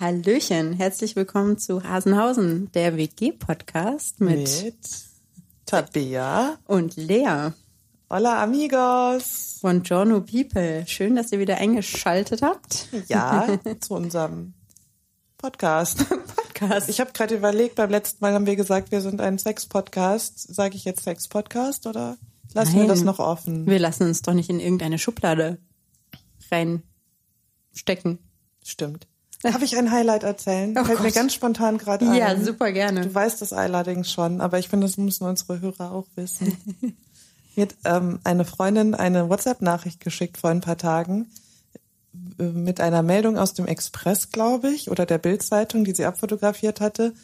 Hallöchen, 0.00 0.74
herzlich 0.74 1.16
willkommen 1.16 1.58
zu 1.58 1.82
Hasenhausen, 1.82 2.70
der 2.70 2.96
WG-Podcast 2.96 4.20
mit, 4.20 4.62
mit 4.62 4.76
Tabea 5.66 6.56
und 6.66 6.94
Lea. 6.94 7.50
Hola 8.08 8.40
amigos. 8.40 9.58
Von 9.60 9.82
Giorno 9.82 10.20
People. 10.20 10.86
Schön, 10.86 11.16
dass 11.16 11.32
ihr 11.32 11.40
wieder 11.40 11.56
eingeschaltet 11.56 12.42
habt. 12.42 12.86
Ja, 13.08 13.58
zu 13.80 13.94
unserem 13.94 14.54
Podcast. 15.36 16.08
Podcast. 16.08 16.88
Ich 16.88 17.00
habe 17.00 17.10
gerade 17.10 17.34
überlegt, 17.34 17.74
beim 17.74 17.90
letzten 17.90 18.24
Mal 18.24 18.34
haben 18.34 18.46
wir 18.46 18.54
gesagt, 18.54 18.92
wir 18.92 19.00
sind 19.00 19.20
ein 19.20 19.36
Sex-Podcast. 19.36 20.54
Sage 20.54 20.76
ich 20.76 20.84
jetzt 20.84 21.02
Sex-Podcast 21.02 21.88
oder 21.88 22.16
lassen 22.54 22.76
Nein, 22.76 22.82
wir 22.82 22.88
das 22.88 23.02
noch 23.02 23.18
offen? 23.18 23.66
Wir 23.66 23.80
lassen 23.80 24.04
uns 24.04 24.22
doch 24.22 24.34
nicht 24.34 24.48
in 24.48 24.60
irgendeine 24.60 25.00
Schublade 25.00 25.58
reinstecken. 26.52 28.20
Stimmt. 28.62 29.08
Darf 29.42 29.62
ich 29.62 29.76
ein 29.76 29.90
Highlight 29.90 30.24
erzählen? 30.24 30.74
Oh 30.76 30.84
Fällt 30.84 30.98
Gott. 30.98 31.06
mir 31.06 31.12
ganz 31.12 31.32
spontan 31.32 31.78
gerade 31.78 32.08
ein. 32.08 32.14
Ja, 32.14 32.36
super 32.40 32.72
gerne. 32.72 33.02
Du 33.02 33.14
weißt 33.14 33.40
das 33.40 33.52
allerdings 33.52 34.10
schon, 34.10 34.40
aber 34.40 34.58
ich 34.58 34.68
finde, 34.68 34.86
das 34.86 34.96
müssen 34.96 35.24
unsere 35.24 35.60
Hörer 35.60 35.92
auch 35.92 36.06
wissen. 36.16 36.56
Mir 37.54 37.62
hat 37.62 37.74
ähm, 37.84 38.20
eine 38.22 38.44
Freundin 38.44 38.94
eine 38.94 39.28
WhatsApp-Nachricht 39.28 40.00
geschickt 40.00 40.38
vor 40.38 40.50
ein 40.50 40.60
paar 40.60 40.78
Tagen 40.78 41.26
äh, 42.38 42.44
mit 42.44 42.80
einer 42.80 43.02
Meldung 43.02 43.36
aus 43.36 43.54
dem 43.54 43.66
Express, 43.66 44.30
glaube 44.30 44.70
ich, 44.70 44.90
oder 44.90 45.06
der 45.06 45.18
Bildzeitung, 45.18 45.84
die 45.84 45.94
sie 45.94 46.04
abfotografiert 46.04 46.80
hatte. 46.80 47.14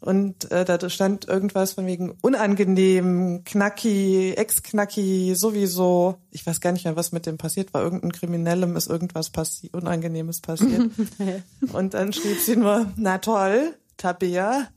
Und 0.00 0.50
äh, 0.50 0.64
da 0.64 0.88
stand 0.88 1.28
irgendwas 1.28 1.74
von 1.74 1.86
wegen 1.86 2.14
unangenehm, 2.22 3.42
knacki, 3.44 4.32
ex-knacki, 4.32 5.34
sowieso. 5.36 6.16
Ich 6.30 6.46
weiß 6.46 6.60
gar 6.60 6.72
nicht 6.72 6.84
mehr, 6.84 6.96
was 6.96 7.12
mit 7.12 7.26
dem 7.26 7.36
passiert 7.36 7.74
war. 7.74 7.82
Irgendein 7.82 8.12
Kriminellem 8.12 8.76
ist 8.76 8.88
irgendwas 8.88 9.30
passi 9.30 9.70
Unangenehmes 9.72 10.40
passiert. 10.40 10.90
und 11.72 11.94
dann 11.94 12.12
schrieb 12.12 12.38
sie 12.38 12.56
nur, 12.56 12.90
na 12.96 13.18
toll, 13.18 13.74
Tabea, 13.98 14.68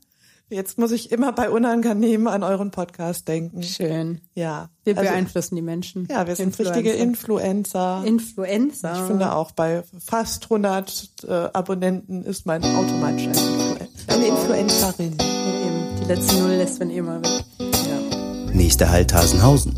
Jetzt 0.50 0.78
muss 0.78 0.92
ich 0.92 1.10
immer 1.10 1.32
bei 1.32 1.48
Unangenehm 1.48 2.28
an 2.28 2.42
euren 2.42 2.70
Podcast 2.70 3.26
denken. 3.26 3.62
Schön. 3.62 4.20
Ja. 4.34 4.68
Wir 4.84 4.96
also, 4.96 5.10
beeinflussen 5.10 5.56
die 5.56 5.62
Menschen. 5.62 6.06
Ja, 6.10 6.26
wir 6.26 6.36
sind 6.36 6.48
Influencer. 6.48 6.76
richtige 6.76 6.92
Influencer. 6.92 8.02
Influencer. 8.04 8.92
Ich 8.92 9.00
finde 9.00 9.34
auch 9.34 9.52
bei 9.52 9.82
fast 9.98 10.44
100 10.44 11.08
äh, 11.26 11.32
Abonnenten 11.52 12.22
ist 12.22 12.44
man 12.44 12.62
automatisch 12.62 13.26
ein 13.26 13.30
Influencer. 13.30 13.73
Eine 14.14 14.28
Influencerin. 14.28 15.12
Eben. 15.14 16.00
Die 16.00 16.04
letzte 16.04 16.36
Null 16.36 16.52
lässt 16.52 16.78
man 16.78 16.88
immer 16.88 17.20
weg. 17.20 17.44
Ja. 17.58 18.52
Nächster 18.52 18.88
Halt 18.88 19.12
Hasenhausen. 19.12 19.74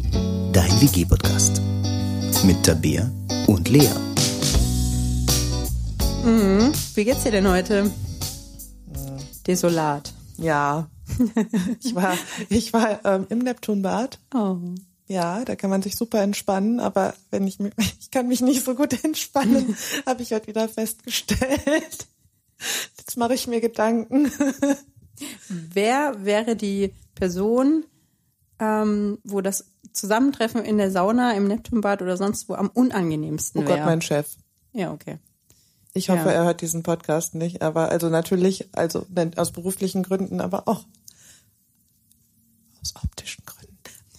Dein 0.53 0.71
WG-Podcast. 0.79 1.63
Mit 2.45 2.63
Tabea 2.63 3.11
und 3.47 3.71
Lea. 3.71 3.89
Mhm. 6.23 6.71
Wie 6.95 7.05
geht's 7.05 7.23
dir 7.23 7.31
denn 7.31 7.49
heute? 7.49 7.91
Desolat. 9.47 10.13
Ja, 10.37 10.91
ich 11.83 11.95
war, 11.95 12.19
ich 12.51 12.75
war 12.75 13.03
ähm, 13.07 13.27
im 13.31 13.39
Neptunbad. 13.39 14.19
Oh. 14.35 14.59
Ja, 15.09 15.47
da 15.47 15.57
kann 15.57 15.71
man 15.71 15.81
sich 15.81 15.97
super 15.97 16.21
entspannen, 16.21 16.79
aber 16.79 17.15
wenn 17.31 17.47
ich 17.47 17.59
mich, 17.59 17.73
ich 18.01 18.11
kann 18.11 18.29
mich 18.29 18.43
nicht 18.43 18.63
so 18.63 18.75
gut 18.75 19.03
entspannen, 19.03 19.75
habe 20.07 20.23
ich 20.23 20.33
heute 20.33 20.49
wieder 20.49 20.69
festgestellt. 20.69 22.07
Jetzt 22.99 23.17
mache 23.17 23.35
ich 23.35 23.47
mir 23.47 23.61
Gedanken. 23.61 24.31
Wer 25.49 26.25
wäre 26.25 26.57
die 26.57 26.93
Person, 27.15 27.85
ähm, 28.59 29.19
wo 29.25 29.41
das 29.41 29.67
Zusammentreffen 29.93 30.65
in 30.65 30.79
der 30.79 30.91
Sauna, 30.91 31.33
im 31.33 31.47
Neptunbad 31.47 32.03
oder 32.03 32.17
sonst 32.17 32.49
wo 32.49 32.55
am 32.55 32.69
unangenehmsten 32.69 33.63
wäre? 33.63 33.73
Oh 33.73 33.77
Gott, 33.77 33.87
mein 33.87 34.03
Chef. 34.03 34.37
Ja, 34.73 34.93
okay. 34.93 35.19
Ich 35.95 36.11
hoffe, 36.11 36.27
ja. 36.27 36.33
er 36.33 36.45
hört 36.45 36.61
diesen 36.61 36.83
Podcast 36.83 37.35
nicht, 37.35 37.63
aber 37.63 37.89
also 37.89 38.11
natürlich, 38.11 38.69
also 38.77 39.07
aus 39.37 39.53
beruflichen 39.53 40.03
Gründen, 40.03 40.43
aber 40.43 40.69
auch 40.69 40.85
aus 42.83 42.95
optischen. 43.03 43.36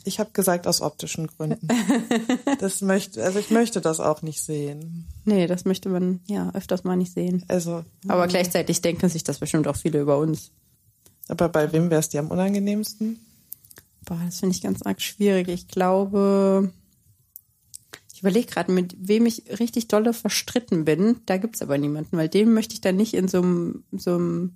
Ich 0.08 0.22
habe 0.22 0.30
gesagt 0.32 0.68
aus 0.68 0.82
optischen 0.82 1.28
Gründen. 1.28 1.68
das 2.60 2.82
möchte, 2.82 3.22
also 3.22 3.40
ich 3.40 3.52
möchte 3.52 3.82
das 3.82 4.00
auch 4.00 4.22
nicht 4.22 4.42
sehen. 4.42 5.06
Nee, 5.26 5.48
das 5.48 5.66
möchte 5.66 5.90
man 5.90 6.22
ja 6.28 6.50
öfters 6.54 6.86
mal 6.86 6.96
nicht 6.96 7.12
sehen. 7.12 7.44
Also. 7.50 7.84
Aber 8.08 8.24
mh. 8.24 8.28
gleichzeitig 8.28 8.82
denken 8.82 9.10
sich 9.10 9.26
das 9.26 9.40
bestimmt 9.40 9.68
auch 9.68 9.76
viele 9.76 10.00
über 10.00 10.18
uns. 10.18 10.52
Aber 11.28 11.50
bei 11.50 11.74
wem 11.74 11.90
wäre 11.90 12.00
es 12.00 12.08
dir 12.08 12.22
am 12.22 12.32
unangenehmsten? 12.32 13.20
Boah, 14.06 14.22
das 14.26 14.40
finde 14.40 14.56
ich 14.56 14.62
ganz 14.62 14.82
arg 14.82 15.02
schwierig. 15.02 15.50
Ich 15.50 15.68
glaube, 15.68 16.72
ich 18.14 18.22
überlege 18.22 18.48
gerade, 18.48 18.72
mit 18.72 18.96
wem 18.98 19.26
ich 19.26 19.60
richtig 19.60 19.90
dolle 19.90 20.14
verstritten 20.14 20.86
bin. 20.86 21.18
Da 21.26 21.36
gibt's 21.36 21.62
aber 21.62 21.78
niemanden, 21.78 22.16
weil 22.16 22.30
dem 22.30 22.54
möchte 22.54 22.74
ich 22.76 22.82
dann 22.82 22.96
nicht 22.96 23.14
in 23.14 23.28
so 23.28 23.40
einem 23.40 24.56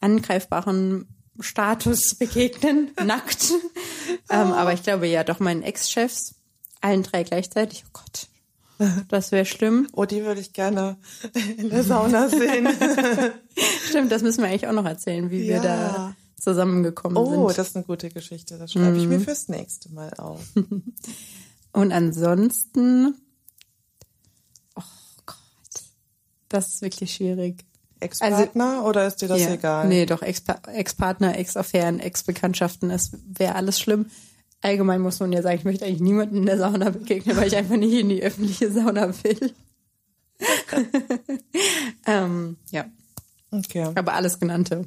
angreifbaren 0.00 1.06
Status 1.40 2.14
begegnen, 2.14 2.90
nackt. 3.04 3.52
ähm, 4.28 4.52
aber 4.52 4.72
ich 4.72 4.82
glaube 4.82 5.06
ja 5.06 5.24
doch 5.24 5.40
meinen 5.40 5.62
Ex-Chefs, 5.62 6.34
allen 6.80 7.02
drei 7.02 7.24
gleichzeitig. 7.24 7.84
Oh 7.86 7.90
Gott, 7.92 8.28
das 9.08 9.32
wäre 9.32 9.44
schlimm. 9.44 9.88
Oh, 9.92 10.04
die 10.04 10.24
würde 10.24 10.40
ich 10.40 10.52
gerne 10.52 10.96
in 11.56 11.70
der 11.70 11.84
Sauna 11.84 12.28
sehen. 12.28 12.68
Stimmt, 13.88 14.12
das 14.12 14.22
müssen 14.22 14.42
wir 14.42 14.48
eigentlich 14.48 14.66
auch 14.66 14.72
noch 14.72 14.84
erzählen, 14.84 15.30
wie 15.30 15.44
ja. 15.44 15.54
wir 15.54 15.60
da 15.62 16.16
zusammengekommen 16.38 17.16
oh, 17.16 17.30
sind. 17.30 17.38
Oh, 17.38 17.48
das 17.48 17.68
ist 17.68 17.76
eine 17.76 17.84
gute 17.84 18.10
Geschichte. 18.10 18.58
Das 18.58 18.72
schreibe 18.72 18.98
ich 18.98 19.06
mir 19.06 19.18
mhm. 19.18 19.24
fürs 19.24 19.48
nächste 19.48 19.92
Mal 19.92 20.12
auf. 20.14 20.40
Und 21.72 21.92
ansonsten, 21.92 23.14
oh 24.74 24.82
Gott, 25.24 25.82
das 26.48 26.74
ist 26.74 26.82
wirklich 26.82 27.14
schwierig. 27.14 27.64
Ex-Partner 28.02 28.76
also, 28.76 28.88
oder 28.88 29.06
ist 29.06 29.22
dir 29.22 29.28
das 29.28 29.40
ja, 29.40 29.52
egal? 29.52 29.88
Nee, 29.88 30.06
doch, 30.06 30.22
Ex-Partner, 30.22 31.38
Ex-Affären, 31.38 32.00
Ex-Bekanntschaften, 32.00 32.88
das 32.88 33.12
wäre 33.26 33.54
alles 33.54 33.80
schlimm. 33.80 34.06
Allgemein 34.60 35.00
muss 35.00 35.18
man 35.18 35.32
ja 35.32 35.42
sagen, 35.42 35.58
ich 35.58 35.64
möchte 35.64 35.84
eigentlich 35.84 36.00
niemanden 36.00 36.36
in 36.36 36.46
der 36.46 36.58
Sauna 36.58 36.90
begegnen, 36.90 37.36
weil 37.36 37.48
ich 37.48 37.56
einfach 37.56 37.76
nicht 37.76 37.94
in 37.94 38.08
die 38.08 38.22
öffentliche 38.22 38.70
Sauna 38.70 39.12
will. 39.24 39.52
ähm, 42.06 42.56
ja. 42.70 42.84
Okay. 43.50 43.90
Aber 43.94 44.14
alles 44.14 44.38
genannte 44.38 44.86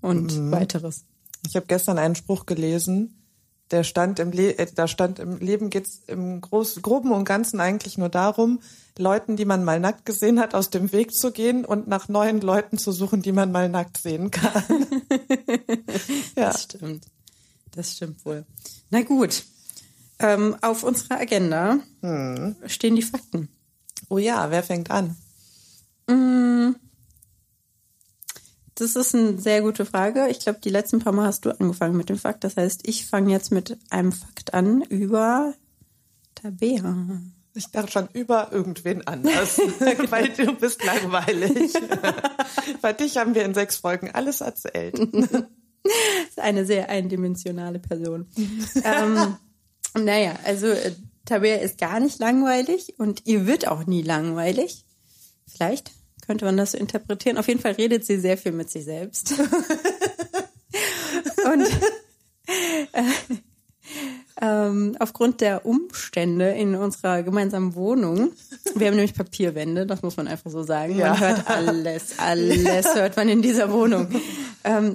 und 0.00 0.36
mhm. 0.36 0.50
weiteres. 0.50 1.04
Ich 1.46 1.56
habe 1.56 1.66
gestern 1.66 1.98
einen 1.98 2.14
Spruch 2.14 2.46
gelesen, 2.46 3.21
der 3.72 3.84
stand 3.84 4.18
im 4.18 4.30
Le 4.30 4.58
äh, 4.58 4.66
da 4.72 4.86
stand 4.86 5.18
im 5.18 5.38
Leben 5.38 5.70
geht's 5.70 6.02
im 6.06 6.40
Groß 6.40 6.82
Groben 6.82 7.10
und 7.12 7.24
Ganzen 7.24 7.60
eigentlich 7.60 7.98
nur 7.98 8.08
darum, 8.08 8.60
Leuten, 8.98 9.36
die 9.36 9.44
man 9.44 9.64
mal 9.64 9.80
nackt 9.80 10.04
gesehen 10.04 10.38
hat, 10.38 10.54
aus 10.54 10.70
dem 10.70 10.92
Weg 10.92 11.14
zu 11.14 11.32
gehen 11.32 11.64
und 11.64 11.88
nach 11.88 12.08
neuen 12.08 12.40
Leuten 12.40 12.78
zu 12.78 12.92
suchen, 12.92 13.22
die 13.22 13.32
man 13.32 13.50
mal 13.50 13.68
nackt 13.68 13.96
sehen 13.96 14.30
kann. 14.30 14.62
ja. 16.36 16.50
Das 16.50 16.62
stimmt. 16.64 17.06
Das 17.74 17.92
stimmt 17.92 18.24
wohl. 18.26 18.44
Na 18.90 19.02
gut. 19.02 19.44
Ähm, 20.18 20.56
auf 20.60 20.84
unserer 20.84 21.20
Agenda 21.20 21.78
hm. 22.00 22.54
stehen 22.66 22.94
die 22.94 23.02
Fakten. 23.02 23.48
Oh 24.08 24.18
ja, 24.18 24.50
wer 24.50 24.62
fängt 24.62 24.90
an? 24.90 25.16
Mmh. 26.06 26.74
Das 28.82 28.96
ist 28.96 29.14
eine 29.14 29.38
sehr 29.38 29.62
gute 29.62 29.84
Frage. 29.86 30.26
Ich 30.28 30.40
glaube, 30.40 30.58
die 30.58 30.68
letzten 30.68 30.98
paar 30.98 31.12
Mal 31.12 31.26
hast 31.26 31.44
du 31.44 31.50
angefangen 31.50 31.96
mit 31.96 32.08
dem 32.08 32.18
Fakt. 32.18 32.42
Das 32.42 32.56
heißt, 32.56 32.80
ich 32.82 33.06
fange 33.06 33.30
jetzt 33.30 33.52
mit 33.52 33.78
einem 33.90 34.10
Fakt 34.10 34.54
an 34.54 34.82
über 34.82 35.54
Tabea. 36.34 37.22
Ich 37.54 37.70
dachte 37.70 37.92
schon 37.92 38.08
über 38.12 38.50
irgendwen 38.50 39.06
anders, 39.06 39.58
weil 40.10 40.30
du 40.30 40.54
bist 40.54 40.84
langweilig. 40.84 41.74
Bei 42.82 42.92
dich 42.92 43.18
haben 43.18 43.36
wir 43.36 43.44
in 43.44 43.54
sechs 43.54 43.76
Folgen 43.76 44.10
alles 44.10 44.40
erzählt. 44.40 44.98
ist 44.98 45.44
eine 46.38 46.66
sehr 46.66 46.88
eindimensionale 46.88 47.78
Person. 47.78 48.26
ähm, 48.82 49.36
naja, 49.94 50.34
also 50.44 50.66
äh, 50.66 50.90
Tabea 51.24 51.58
ist 51.58 51.78
gar 51.78 52.00
nicht 52.00 52.18
langweilig 52.18 52.94
und 52.98 53.26
ihr 53.26 53.46
wird 53.46 53.68
auch 53.68 53.86
nie 53.86 54.02
langweilig. 54.02 54.84
Vielleicht 55.46 55.92
könnte 56.26 56.44
man 56.44 56.56
das 56.56 56.72
so 56.72 56.78
interpretieren. 56.78 57.36
Auf 57.36 57.48
jeden 57.48 57.60
Fall 57.60 57.72
redet 57.72 58.06
sie 58.06 58.18
sehr 58.18 58.38
viel 58.38 58.52
mit 58.52 58.70
sich 58.70 58.84
selbst. 58.84 59.34
Und 61.44 61.66
äh, 62.92 63.02
ähm, 64.40 64.96
aufgrund 64.98 65.40
der 65.40 65.66
Umstände 65.66 66.50
in 66.50 66.74
unserer 66.74 67.22
gemeinsamen 67.22 67.74
Wohnung, 67.74 68.32
wir 68.74 68.86
haben 68.86 68.96
nämlich 68.96 69.14
Papierwände, 69.14 69.86
das 69.86 70.02
muss 70.02 70.16
man 70.16 70.28
einfach 70.28 70.50
so 70.50 70.62
sagen. 70.62 70.96
Ja. 70.96 71.10
Man 71.10 71.20
hört 71.20 71.50
alles, 71.50 72.18
alles 72.18 72.84
ja. 72.84 72.94
hört 72.94 73.16
man 73.16 73.28
in 73.28 73.42
dieser 73.42 73.72
Wohnung. 73.72 74.08
Ähm, 74.64 74.94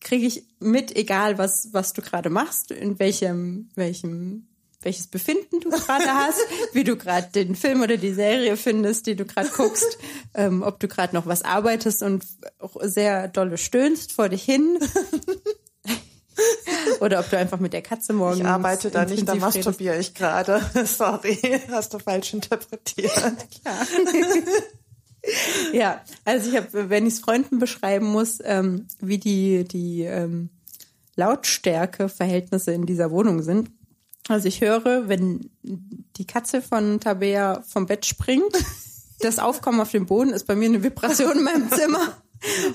Kriege 0.00 0.26
ich 0.26 0.44
mit, 0.60 0.94
egal 0.96 1.38
was, 1.38 1.68
was 1.72 1.92
du 1.92 2.02
gerade 2.02 2.30
machst, 2.30 2.70
in 2.70 2.98
welchem, 2.98 3.70
welchem 3.74 4.47
welches 4.82 5.08
Befinden 5.08 5.60
du 5.60 5.70
gerade 5.70 6.06
hast, 6.06 6.40
wie 6.72 6.84
du 6.84 6.96
gerade 6.96 7.28
den 7.34 7.56
Film 7.56 7.82
oder 7.82 7.96
die 7.96 8.12
Serie 8.12 8.56
findest, 8.56 9.06
die 9.06 9.16
du 9.16 9.24
gerade 9.24 9.48
guckst, 9.48 9.98
ähm, 10.34 10.62
ob 10.62 10.78
du 10.80 10.88
gerade 10.88 11.14
noch 11.14 11.26
was 11.26 11.42
arbeitest 11.42 12.02
und 12.02 12.24
sehr 12.82 13.28
dolle 13.28 13.58
stöhnst 13.58 14.12
vor 14.12 14.28
dich 14.28 14.42
hin. 14.42 14.78
Oder 17.00 17.18
ob 17.18 17.30
du 17.30 17.36
einfach 17.36 17.58
mit 17.58 17.72
der 17.72 17.82
Katze 17.82 18.12
morgen. 18.12 18.40
Ich 18.40 18.46
arbeite 18.46 18.90
da 18.90 19.04
nicht, 19.04 19.28
da 19.28 19.34
masturbiere 19.34 19.98
ich 19.98 20.14
gerade. 20.14 20.62
Sorry, 20.86 21.36
hast 21.68 21.94
du 21.94 21.98
falsch 21.98 22.32
interpretiert. 22.32 23.12
Klar. 23.12 23.86
ja, 25.72 26.00
also 26.24 26.48
ich 26.48 26.56
habe, 26.56 26.90
wenn 26.90 27.06
ich 27.06 27.14
es 27.14 27.20
Freunden 27.20 27.58
beschreiben 27.58 28.06
muss, 28.06 28.38
ähm, 28.44 28.86
wie 29.00 29.18
die, 29.18 29.64
die 29.64 30.02
ähm, 30.02 30.50
Lautstärke-Verhältnisse 31.16 32.72
in 32.72 32.86
dieser 32.86 33.10
Wohnung 33.10 33.42
sind. 33.42 33.70
Also 34.28 34.46
ich 34.46 34.60
höre, 34.60 35.08
wenn 35.08 35.50
die 35.62 36.26
Katze 36.26 36.60
von 36.60 37.00
Tabea 37.00 37.62
vom 37.66 37.86
Bett 37.86 38.06
springt, 38.06 38.52
das 39.20 39.38
Aufkommen 39.38 39.80
auf 39.80 39.90
dem 39.90 40.06
Boden 40.06 40.30
ist 40.30 40.46
bei 40.46 40.54
mir 40.54 40.66
eine 40.68 40.82
Vibration 40.82 41.38
in 41.38 41.44
meinem 41.44 41.70
Zimmer. 41.70 42.12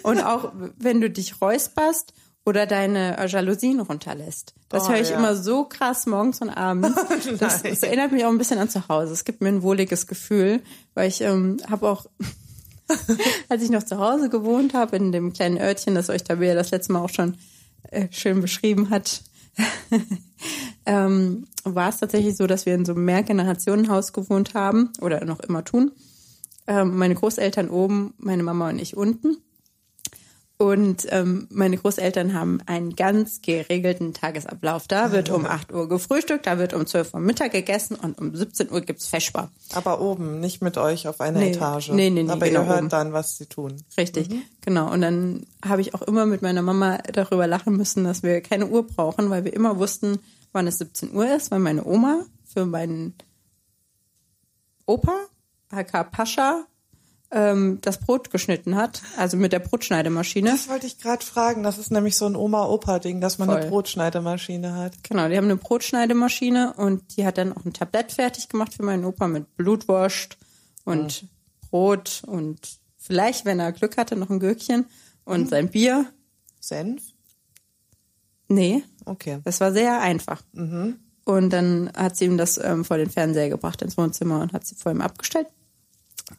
Und 0.01 0.21
auch 0.21 0.51
wenn 0.77 0.99
du 0.99 1.09
dich 1.09 1.41
räusperst 1.41 2.13
oder 2.45 2.65
deine 2.65 3.17
äh, 3.17 3.27
Jalousien 3.27 3.79
runterlässt. 3.79 4.53
Das 4.67 4.83
Oh, 4.83 4.89
höre 4.89 4.99
ich 4.99 5.11
ja. 5.11 5.17
immer 5.17 5.35
so 5.35 5.63
krass 5.63 6.05
morgens 6.05 6.41
und 6.41 6.49
abends. 6.49 6.99
Das, 7.39 7.63
das 7.63 7.83
erinnert 7.83 8.11
mich 8.11 8.25
auch 8.25 8.29
ein 8.29 8.37
bisschen 8.37 8.59
an 8.59 8.67
zu 8.69 8.87
Hause. 8.89 9.13
Es 9.13 9.23
gibt 9.23 9.41
mir 9.41 9.47
ein 9.49 9.61
wohliges 9.63 10.07
Gefühl, 10.07 10.61
weil 10.93 11.07
ich 11.07 11.21
ähm, 11.21 11.57
habe 11.69 11.87
auch, 11.87 12.05
als 13.49 13.63
ich 13.63 13.69
noch 13.69 13.83
zu 13.83 13.97
Hause 13.99 14.29
gewohnt 14.29 14.73
habe, 14.73 14.97
in 14.97 15.11
dem 15.13 15.31
kleinen 15.31 15.57
Örtchen, 15.57 15.95
das 15.95 16.09
euch 16.09 16.23
Tabea 16.23 16.53
das 16.55 16.71
letzte 16.71 16.91
Mal 16.91 16.99
auch 17.01 17.09
schon 17.09 17.37
äh, 17.83 18.07
schön 18.11 18.41
beschrieben 18.41 18.89
hat, 18.89 19.21
ähm, 20.85 21.47
war 21.63 21.89
es 21.89 21.97
tatsächlich 21.97 22.35
so, 22.35 22.47
dass 22.47 22.65
wir 22.65 22.75
in 22.75 22.85
so 22.85 22.93
einem 22.93 23.05
Mehrgenerationenhaus 23.05 24.13
gewohnt 24.13 24.53
haben 24.53 24.91
oder 25.01 25.23
noch 25.25 25.39
immer 25.39 25.63
tun. 25.63 25.91
Ähm, 26.67 26.97
meine 26.97 27.15
Großeltern 27.15 27.69
oben, 27.69 28.13
meine 28.17 28.43
Mama 28.43 28.69
und 28.69 28.79
ich 28.79 28.95
unten. 28.95 29.37
Und 30.63 31.05
ähm, 31.09 31.47
meine 31.49 31.77
Großeltern 31.77 32.33
haben 32.33 32.61
einen 32.67 32.95
ganz 32.95 33.41
geregelten 33.41 34.13
Tagesablauf. 34.13 34.87
Da 34.87 35.11
wird 35.11 35.29
um 35.29 35.45
8 35.45 35.73
Uhr 35.73 35.89
gefrühstückt, 35.89 36.47
da 36.47 36.57
wird 36.57 36.73
um 36.73 36.85
12 36.85 37.13
Uhr 37.13 37.19
Mittag 37.19 37.51
gegessen 37.51 37.95
und 37.95 38.17
um 38.17 38.33
17 38.33 38.71
Uhr 38.71 38.79
gibt's 38.79 39.07
Feschbar. 39.07 39.51
Aber 39.73 39.99
oben, 39.99 40.39
nicht 40.39 40.61
mit 40.61 40.77
euch 40.77 41.07
auf 41.09 41.19
einer 41.19 41.39
Nee. 41.39 41.51
Etage. 41.51 41.89
Nee, 41.89 42.09
nee, 42.09 42.23
nee, 42.23 42.29
Aber 42.31 42.45
genau 42.47 42.61
ihr 42.61 42.65
hört 42.67 42.79
oben. 42.79 42.89
dann, 42.89 43.11
was 43.11 43.37
sie 43.37 43.45
tun. 43.47 43.75
Richtig, 43.97 44.29
genau. 44.61 44.89
Und 44.89 45.01
dann 45.01 45.45
habe 45.65 45.81
ich 45.81 45.93
auch 45.95 46.01
immer 46.03 46.25
mit 46.25 46.41
meiner 46.41 46.61
Mama 46.61 46.99
darüber 47.11 47.45
lachen 47.45 47.75
müssen, 47.75 48.05
dass 48.05 48.23
wir 48.23 48.39
keine 48.39 48.67
Uhr 48.67 48.87
brauchen, 48.87 49.29
weil 49.29 49.43
wir 49.43 49.51
immer 49.53 49.77
wussten, 49.79 50.17
wann 50.53 50.65
es 50.67 50.77
17 50.77 51.13
Uhr 51.13 51.35
ist, 51.35 51.51
weil 51.51 51.59
meine 51.59 51.83
Oma 51.85 52.23
für 52.45 52.65
meinen 52.65 53.15
Opa, 54.85 55.15
aka 55.69 56.03
Pascha, 56.03 56.65
ähm, 57.33 57.79
das 57.81 57.99
Brot 57.99 58.29
geschnitten 58.31 58.75
hat, 58.75 59.01
also 59.17 59.35
mit 59.37 59.51
der 59.51 59.59
Brotschneidemaschine. 59.59 60.51
Das 60.51 60.69
wollte 60.69 60.87
ich 60.87 60.99
gerade 60.99 61.25
fragen. 61.25 61.63
Das 61.63 61.77
ist 61.77 61.91
nämlich 61.91 62.15
so 62.15 62.25
ein 62.25 62.35
Oma-Opa-Ding, 62.35 63.19
dass 63.21 63.37
man 63.39 63.49
eine 63.49 63.61
Voll. 63.61 63.69
Brotschneidemaschine 63.69 64.75
hat. 64.75 64.93
Genau, 65.03 65.27
die 65.27 65.35
haben 65.37 65.45
eine 65.45 65.57
Brotschneidemaschine 65.57 66.73
und 66.77 67.17
die 67.17 67.25
hat 67.25 67.37
dann 67.37 67.51
auch 67.53 67.65
ein 67.65 67.73
Tablett 67.73 68.11
fertig 68.11 68.49
gemacht 68.49 68.73
für 68.73 68.83
meinen 68.83 69.03
Opa 69.05 69.27
mit 69.27 69.55
Blutwurst 69.57 70.37
und 70.85 71.25
Brot 71.69 72.21
und 72.27 72.59
vielleicht, 72.97 73.45
wenn 73.45 73.59
er 73.59 73.71
Glück 73.71 73.97
hatte, 73.97 74.15
noch 74.15 74.29
ein 74.29 74.39
Gürkchen 74.39 74.85
und 75.25 75.49
sein 75.49 75.69
Bier. 75.69 76.05
Senf? 76.59 77.01
Nee, 78.47 78.83
Okay. 79.05 79.39
das 79.43 79.59
war 79.59 79.71
sehr 79.73 79.99
einfach. 80.01 80.43
Und 81.25 81.49
dann 81.49 81.91
hat 81.95 82.15
sie 82.15 82.25
ihm 82.25 82.37
das 82.37 82.57
ähm, 82.57 82.85
vor 82.85 82.97
den 82.97 83.09
Fernseher 83.09 83.49
gebracht 83.49 83.81
ins 83.81 83.97
Wohnzimmer 83.97 84.41
und 84.41 84.53
hat 84.53 84.65
sie 84.65 84.75
vor 84.75 84.91
ihm 84.91 85.01
abgestellt. 85.01 85.47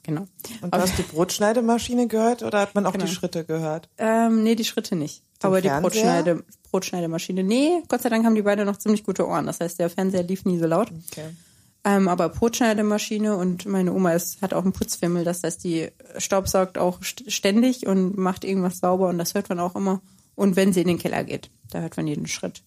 Genau. 0.03 0.27
Und 0.63 0.75
du 0.75 0.79
hast 0.79 0.97
die 0.99 1.03
Brotschneidemaschine 1.03 2.09
gehört 2.09 2.43
oder 2.43 2.61
hat 2.61 2.75
man 2.75 2.87
auch 2.87 2.93
Genau. 2.93 3.05
die 3.05 3.11
Schritte 3.13 3.45
gehört? 3.45 3.89
Ähm, 3.99 4.43
nee, 4.43 4.55
die 4.55 4.65
Schritte 4.65 4.97
nicht. 4.97 5.23
Aber 5.43 5.61
die 5.61 5.69
Fernseher? 5.69 5.83
Brotschneide, 5.91 6.45
Brotschneidemaschine. 6.71 7.45
Nee, 7.45 7.83
Gott 7.89 8.01
sei 8.03 8.09
Dank 8.09 8.25
haben 8.25 8.35
die 8.35 8.43
beide 8.43 8.65
noch 8.65 8.79
ziemlich 8.79 9.05
gute 9.05 9.27
Ohren. 9.29 9.47
Das 9.47 9.61
heißt, 9.61 9.79
der 9.79 9.91
Fernseher 9.91 10.23
lief 10.23 10.45
nie 10.47 10.59
so 10.59 10.67
laut. 10.67 10.91
Okay. 11.13 11.29
Ähm, 11.85 12.09
aber 12.09 12.31
Brotschneidemaschine 12.31 13.37
und 13.37 13.67
meine 13.67 13.93
Oma 13.93 14.13
ist, 14.15 14.41
hat 14.41 14.55
auch 14.55 14.63
einen 14.63 14.73
Putzfimmel. 14.73 15.23
Das 15.25 15.43
heißt, 15.43 15.63
die 15.65 15.89
staubsaugt 16.17 16.79
auch 16.79 17.01
st- 17.01 17.31
ständig 17.31 17.87
und 17.87 18.17
macht 18.17 18.45
irgendwas 18.45 18.79
sauber 18.79 19.09
und 19.09 19.19
das 19.19 19.35
hört 19.35 19.51
man 19.51 19.61
auch 19.61 19.77
immer. 19.77 20.01
Und 20.35 20.57
wenn 20.57 20.73
sie 20.73 20.81
in 20.81 20.89
den 20.89 20.99
Keller 20.99 21.25
geht, 21.25 21.51
da 21.71 21.81
hört 21.81 21.97
man 21.99 22.07
jeden 22.07 22.27
Schritt. 22.27 22.63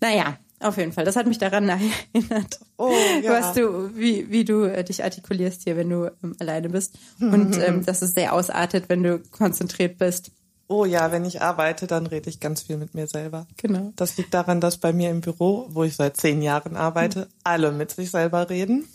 Naja, 0.00 0.38
auf 0.64 0.76
jeden 0.76 0.92
Fall. 0.92 1.04
Das 1.04 1.16
hat 1.16 1.26
mich 1.26 1.38
daran 1.38 1.68
erinnert, 2.14 2.60
Oh, 2.76 2.92
ja. 3.22 3.32
was 3.32 3.54
du, 3.54 3.94
wie, 3.96 4.30
wie 4.30 4.44
du 4.44 4.64
äh, 4.64 4.82
dich 4.84 5.04
artikulierst 5.04 5.62
hier, 5.62 5.76
wenn 5.76 5.90
du 5.90 6.10
ähm, 6.22 6.34
alleine 6.40 6.68
bist. 6.68 6.94
Und 7.20 7.56
ähm, 7.66 7.84
dass 7.84 8.02
es 8.02 8.12
sehr 8.12 8.32
ausartet, 8.32 8.88
wenn 8.88 9.02
du 9.02 9.20
konzentriert 9.30 9.98
bist. 9.98 10.30
Oh 10.66 10.84
ja, 10.84 11.12
wenn 11.12 11.24
ich 11.24 11.42
arbeite, 11.42 11.86
dann 11.86 12.06
rede 12.06 12.30
ich 12.30 12.40
ganz 12.40 12.62
viel 12.62 12.78
mit 12.78 12.94
mir 12.94 13.06
selber. 13.06 13.46
Genau. 13.58 13.92
Das 13.96 14.16
liegt 14.16 14.32
daran, 14.32 14.60
dass 14.60 14.78
bei 14.78 14.92
mir 14.92 15.10
im 15.10 15.20
Büro, 15.20 15.66
wo 15.70 15.84
ich 15.84 15.94
seit 15.94 16.16
zehn 16.16 16.40
Jahren 16.40 16.74
arbeite, 16.74 17.28
alle 17.42 17.70
mit 17.70 17.90
sich 17.90 18.10
selber 18.10 18.48
reden. 18.48 18.86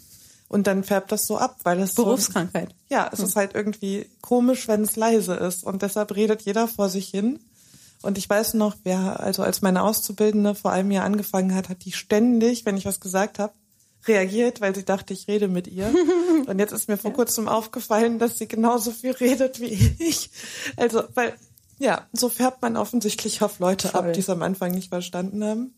Und 0.47 0.65
dann 0.65 0.83
färbt 0.83 1.11
das 1.11 1.27
so 1.27 1.37
ab, 1.37 1.57
weil 1.63 1.79
es 1.79 1.93
Berufskrankheit. 1.93 2.69
So, 2.69 2.95
ja, 2.95 3.07
es 3.13 3.19
ist 3.19 3.35
halt 3.35 3.53
irgendwie 3.53 4.07
komisch, 4.21 4.67
wenn 4.67 4.81
es 4.81 4.95
leise 4.95 5.35
ist. 5.35 5.63
Und 5.63 5.83
deshalb 5.83 6.15
redet 6.15 6.41
jeder 6.41 6.67
vor 6.67 6.89
sich 6.89 7.07
hin. 7.09 7.39
Und 8.01 8.17
ich 8.17 8.29
weiß 8.29 8.53
noch, 8.53 8.77
wer, 8.83 9.19
also 9.19 9.43
als 9.43 9.61
meine 9.61 9.83
Auszubildende 9.83 10.55
vor 10.55 10.71
einem 10.71 10.91
Jahr 10.91 11.05
angefangen 11.05 11.53
hat, 11.53 11.69
hat 11.69 11.83
die 11.83 11.91
ständig, 11.91 12.65
wenn 12.65 12.77
ich 12.77 12.85
was 12.85 12.99
gesagt 12.99 13.39
habe, 13.39 13.53
reagiert, 14.07 14.61
weil 14.61 14.73
sie 14.73 14.85
dachte, 14.85 15.13
ich 15.13 15.27
rede 15.27 15.47
mit 15.47 15.67
ihr. 15.67 15.93
Und 16.47 16.59
jetzt 16.59 16.71
ist 16.71 16.87
mir 16.87 16.97
vor 16.97 17.11
kurzem 17.11 17.47
aufgefallen, 17.47 18.17
dass 18.19 18.37
sie 18.37 18.47
genauso 18.47 18.91
viel 18.91 19.11
redet 19.11 19.59
wie 19.59 19.95
ich. 19.99 20.31
Also, 20.77 21.03
weil, 21.13 21.33
ja, 21.77 22.07
so 22.13 22.29
färbt 22.29 22.61
man 22.61 22.77
offensichtlich 22.77 23.41
auf 23.41 23.59
Leute 23.59 23.89
Voll. 23.89 24.07
ab, 24.07 24.13
die 24.13 24.21
es 24.21 24.29
am 24.29 24.41
Anfang 24.41 24.71
nicht 24.71 24.89
verstanden 24.89 25.43
haben. 25.43 25.73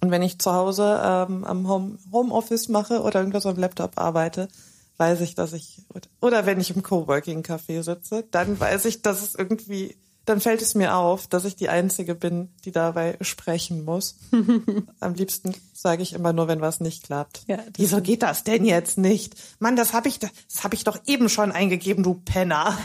Und 0.00 0.10
wenn 0.10 0.22
ich 0.22 0.38
zu 0.38 0.52
Hause 0.52 1.00
ähm, 1.04 1.44
am 1.44 1.68
Home, 1.68 1.98
Homeoffice 2.10 2.68
mache 2.68 3.02
oder 3.02 3.20
irgendwas 3.20 3.46
am 3.46 3.56
Laptop 3.56 3.98
arbeite, 3.98 4.48
weiß 4.96 5.20
ich, 5.20 5.34
dass 5.34 5.52
ich, 5.52 5.82
oder 6.20 6.44
wenn 6.44 6.60
ich 6.60 6.74
im 6.74 6.82
Coworking-Café 6.82 7.82
sitze, 7.82 8.24
dann 8.30 8.58
weiß 8.58 8.84
ich, 8.86 9.02
dass 9.02 9.22
es 9.22 9.34
irgendwie, 9.34 9.96
dann 10.24 10.40
fällt 10.40 10.62
es 10.62 10.74
mir 10.74 10.94
auf, 10.96 11.26
dass 11.26 11.44
ich 11.44 11.56
die 11.56 11.68
Einzige 11.68 12.14
bin, 12.14 12.50
die 12.64 12.72
dabei 12.72 13.16
sprechen 13.20 13.84
muss. 13.84 14.16
Am 15.00 15.14
liebsten 15.14 15.54
sage 15.72 16.02
ich 16.02 16.12
immer 16.12 16.32
nur, 16.32 16.48
wenn 16.48 16.60
was 16.60 16.80
nicht 16.80 17.04
klappt. 17.04 17.42
Ja, 17.48 17.58
Wieso 17.76 18.00
geht 18.00 18.22
das 18.22 18.44
denn 18.44 18.64
jetzt 18.64 18.98
nicht? 18.98 19.34
Mann, 19.58 19.76
das 19.76 19.92
habe 19.92 20.08
ich, 20.08 20.18
das 20.18 20.30
habe 20.62 20.74
ich 20.74 20.84
doch 20.84 20.98
eben 21.06 21.28
schon 21.28 21.50
eingegeben, 21.52 22.04
du 22.04 22.14
Penner. 22.14 22.78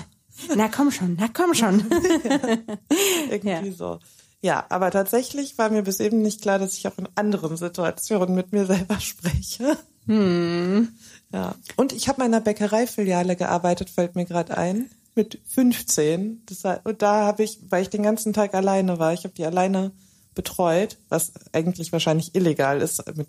Na 0.56 0.68
komm 0.68 0.92
schon, 0.92 1.18
na 1.20 1.28
komm 1.34 1.54
schon. 1.54 1.86
Irgendwie 3.30 3.50
Ja. 3.70 3.72
so. 3.72 4.00
Ja, 4.42 4.66
aber 4.70 4.92
tatsächlich 4.92 5.58
war 5.58 5.70
mir 5.72 5.82
bis 5.82 6.00
eben 6.00 6.22
nicht 6.22 6.42
klar, 6.44 6.60
dass 6.60 6.78
ich 6.78 6.88
auch 6.88 6.98
in 7.00 7.10
anderen 7.16 7.58
Situationen 7.58 8.36
mit 8.36 8.52
mir 8.52 8.66
selber 8.68 9.00
spreche. 9.00 9.78
Hm. 10.06 10.90
Ja. 11.34 11.56
Und 11.76 11.92
ich 11.92 12.08
habe 12.08 12.20
mal 12.20 12.26
in 12.28 12.34
einer 12.36 12.44
Bäckereifiliale 12.44 13.36
gearbeitet, 13.36 13.90
fällt 13.90 14.16
mir 14.16 14.26
gerade 14.26 14.56
ein, 14.58 14.90
mit 15.18 15.40
15. 15.50 16.44
Das, 16.46 16.80
und 16.84 17.02
da 17.02 17.26
habe 17.26 17.44
ich, 17.44 17.60
weil 17.70 17.82
ich 17.82 17.90
den 17.90 18.04
ganzen 18.04 18.32
Tag 18.32 18.54
alleine 18.54 19.00
war, 19.00 19.14
ich 19.14 19.26
habe 19.26 19.34
die 19.34 19.46
alleine 19.46 19.92
betreut, 20.38 20.98
was 21.10 21.34
eigentlich 21.52 21.92
wahrscheinlich 21.92 22.36
illegal 22.36 22.80
ist, 22.80 23.04
mit 23.16 23.28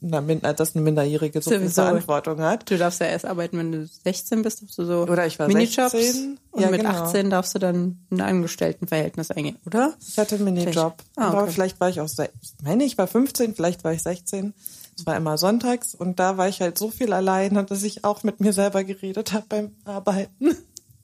einer, 0.00 0.54
dass 0.54 0.74
eine 0.74 0.82
Minderjährige 0.82 1.42
so 1.42 1.50
viel. 1.50 1.68
Verantwortung 1.68 2.40
hat. 2.40 2.70
Du 2.70 2.78
darfst 2.78 2.98
ja 3.00 3.06
erst 3.06 3.26
arbeiten, 3.26 3.58
wenn 3.58 3.72
du 3.72 3.86
16 3.86 4.40
bist, 4.40 4.62
darfst 4.62 4.78
du 4.78 4.84
so 4.86 5.02
Oder 5.02 5.26
ich 5.26 5.38
war 5.38 5.48
Minijobs 5.48 5.92
16. 5.92 6.38
und 6.50 6.62
Ja, 6.62 6.70
mit 6.70 6.80
genau. 6.80 6.92
18 6.92 7.28
darfst 7.28 7.54
du 7.54 7.58
dann 7.58 7.98
ein 8.10 8.22
Angestelltenverhältnis 8.22 9.30
eingehen, 9.30 9.58
oder? 9.66 9.92
Ich 10.00 10.18
hatte 10.18 10.36
einen 10.36 10.44
Minijob. 10.44 10.94
Ah, 11.16 11.28
okay. 11.28 11.36
Aber 11.36 11.48
vielleicht 11.48 11.78
war 11.78 11.90
ich 11.90 12.00
auch, 12.00 12.08
ich 12.08 12.64
meine, 12.64 12.84
ich 12.84 12.96
war 12.96 13.06
15, 13.06 13.54
vielleicht 13.54 13.84
war 13.84 13.92
ich 13.92 14.02
16. 14.02 14.54
Es 14.98 15.04
war 15.04 15.14
immer 15.14 15.36
sonntags 15.36 15.94
und 15.94 16.18
da 16.18 16.38
war 16.38 16.48
ich 16.48 16.62
halt 16.62 16.78
so 16.78 16.88
viel 16.88 17.12
alleine, 17.12 17.64
dass 17.64 17.82
ich 17.82 18.04
auch 18.04 18.22
mit 18.22 18.40
mir 18.40 18.54
selber 18.54 18.82
geredet 18.82 19.34
habe 19.34 19.44
beim 19.46 19.72
Arbeiten. 19.84 20.56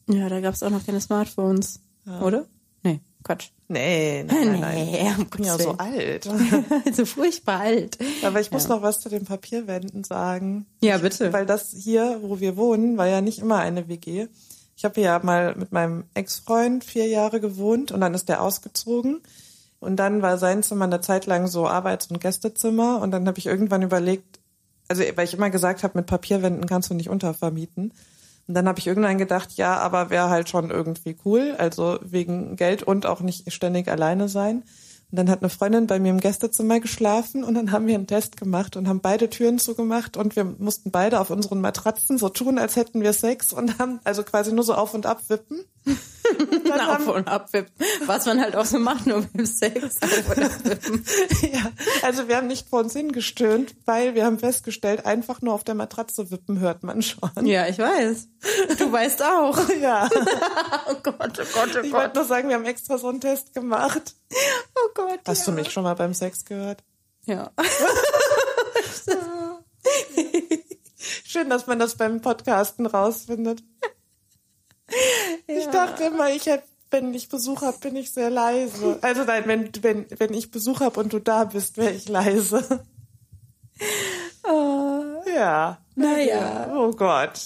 Ja, 0.08 0.28
da 0.28 0.40
gab 0.40 0.54
es 0.54 0.62
auch 0.62 0.70
noch 0.70 0.84
keine 0.84 1.00
Smartphones, 1.00 1.80
oder? 2.20 2.46
Nee, 2.82 3.00
Quatsch. 3.22 3.50
Nee, 3.68 4.24
nein, 4.24 4.44
nein, 4.52 4.60
nein. 4.60 4.86
Nee, 4.90 5.12
um 5.16 5.22
Ich 5.22 5.30
bin 5.30 5.44
ja 5.44 5.56
so 5.58 5.72
alt. 5.78 6.28
so 6.92 7.06
furchtbar 7.06 7.60
alt. 7.60 7.96
Aber 8.24 8.40
ich 8.40 8.50
muss 8.50 8.64
Ja. 8.64 8.70
noch 8.70 8.82
was 8.82 9.00
zu 9.00 9.08
den 9.08 9.24
Papierwänden 9.24 10.04
sagen. 10.04 10.66
Ja, 10.82 10.98
bitte. 10.98 11.32
Weil 11.32 11.46
das 11.46 11.70
hier, 11.70 12.18
wo 12.22 12.40
wir 12.40 12.56
wohnen, 12.56 12.98
war 12.98 13.06
ja 13.06 13.20
nicht 13.20 13.38
immer 13.38 13.58
eine 13.58 13.88
WG. 13.88 14.26
Ich 14.76 14.84
habe 14.84 15.00
ja 15.00 15.20
mal 15.22 15.54
mit 15.54 15.70
meinem 15.72 16.04
Ex-Freund 16.14 16.82
vier 16.84 17.06
Jahre 17.06 17.40
gewohnt 17.40 17.92
und 17.92 18.00
dann 18.00 18.14
ist 18.14 18.28
der 18.28 18.42
ausgezogen. 18.42 19.20
Und 19.78 19.96
dann 19.96 20.22
war 20.22 20.38
sein 20.38 20.62
Zimmer 20.62 20.84
eine 20.86 21.00
Zeit 21.00 21.26
lang 21.26 21.46
so 21.46 21.66
Arbeits- 21.68 22.08
und 22.08 22.20
Gästezimmer. 22.20 23.00
Und 23.00 23.10
dann 23.12 23.26
habe 23.26 23.38
ich 23.38 23.46
irgendwann 23.46 23.82
überlegt, 23.82 24.40
also 24.88 25.02
weil 25.14 25.24
ich 25.24 25.34
immer 25.34 25.50
gesagt 25.50 25.82
habe, 25.84 25.96
mit 25.98 26.06
Papierwänden 26.06 26.66
kannst 26.66 26.90
du 26.90 26.94
nicht 26.94 27.08
untervermieten. 27.10 27.92
Und 28.52 28.56
dann 28.56 28.68
habe 28.68 28.80
ich 28.80 28.86
irgendwann 28.86 29.16
gedacht, 29.16 29.52
ja, 29.52 29.78
aber 29.78 30.10
wäre 30.10 30.28
halt 30.28 30.50
schon 30.50 30.70
irgendwie 30.70 31.16
cool, 31.24 31.54
also 31.56 31.98
wegen 32.02 32.54
Geld 32.56 32.82
und 32.82 33.06
auch 33.06 33.22
nicht 33.22 33.50
ständig 33.50 33.88
alleine 33.88 34.28
sein. 34.28 34.62
Und 35.12 35.18
dann 35.18 35.28
hat 35.28 35.42
eine 35.42 35.50
Freundin 35.50 35.86
bei 35.86 36.00
mir 36.00 36.08
im 36.08 36.20
Gästezimmer 36.20 36.80
geschlafen 36.80 37.44
und 37.44 37.52
dann 37.52 37.70
haben 37.70 37.86
wir 37.86 37.94
einen 37.94 38.06
Test 38.06 38.38
gemacht 38.38 38.76
und 38.76 38.88
haben 38.88 39.00
beide 39.00 39.28
Türen 39.28 39.58
zugemacht 39.58 40.16
und 40.16 40.36
wir 40.36 40.44
mussten 40.44 40.90
beide 40.90 41.20
auf 41.20 41.28
unseren 41.28 41.60
Matratzen 41.60 42.16
so 42.16 42.30
tun, 42.30 42.58
als 42.58 42.76
hätten 42.76 43.02
wir 43.02 43.12
Sex 43.12 43.52
und 43.52 43.78
haben 43.78 44.00
also 44.04 44.22
quasi 44.22 44.54
nur 44.54 44.64
so 44.64 44.72
auf 44.72 44.94
und 44.94 45.04
ab 45.04 45.20
wippen. 45.28 45.64
Auf 46.88 47.08
und 47.08 47.28
abwippen. 47.28 47.74
Was 48.06 48.24
man 48.26 48.40
halt 48.40 48.54
auch 48.56 48.64
so 48.64 48.78
macht, 48.78 49.06
nur 49.06 49.22
beim 49.22 49.44
Sex. 49.44 49.96
ja, 51.42 51.70
also 52.02 52.28
wir 52.28 52.36
haben 52.36 52.46
nicht 52.46 52.68
vor 52.68 52.80
uns 52.80 52.92
hingestöhnt, 52.92 53.74
weil 53.84 54.14
wir 54.14 54.24
haben 54.24 54.38
festgestellt, 54.38 55.04
einfach 55.04 55.42
nur 55.42 55.52
auf 55.54 55.64
der 55.64 55.74
Matratze 55.74 56.30
wippen 56.30 56.60
hört 56.60 56.82
man 56.82 57.02
schon. 57.02 57.30
Ja, 57.42 57.66
ich 57.66 57.78
weiß. 57.78 58.28
Du 58.78 58.92
weißt 58.92 59.22
auch. 59.22 59.58
Ja. 59.80 60.08
oh 60.88 60.94
Gott, 61.02 61.16
oh 61.18 61.44
Gott, 61.54 61.70
oh 61.76 61.80
Ich 61.82 61.90
Gott. 61.90 61.92
wollte 61.92 62.18
nur 62.18 62.24
sagen, 62.24 62.48
wir 62.48 62.54
haben 62.54 62.64
extra 62.64 62.98
so 62.98 63.08
einen 63.08 63.20
Test 63.20 63.52
gemacht. 63.52 64.14
Oh 64.76 64.88
Gott. 64.94 65.01
Hast 65.26 65.46
ja. 65.46 65.52
du 65.52 65.52
mich 65.52 65.70
schon 65.70 65.84
mal 65.84 65.94
beim 65.94 66.14
Sex 66.14 66.44
gehört? 66.44 66.82
Ja. 67.24 67.50
Schön, 71.24 71.48
dass 71.50 71.66
man 71.66 71.78
das 71.78 71.96
beim 71.96 72.20
Podcasten 72.20 72.86
rausfindet. 72.86 73.62
Ich 75.46 75.66
dachte 75.66 76.04
immer, 76.04 76.30
ich 76.30 76.46
hätte, 76.46 76.64
wenn 76.90 77.14
ich 77.14 77.28
Besuch 77.28 77.62
habe, 77.62 77.78
bin 77.78 77.96
ich 77.96 78.12
sehr 78.12 78.30
leise. 78.30 78.98
Also 79.00 79.24
nein, 79.24 79.44
wenn, 79.46 79.70
wenn, 79.82 80.06
wenn 80.18 80.34
ich 80.34 80.50
Besuch 80.50 80.80
habe 80.80 81.00
und 81.00 81.12
du 81.12 81.18
da 81.18 81.44
bist, 81.44 81.78
wäre 81.78 81.92
ich 81.92 82.08
leise. 82.08 82.84
Ja. 85.34 85.78
Naja. 85.94 86.72
Oh 86.74 86.90
Gott. 86.90 87.40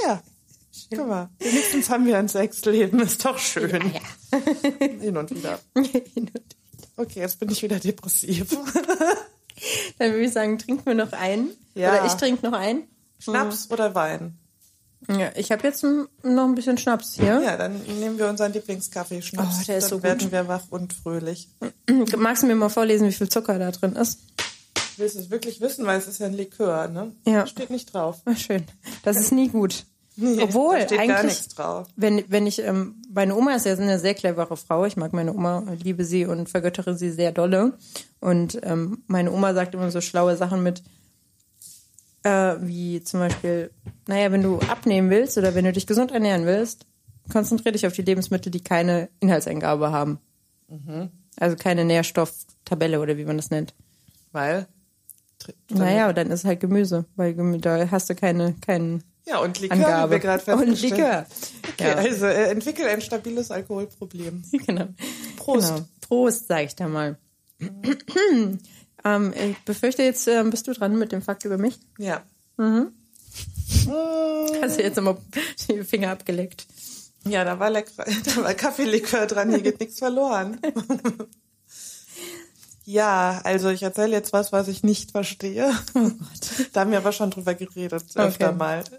Ja. 0.00 0.22
Guck 0.96 1.08
mal, 1.08 1.30
wenigstens 1.38 1.90
haben 1.90 2.06
wir 2.06 2.18
ein 2.18 2.28
Sexleben, 2.28 3.00
ist 3.00 3.24
doch 3.24 3.38
schön. 3.38 3.92
Ja. 3.92 4.40
Hin 5.00 5.16
und 5.16 5.30
wieder. 5.30 5.58
Okay, 6.96 7.20
jetzt 7.20 7.38
bin 7.40 7.50
ich 7.50 7.62
wieder 7.62 7.78
depressiv. 7.78 8.50
Dann 9.98 10.12
würde 10.12 10.24
ich 10.24 10.32
sagen, 10.32 10.58
trinken 10.58 10.86
wir 10.86 10.94
noch 10.94 11.12
einen. 11.12 11.50
Ja. 11.74 11.92
Oder 11.92 12.06
ich 12.06 12.12
trinke 12.14 12.48
noch 12.48 12.56
einen. 12.56 12.88
Schnaps 13.18 13.70
oder 13.70 13.94
Wein? 13.94 14.38
Ja, 15.08 15.30
ich 15.36 15.50
habe 15.52 15.66
jetzt 15.66 15.82
noch 15.82 16.44
ein 16.44 16.54
bisschen 16.54 16.78
Schnaps 16.78 17.14
hier. 17.14 17.40
Ja, 17.40 17.56
dann 17.56 17.80
nehmen 17.82 18.18
wir 18.18 18.28
unseren 18.28 18.52
Lieblingskaffee 18.52 19.22
Schnaps. 19.22 19.60
Oh, 19.60 19.64
der 19.66 19.78
ist 19.78 19.84
dann 19.84 19.90
so 19.90 19.96
gut. 19.96 20.04
werden 20.04 20.32
wir 20.32 20.48
wach 20.48 20.64
und 20.70 20.92
fröhlich. 20.92 21.48
Magst 22.16 22.42
du 22.42 22.46
mir 22.46 22.54
mal 22.54 22.68
vorlesen, 22.70 23.08
wie 23.08 23.12
viel 23.12 23.28
Zucker 23.28 23.58
da 23.58 23.70
drin 23.70 23.96
ist? 23.96 24.20
Willst 24.96 25.16
du 25.16 25.20
es 25.20 25.30
wirklich 25.30 25.60
wissen, 25.60 25.86
weil 25.86 25.98
es 25.98 26.08
ist 26.08 26.20
ja 26.20 26.26
ein 26.26 26.34
Likör, 26.34 26.88
ne? 26.88 27.12
Ja. 27.26 27.46
Steht 27.46 27.70
nicht 27.70 27.92
drauf. 27.92 28.22
Schön. 28.36 28.64
Das 29.02 29.16
ist 29.18 29.32
nie 29.32 29.48
gut. 29.48 29.84
Nee, 30.16 30.42
Obwohl, 30.42 30.78
da 30.78 30.86
steht 30.86 30.98
eigentlich, 31.00 31.16
gar 31.16 31.24
nichts 31.24 31.48
drauf. 31.48 31.88
wenn, 31.96 32.24
wenn 32.28 32.46
ich, 32.46 32.60
ähm, 32.60 33.02
meine 33.12 33.34
Oma 33.34 33.54
ist 33.54 33.66
ja 33.66 33.72
eine 33.72 33.98
sehr 33.98 34.14
clevere 34.14 34.56
Frau. 34.56 34.84
Ich 34.84 34.96
mag 34.96 35.12
meine 35.12 35.34
Oma, 35.34 35.64
liebe 35.82 36.04
sie 36.04 36.24
und 36.26 36.48
vergöttere 36.48 36.96
sie 36.96 37.10
sehr 37.10 37.32
dolle. 37.32 37.76
Und 38.20 38.58
ähm, 38.62 39.02
meine 39.08 39.32
Oma 39.32 39.54
sagt 39.54 39.74
immer 39.74 39.90
so 39.90 40.00
schlaue 40.00 40.36
Sachen 40.36 40.62
mit, 40.62 40.82
äh, 42.22 42.56
wie 42.60 43.02
zum 43.02 43.20
Beispiel, 43.20 43.70
naja, 44.06 44.30
wenn 44.30 44.42
du 44.42 44.58
abnehmen 44.60 45.10
willst 45.10 45.36
oder 45.36 45.54
wenn 45.56 45.64
du 45.64 45.72
dich 45.72 45.86
gesund 45.86 46.12
ernähren 46.12 46.46
willst, 46.46 46.86
konzentriere 47.32 47.72
dich 47.72 47.86
auf 47.86 47.92
die 47.92 48.02
Lebensmittel, 48.02 48.52
die 48.52 48.62
keine 48.62 49.08
Inhaltseingabe 49.18 49.90
haben. 49.90 50.20
Mhm. 50.68 51.10
Also 51.36 51.56
keine 51.56 51.84
Nährstofftabelle 51.84 53.00
oder 53.00 53.16
wie 53.16 53.24
man 53.24 53.36
das 53.36 53.50
nennt. 53.50 53.74
Weil? 54.30 54.68
Naja, 55.68 56.12
dann 56.12 56.30
ist 56.30 56.44
halt 56.44 56.60
Gemüse, 56.60 57.04
weil 57.16 57.34
da 57.58 57.90
hast 57.90 58.08
du 58.08 58.14
keine, 58.14 58.54
keinen 58.60 59.02
Ja, 59.26 59.38
und 59.38 59.58
Likör, 59.60 59.76
Angabe. 59.76 60.08
wie 60.08 60.12
wir 60.14 60.20
gerade 60.20 60.52
Und 60.52 60.66
festgestellt 60.66 60.98
Likör. 60.98 61.26
Okay, 61.72 61.92
also 61.92 62.26
äh, 62.26 62.50
entwickel 62.50 62.86
ein 62.86 63.00
stabiles 63.00 63.50
Alkoholproblem. 63.50 64.44
genau. 64.66 64.88
Prost. 65.36 65.74
Genau. 65.74 65.86
Prost, 66.00 66.48
sag 66.48 66.64
ich 66.64 66.76
da 66.76 66.88
mal. 66.88 67.16
ähm, 69.04 69.34
ich 69.34 69.58
befürchte, 69.64 70.02
jetzt 70.02 70.26
ähm, 70.28 70.50
bist 70.50 70.66
du 70.66 70.72
dran 70.72 70.98
mit 70.98 71.12
dem 71.12 71.22
Fakt 71.22 71.44
über 71.44 71.56
mich. 71.56 71.78
Ja. 71.98 72.22
Hast 72.58 74.78
du 74.78 74.82
jetzt 74.82 74.98
immer 74.98 75.16
die 75.68 75.84
Finger 75.84 76.10
abgeleckt. 76.10 76.66
Ja, 77.26 77.44
da 77.44 77.58
war, 77.58 77.70
lecker, 77.70 78.04
da 78.24 78.42
war 78.42 78.54
Kaffeelikör 78.54 79.26
dran, 79.26 79.50
hier 79.50 79.62
geht 79.62 79.80
nichts 79.80 79.98
verloren. 79.98 80.58
Ja, 82.86 83.40
also 83.44 83.70
ich 83.70 83.82
erzähle 83.82 84.12
jetzt 84.12 84.34
was, 84.34 84.52
was 84.52 84.68
ich 84.68 84.82
nicht 84.82 85.12
verstehe. 85.12 85.72
Da 86.74 86.80
haben 86.80 86.90
wir 86.90 86.98
aber 86.98 87.12
schon 87.12 87.30
drüber 87.30 87.54
geredet, 87.54 88.04
öfter 88.14 88.50
Okay. 88.50 88.90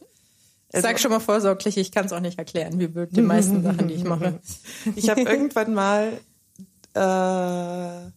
Mal. 0.73 0.81
Sag 0.81 0.99
schon 0.99 1.11
mal 1.11 1.19
vorsorglich, 1.19 1.77
ich 1.77 1.91
kann 1.91 2.05
es 2.05 2.13
auch 2.13 2.19
nicht 2.19 2.37
erklären, 2.37 2.79
wie 2.79 2.87
mit 2.87 3.15
den 3.15 3.25
meisten 3.25 3.63
Sachen, 3.63 3.87
die 3.87 3.95
ich 3.95 4.03
mache. 4.03 4.39
Ich 4.95 5.09
habe 5.09 5.21
irgendwann 5.21 5.73
mal 5.73 6.13
äh, 6.93 8.11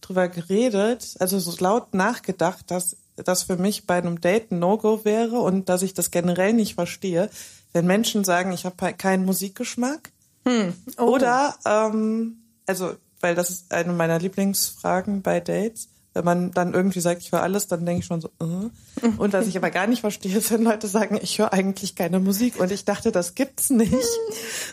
drüber 0.00 0.28
geredet, 0.28 1.14
also 1.18 1.38
so 1.38 1.52
laut 1.58 1.94
nachgedacht, 1.94 2.70
dass 2.70 2.96
das 3.16 3.44
für 3.44 3.56
mich 3.56 3.86
bei 3.86 3.96
einem 3.96 4.20
Date 4.20 4.50
ein 4.50 4.58
No-Go 4.58 5.04
wäre 5.04 5.38
und 5.40 5.68
dass 5.68 5.82
ich 5.82 5.94
das 5.94 6.10
generell 6.10 6.52
nicht 6.52 6.74
verstehe, 6.74 7.30
wenn 7.72 7.86
Menschen 7.86 8.24
sagen, 8.24 8.52
ich 8.52 8.64
habe 8.64 8.92
keinen 8.94 9.24
Musikgeschmack. 9.24 10.12
Oh. 10.46 11.02
Oder, 11.02 11.56
ähm, 11.64 12.38
also, 12.66 12.94
weil 13.20 13.34
das 13.34 13.50
ist 13.50 13.72
eine 13.72 13.92
meiner 13.92 14.18
Lieblingsfragen 14.18 15.22
bei 15.22 15.40
Dates. 15.40 15.88
Wenn 16.16 16.24
man 16.24 16.50
dann 16.50 16.72
irgendwie 16.72 17.00
sagt, 17.00 17.20
ich 17.20 17.30
höre 17.30 17.42
alles, 17.42 17.66
dann 17.66 17.84
denke 17.84 18.00
ich 18.00 18.06
schon 18.06 18.22
so, 18.22 18.28
äh. 18.40 19.06
Und 19.18 19.34
was 19.34 19.46
ich 19.46 19.56
aber 19.58 19.70
gar 19.70 19.86
nicht 19.86 20.00
verstehe, 20.00 20.38
ist, 20.38 20.50
wenn 20.50 20.62
Leute 20.62 20.88
sagen, 20.88 21.18
ich 21.20 21.38
höre 21.38 21.52
eigentlich 21.52 21.94
keine 21.94 22.20
Musik. 22.20 22.58
Und 22.58 22.72
ich 22.72 22.86
dachte, 22.86 23.12
das 23.12 23.34
gibt's 23.34 23.68
nicht. 23.68 23.92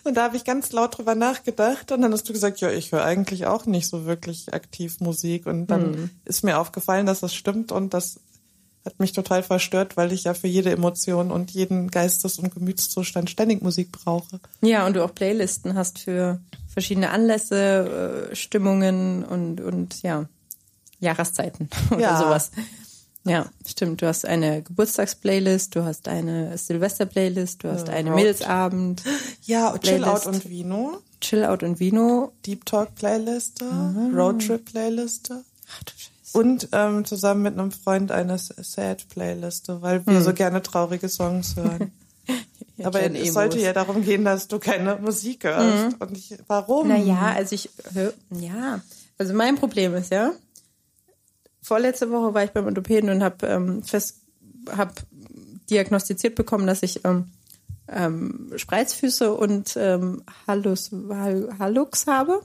Und 0.05 0.15
da 0.15 0.23
habe 0.23 0.37
ich 0.37 0.45
ganz 0.45 0.71
laut 0.71 0.97
drüber 0.97 1.15
nachgedacht. 1.15 1.91
Und 1.91 2.01
dann 2.01 2.13
hast 2.13 2.29
du 2.29 2.31
gesagt, 2.31 2.61
ja, 2.61 2.71
ich 2.71 2.93
höre 2.93 3.03
eigentlich 3.03 3.45
auch 3.45 3.65
nicht 3.65 3.89
so 3.89 4.05
wirklich 4.05 4.53
aktiv 4.53 5.01
Musik. 5.01 5.45
Und 5.45 5.67
dann 5.67 6.11
ist 6.23 6.45
mir 6.45 6.59
aufgefallen, 6.59 7.05
dass 7.05 7.19
das 7.19 7.35
stimmt. 7.35 7.73
Und 7.73 7.93
das 7.93 8.21
hat 8.85 8.99
mich 8.99 9.11
total 9.11 9.43
verstört, 9.43 9.97
weil 9.97 10.13
ich 10.13 10.23
ja 10.23 10.33
für 10.33 10.47
jede 10.47 10.71
Emotion 10.71 11.29
und 11.29 11.51
jeden 11.51 11.91
Geistes- 11.91 12.39
und 12.39 12.53
Gemütszustand 12.53 13.29
ständig 13.29 13.61
Musik 13.61 13.91
brauche. 13.91 14.39
Ja, 14.61 14.85
und 14.85 14.95
du 14.95 15.03
auch 15.03 15.13
Playlisten 15.13 15.75
hast 15.75 15.99
für 15.99 16.39
verschiedene 16.69 17.09
Anlässe, 17.09 18.29
äh, 18.31 18.35
Stimmungen 18.35 19.23
und, 19.25 19.61
und 19.61 20.01
ja, 20.03 20.27
Jahreszeiten 21.03 21.69
oder 21.91 21.99
Ja. 21.99 22.17
sowas. 22.19 22.51
Ja, 23.25 23.45
stimmt. 23.65 24.01
Du 24.01 24.07
hast 24.07 24.25
eine 24.25 24.61
Geburtstagsplaylist, 24.63 25.73
du 25.75 25.83
hast 25.85 26.09
eine 26.09 26.57
Silvester-Playlist, 26.57 27.63
du 27.63 27.71
hast 27.71 27.87
eine 27.89 28.09
Road- 28.09 28.15
Mädelsabend, 28.19 29.01
Ja, 29.43 29.77
Chill. 29.77 30.03
Out 30.03 30.25
und 30.25 30.49
Vino, 30.49 30.97
Chill 31.21 31.45
Out 31.45 31.63
und 31.63 31.79
Vino. 31.79 32.33
Deep 32.45 32.65
Talk 32.65 32.95
Playliste, 32.95 33.63
Roadtrip 34.13 34.65
Playliste 34.65 35.43
Ach 35.69 35.83
du 35.83 35.93
Scheiße. 35.95 36.37
und 36.37 36.67
ähm, 36.73 37.05
zusammen 37.05 37.43
mit 37.43 37.57
einem 37.57 37.71
Freund 37.71 38.11
eine 38.11 38.37
Sad 38.37 39.07
Playliste, 39.07 39.81
weil 39.81 40.05
wir 40.05 40.21
so 40.21 40.33
gerne 40.33 40.61
traurige 40.61 41.07
Songs 41.07 41.55
hören. 41.55 41.93
Aber 42.83 42.99
kleine 42.99 43.15
es 43.19 43.21
Emos. 43.29 43.33
sollte 43.35 43.59
ja 43.59 43.71
darum 43.71 44.03
gehen, 44.03 44.25
dass 44.25 44.49
du 44.49 44.59
keine 44.59 44.97
Musik 44.97 45.45
hörst. 45.45 45.95
Und 46.01 46.17
ich, 46.17 46.35
warum? 46.47 46.89
Naja, 46.89 47.31
also 47.37 47.55
ich 47.55 47.69
hör, 47.93 48.11
ja, 48.31 48.81
also 49.17 49.33
mein 49.33 49.55
Problem 49.55 49.93
ist 49.95 50.11
ja, 50.11 50.31
vorletzte 51.63 52.11
Woche 52.11 52.33
war 52.33 52.43
ich 52.43 52.51
beim 52.51 52.65
Orthopäden 52.65 53.09
und 53.09 53.23
habe 53.23 53.47
ähm, 53.47 53.83
fest, 53.83 54.21
habe 54.69 54.93
diagnostiziert 55.69 56.35
bekommen, 56.35 56.67
dass 56.67 56.83
ich 56.83 57.03
ähm, 57.05 57.31
ähm, 57.87 58.51
Spreizfüße 58.55 59.33
und 59.33 59.75
ähm, 59.77 60.23
Hallus, 60.47 60.91
Hall, 61.09 61.55
Hallux 61.59 62.07
habe. 62.07 62.41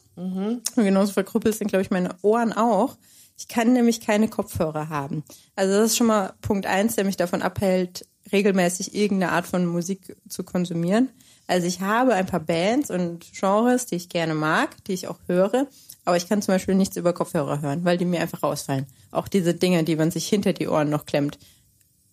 Und 0.76 0.84
genauso 0.84 1.12
verkrüppelt 1.12 1.56
sind, 1.56 1.68
glaube 1.68 1.82
ich, 1.82 1.90
meine 1.90 2.10
Ohren 2.22 2.52
auch. 2.52 2.96
Ich 3.36 3.46
kann 3.46 3.72
nämlich 3.72 4.00
keine 4.00 4.28
Kopfhörer 4.28 4.88
haben. 4.88 5.22
Also 5.54 5.74
das 5.74 5.92
ist 5.92 5.96
schon 5.96 6.08
mal 6.08 6.32
Punkt 6.42 6.66
eins, 6.66 6.96
der 6.96 7.04
mich 7.04 7.16
davon 7.16 7.42
abhält, 7.42 8.04
regelmäßig 8.32 8.94
irgendeine 8.94 9.32
Art 9.32 9.46
von 9.46 9.64
Musik 9.66 10.16
zu 10.28 10.42
konsumieren. 10.42 11.10
Also 11.46 11.66
ich 11.66 11.80
habe 11.80 12.14
ein 12.14 12.26
paar 12.26 12.40
Bands 12.40 12.90
und 12.90 13.24
Genres, 13.32 13.86
die 13.86 13.94
ich 13.94 14.08
gerne 14.08 14.34
mag, 14.34 14.84
die 14.84 14.92
ich 14.92 15.08
auch 15.08 15.18
höre, 15.26 15.66
aber 16.08 16.16
ich 16.16 16.28
kann 16.28 16.42
zum 16.42 16.54
Beispiel 16.54 16.74
nichts 16.74 16.96
über 16.96 17.12
Kopfhörer 17.12 17.60
hören, 17.60 17.84
weil 17.84 17.98
die 17.98 18.04
mir 18.06 18.20
einfach 18.20 18.42
rausfallen. 18.42 18.86
Auch 19.10 19.28
diese 19.28 19.54
Dinge, 19.54 19.84
die 19.84 19.94
man 19.96 20.10
sich 20.10 20.26
hinter 20.26 20.52
die 20.54 20.66
Ohren 20.68 20.88
noch 20.90 21.04
klemmt, 21.06 21.38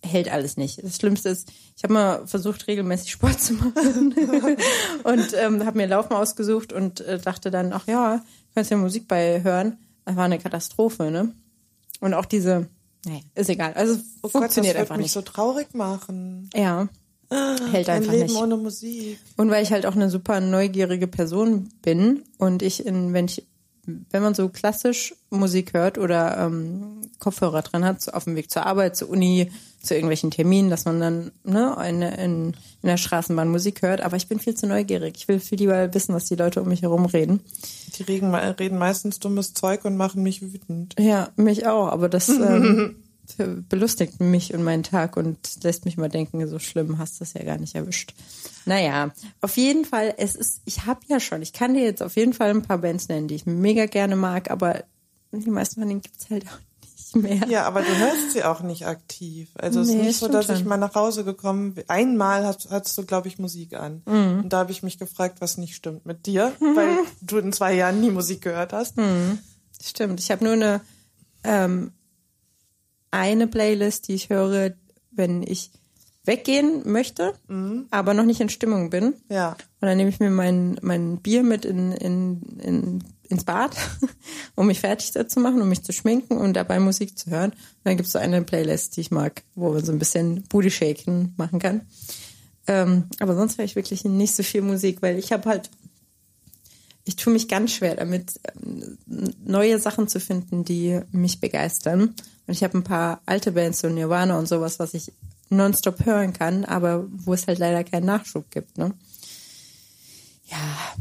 hält 0.04 0.30
alles 0.30 0.56
nicht. 0.56 0.84
Das 0.84 0.96
Schlimmste 0.96 1.30
ist, 1.30 1.50
ich 1.76 1.82
habe 1.82 1.94
mal 1.94 2.26
versucht, 2.26 2.66
regelmäßig 2.68 3.10
Sport 3.10 3.40
zu 3.40 3.54
machen 3.74 4.14
und 5.02 5.34
ähm, 5.34 5.64
habe 5.64 5.78
mir 5.78 5.86
Laufen 5.86 6.12
ausgesucht 6.12 6.72
und 6.72 7.00
äh, 7.00 7.18
dachte 7.18 7.50
dann, 7.50 7.72
ach 7.72 7.86
ja, 7.88 8.22
kannst 8.54 8.70
ja 8.70 8.76
Musik 8.76 9.08
bei 9.08 9.42
hören. 9.42 9.78
Das 10.04 10.14
war 10.14 10.24
eine 10.24 10.38
Katastrophe, 10.38 11.10
ne? 11.10 11.32
Und 12.00 12.14
auch 12.14 12.26
diese, 12.26 12.68
naja, 13.06 13.20
ist 13.34 13.48
egal. 13.50 13.72
Also 13.72 13.94
Oh 13.94 13.98
Gott, 13.98 14.24
das 14.24 14.32
funktioniert 14.32 14.76
einfach 14.76 14.96
mich 14.96 15.04
nicht. 15.06 15.12
so 15.12 15.22
traurig 15.22 15.74
machen. 15.74 16.50
ja, 16.54 16.88
hält 17.72 17.88
Ein 17.88 17.96
einfach 18.02 18.12
Leben 18.12 18.26
nicht. 18.26 18.36
ohne 18.36 18.56
Musik. 18.58 19.18
Und 19.36 19.50
weil 19.50 19.62
ich 19.64 19.72
halt 19.72 19.86
auch 19.86 19.96
eine 19.96 20.10
super 20.10 20.40
neugierige 20.40 21.08
Person 21.08 21.70
bin 21.82 22.22
und 22.38 22.62
ich 22.62 22.86
in, 22.86 23.12
wenn 23.14 23.24
ich, 23.24 23.46
wenn 23.86 24.22
man 24.22 24.34
so 24.34 24.48
klassisch 24.48 25.14
Musik 25.30 25.72
hört 25.72 25.98
oder 25.98 26.38
ähm, 26.38 27.02
Kopfhörer 27.18 27.62
drin 27.62 27.84
hat, 27.84 28.02
so 28.02 28.12
auf 28.12 28.24
dem 28.24 28.36
Weg 28.36 28.50
zur 28.50 28.66
Arbeit, 28.66 28.96
zur 28.96 29.10
Uni, 29.10 29.50
zu 29.80 29.94
irgendwelchen 29.94 30.30
Terminen, 30.30 30.70
dass 30.70 30.84
man 30.84 31.00
dann 31.00 31.30
ne, 31.44 31.76
in, 31.88 32.02
in, 32.02 32.46
in 32.82 32.88
der 32.88 32.96
Straßenbahn 32.96 33.48
Musik 33.48 33.82
hört. 33.82 34.00
Aber 34.00 34.16
ich 34.16 34.28
bin 34.28 34.38
viel 34.38 34.54
zu 34.54 34.66
neugierig. 34.66 35.14
Ich 35.16 35.28
will 35.28 35.40
viel 35.40 35.58
lieber 35.58 35.94
wissen, 35.94 36.14
was 36.14 36.26
die 36.26 36.36
Leute 36.36 36.60
um 36.60 36.68
mich 36.68 36.82
herum 36.82 37.06
reden. 37.06 37.40
Die 37.96 38.02
reden, 38.02 38.34
reden 38.34 38.78
meistens 38.78 39.18
dummes 39.18 39.54
Zeug 39.54 39.84
und 39.84 39.96
machen 39.96 40.22
mich 40.22 40.42
wütend. 40.42 40.94
Ja, 40.98 41.30
mich 41.36 41.66
auch. 41.66 41.88
Aber 41.88 42.08
das 42.08 42.28
ähm, 42.28 42.96
belustigt 43.68 44.20
mich 44.20 44.54
und 44.54 44.62
meinen 44.62 44.82
Tag 44.82 45.16
und 45.16 45.38
lässt 45.62 45.84
mich 45.84 45.96
mal 45.96 46.08
denken, 46.08 46.46
so 46.48 46.58
schlimm 46.58 46.98
hast 46.98 47.20
du 47.20 47.24
es 47.24 47.34
ja 47.34 47.44
gar 47.44 47.58
nicht 47.58 47.74
erwischt. 47.74 48.14
Naja, 48.64 49.10
auf 49.40 49.56
jeden 49.56 49.84
Fall, 49.84 50.14
es 50.18 50.34
ist, 50.34 50.60
ich 50.64 50.86
habe 50.86 51.00
ja 51.06 51.20
schon, 51.20 51.42
ich 51.42 51.52
kann 51.52 51.74
dir 51.74 51.84
jetzt 51.84 52.02
auf 52.02 52.16
jeden 52.16 52.32
Fall 52.32 52.50
ein 52.50 52.62
paar 52.62 52.78
Bands 52.78 53.08
nennen, 53.08 53.28
die 53.28 53.34
ich 53.34 53.46
mega 53.46 53.86
gerne 53.86 54.16
mag, 54.16 54.50
aber 54.50 54.84
die 55.32 55.50
meisten 55.50 55.80
von 55.80 55.88
denen 55.88 56.02
gibt's 56.02 56.30
halt 56.30 56.46
auch 56.46 56.58
nicht 57.14 57.16
mehr. 57.16 57.48
Ja, 57.48 57.64
aber 57.64 57.82
du 57.82 57.96
hörst 57.96 58.32
sie 58.32 58.44
auch 58.44 58.60
nicht 58.60 58.86
aktiv. 58.86 59.50
Also 59.56 59.80
es 59.80 59.88
Nee, 59.88 60.00
ist 60.00 60.06
nicht 60.06 60.18
so, 60.18 60.28
dass 60.28 60.48
ich 60.48 60.64
mal 60.64 60.76
nach 60.76 60.94
Hause 60.94 61.24
gekommen 61.24 61.74
bin. 61.74 61.84
Einmal 61.88 62.44
hast, 62.44 62.70
hattest 62.70 62.96
du, 62.98 63.04
glaube 63.04 63.28
ich, 63.28 63.38
Musik 63.38 63.74
an. 63.74 64.02
Mhm. 64.06 64.40
Und 64.44 64.52
da 64.52 64.58
habe 64.58 64.72
ich 64.72 64.82
mich 64.82 64.98
gefragt, 64.98 65.40
was 65.40 65.58
nicht 65.58 65.74
stimmt 65.74 66.06
mit 66.06 66.26
dir, 66.26 66.52
weil 66.74 66.98
du 67.20 67.38
in 67.38 67.52
zwei 67.52 67.74
Jahren 67.74 68.00
nie 68.00 68.10
Musik 68.10 68.42
gehört 68.42 68.72
hast. 68.72 68.96
Mhm. 68.96 69.38
Stimmt, 69.82 70.20
ich 70.20 70.30
habe 70.30 70.44
nur 70.44 70.54
eine 70.54 70.80
ähm, 71.44 71.92
eine 73.10 73.46
Playlist, 73.46 74.08
die 74.08 74.14
ich 74.14 74.30
höre, 74.30 74.74
wenn 75.10 75.42
ich 75.42 75.70
weggehen 76.24 76.82
möchte, 76.84 77.34
aber 77.90 78.14
noch 78.14 78.24
nicht 78.24 78.40
in 78.40 78.48
Stimmung 78.48 78.90
bin. 78.90 79.14
Ja. 79.28 79.52
Und 79.80 79.88
dann 79.88 79.96
nehme 79.96 80.10
ich 80.10 80.18
mir 80.18 80.30
mein, 80.30 80.78
mein 80.82 81.18
Bier 81.18 81.42
mit 81.42 81.64
in, 81.64 81.92
in, 81.92 82.42
in, 82.58 83.04
ins 83.28 83.44
Bad, 83.44 83.76
um 84.56 84.66
mich 84.66 84.80
fertig 84.80 85.12
zu 85.28 85.40
machen, 85.40 85.62
um 85.62 85.68
mich 85.68 85.84
zu 85.84 85.92
schminken 85.92 86.36
und 86.36 86.54
dabei 86.54 86.80
Musik 86.80 87.16
zu 87.16 87.30
hören. 87.30 87.52
Und 87.52 87.84
dann 87.84 87.96
gibt 87.96 88.08
es 88.08 88.12
so 88.12 88.18
eine 88.18 88.42
Playlist, 88.42 88.96
die 88.96 89.02
ich 89.02 89.10
mag, 89.10 89.44
wo 89.54 89.72
man 89.72 89.84
so 89.84 89.92
ein 89.92 89.98
bisschen 89.98 90.42
Booty 90.48 90.70
Shaken 90.70 91.34
machen 91.36 91.60
kann. 91.60 91.82
Ähm, 92.66 93.04
aber 93.20 93.36
sonst 93.36 93.58
höre 93.58 93.64
ich 93.64 93.76
wirklich 93.76 94.04
nicht 94.04 94.34
so 94.34 94.42
viel 94.42 94.62
Musik, 94.62 95.02
weil 95.02 95.18
ich 95.18 95.32
habe 95.32 95.48
halt, 95.48 95.70
ich 97.06 97.14
tue 97.14 97.32
mich 97.32 97.48
ganz 97.48 97.72
schwer 97.72 97.94
damit, 97.94 98.40
ähm, 98.60 98.98
neue 99.44 99.78
Sachen 99.78 100.08
zu 100.08 100.18
finden, 100.20 100.64
die 100.64 101.00
mich 101.12 101.40
begeistern. 101.40 102.14
Und 102.46 102.52
ich 102.52 102.64
habe 102.64 102.76
ein 102.76 102.84
paar 102.84 103.20
alte 103.26 103.52
Bands, 103.52 103.80
so 103.80 103.88
Nirvana 103.88 104.38
und 104.38 104.48
sowas, 104.48 104.78
was 104.80 104.92
ich 104.92 105.12
nonstop 105.48 106.04
hören 106.04 106.32
kann, 106.32 106.64
aber 106.64 107.06
wo 107.08 107.32
es 107.32 107.46
halt 107.46 107.60
leider 107.60 107.84
keinen 107.84 108.06
Nachschub 108.06 108.50
gibt. 108.50 108.76
Ne? 108.76 108.92
Ja, 110.46 110.94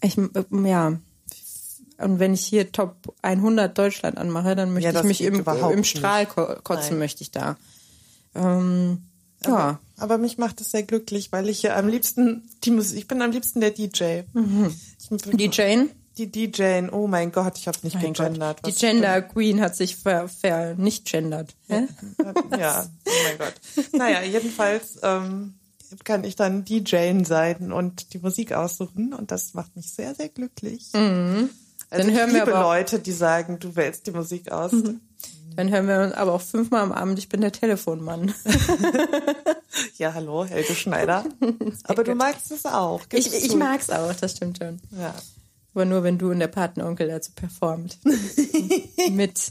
ich, 0.00 0.16
äh, 0.16 0.28
ja. 0.64 0.98
Und 1.98 2.18
wenn 2.18 2.34
ich 2.34 2.44
hier 2.46 2.70
Top 2.70 3.14
100 3.22 3.76
Deutschland 3.76 4.16
anmache, 4.16 4.54
dann 4.54 4.72
möchte 4.72 4.92
Ja, 4.92 5.00
ich 5.00 5.06
mich 5.06 5.22
im, 5.22 5.40
überhaupt 5.40 5.72
im 5.72 5.80
nicht. 5.80 5.96
Strahl 5.96 6.26
ko 6.26 6.54
kotzen, 6.62 6.90
Nein. 6.90 6.98
möchte 7.00 7.22
ich 7.22 7.32
da. 7.32 7.56
Ähm, 8.36 9.02
ja. 9.44 9.52
Aber, 9.56 9.78
aber 9.98 10.18
mich 10.18 10.38
macht 10.38 10.60
es 10.60 10.70
sehr 10.70 10.82
glücklich, 10.82 11.32
weil 11.32 11.48
ich 11.48 11.62
ja 11.62 11.76
am 11.76 11.88
liebsten 11.88 12.48
die 12.64 12.70
Musik, 12.70 12.98
ich 12.98 13.08
bin 13.08 13.22
am 13.22 13.30
liebsten 13.30 13.60
der 13.60 13.70
DJ. 13.70 14.22
Ich 15.00 15.08
bin, 15.08 15.36
Die 15.36 15.50
Jane, 15.52 15.88
Die 16.18 16.30
DJ, 16.30 16.88
oh 16.92 17.06
mein 17.06 17.32
Gott, 17.32 17.58
ich 17.58 17.66
habe 17.68 17.78
nicht 17.82 17.94
mein 17.94 18.12
gegendert. 18.12 18.62
Gott, 18.62 18.72
die 18.72 18.78
Gender 18.78 19.20
Queen 19.22 19.60
hat 19.60 19.74
sich 19.76 19.96
ver, 19.96 20.28
ver 20.28 20.74
nicht 20.76 21.04
gendert. 21.10 21.54
Stimmt? 21.64 21.90
Ja, 22.58 22.86
oh 23.04 23.10
mein 23.24 23.38
Gott. 23.38 23.54
Naja, 23.92 24.22
jedenfalls 24.22 24.98
ähm, 25.02 25.54
kann 26.04 26.24
ich 26.24 26.36
dann 26.36 26.64
DJ 26.64 27.22
sein 27.24 27.72
und 27.72 28.12
die 28.14 28.18
Musik 28.18 28.52
aussuchen 28.52 29.12
und 29.12 29.30
das 29.30 29.54
macht 29.54 29.74
mich 29.76 29.90
sehr, 29.92 30.14
sehr 30.14 30.28
glücklich. 30.28 30.88
Also 30.92 31.06
Mhm. 31.08 31.50
Dann 31.90 32.08
ich 32.08 32.14
hören 32.16 32.32
wir 32.32 32.40
liebe 32.40 32.56
aber 32.56 32.66
auch- 32.66 32.72
Leute, 32.74 32.98
die 32.98 33.12
sagen, 33.12 33.58
du 33.60 33.76
wählst 33.76 34.06
die 34.06 34.10
Musik 34.10 34.50
aus. 34.50 34.72
Dann 35.56 35.70
hören 35.70 35.88
wir 35.88 36.00
uns 36.00 36.12
aber 36.14 36.32
auch 36.34 36.40
fünfmal 36.40 36.82
am 36.82 36.92
Abend, 36.92 37.18
ich 37.18 37.28
bin 37.28 37.40
der 37.40 37.50
Telefonmann. 37.52 38.32
Ja, 39.96 40.14
hallo, 40.14 40.44
Helge 40.44 40.72
Schneider. 40.74 41.24
Aber 41.84 42.04
du 42.04 42.14
magst 42.14 42.52
es 42.52 42.64
auch. 42.64 43.00
Ich, 43.12 43.24
gib's 43.24 43.42
ich 43.44 43.50
zu. 43.50 43.56
mag's 43.56 43.90
auch, 43.90 44.14
das 44.14 44.36
stimmt 44.36 44.58
schon. 44.58 44.80
Ja. 44.92 45.12
Aber 45.74 45.84
nur, 45.84 46.04
wenn 46.04 46.16
du 46.16 46.30
und 46.30 46.38
der 46.38 46.46
Patenonkel 46.46 47.08
dazu 47.08 47.32
performt. 47.34 47.98
Mit 49.10 49.50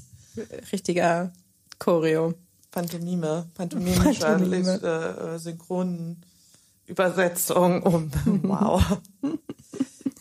richtiger 0.72 1.34
Choreo. 1.80 2.36
Pantomime, 2.72 3.50
pantomimischer 3.54 4.38
Pantomime. 4.38 5.34
äh, 5.36 5.40
Synchronübersetzung. 5.40 7.84
Um. 7.84 8.10
Wow. 8.44 8.82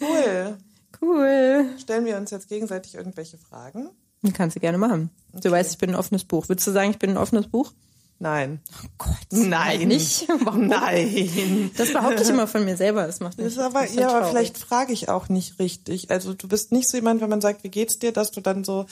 Cool. 0.01 0.57
Cool. 1.01 1.67
Stellen 1.79 2.05
wir 2.05 2.17
uns 2.17 2.33
jetzt 2.33 2.49
gegenseitig 2.49 2.97
irgendwelche 2.97 3.39
Fragen? 3.39 3.91
Kannst 4.35 4.57
du 4.57 4.61
gerne 4.61 4.79
machen. 4.79 5.11
Du 5.33 5.51
weißt, 5.51 5.73
ich 5.73 5.79
bin 5.79 5.91
ein 5.91 5.97
offenes 5.97 6.25
Buch. 6.25 6.49
Würdest 6.49 6.67
du 6.67 6.71
sagen, 6.73 6.91
ich 6.91 6.99
bin 6.99 7.11
ein 7.11 7.17
offenes 7.17 7.49
Buch? 7.49 7.73
Nein. 8.21 8.61
Gott. 8.99 9.17
Nein. 9.31 9.89
Nicht? 9.89 10.29
Warum? 10.45 10.69
Nein. 10.69 11.71
Das 11.77 11.93
behaupte 11.93 12.23
ich 12.23 12.29
immer 12.29 12.47
von 12.47 12.65
mir 12.65 12.77
selber. 12.77 13.05
Das 13.07 13.19
macht 13.19 13.37
mich 13.37 13.47
Das 13.47 13.55
ist 13.55 13.59
aber, 13.59 13.85
ja, 13.91 14.09
aber 14.09 14.19
traurig. 14.21 14.31
vielleicht 14.31 14.59
frage 14.59 14.93
ich 14.93 15.09
auch 15.09 15.29
nicht 15.29 15.59
richtig. 15.59 16.11
Also 16.13 16.33
du 16.35 16.47
bist 16.47 16.71
nicht 16.71 16.89
so 16.89 16.97
jemand, 16.97 17.21
wenn 17.21 17.31
man 17.31 17.41
sagt, 17.41 17.65
wie 17.65 17.69
geht's 17.69 17.99
dir, 17.99 18.13
dass 18.13 18.31
du 18.31 18.41
dann 18.41 18.63
so 18.63 18.87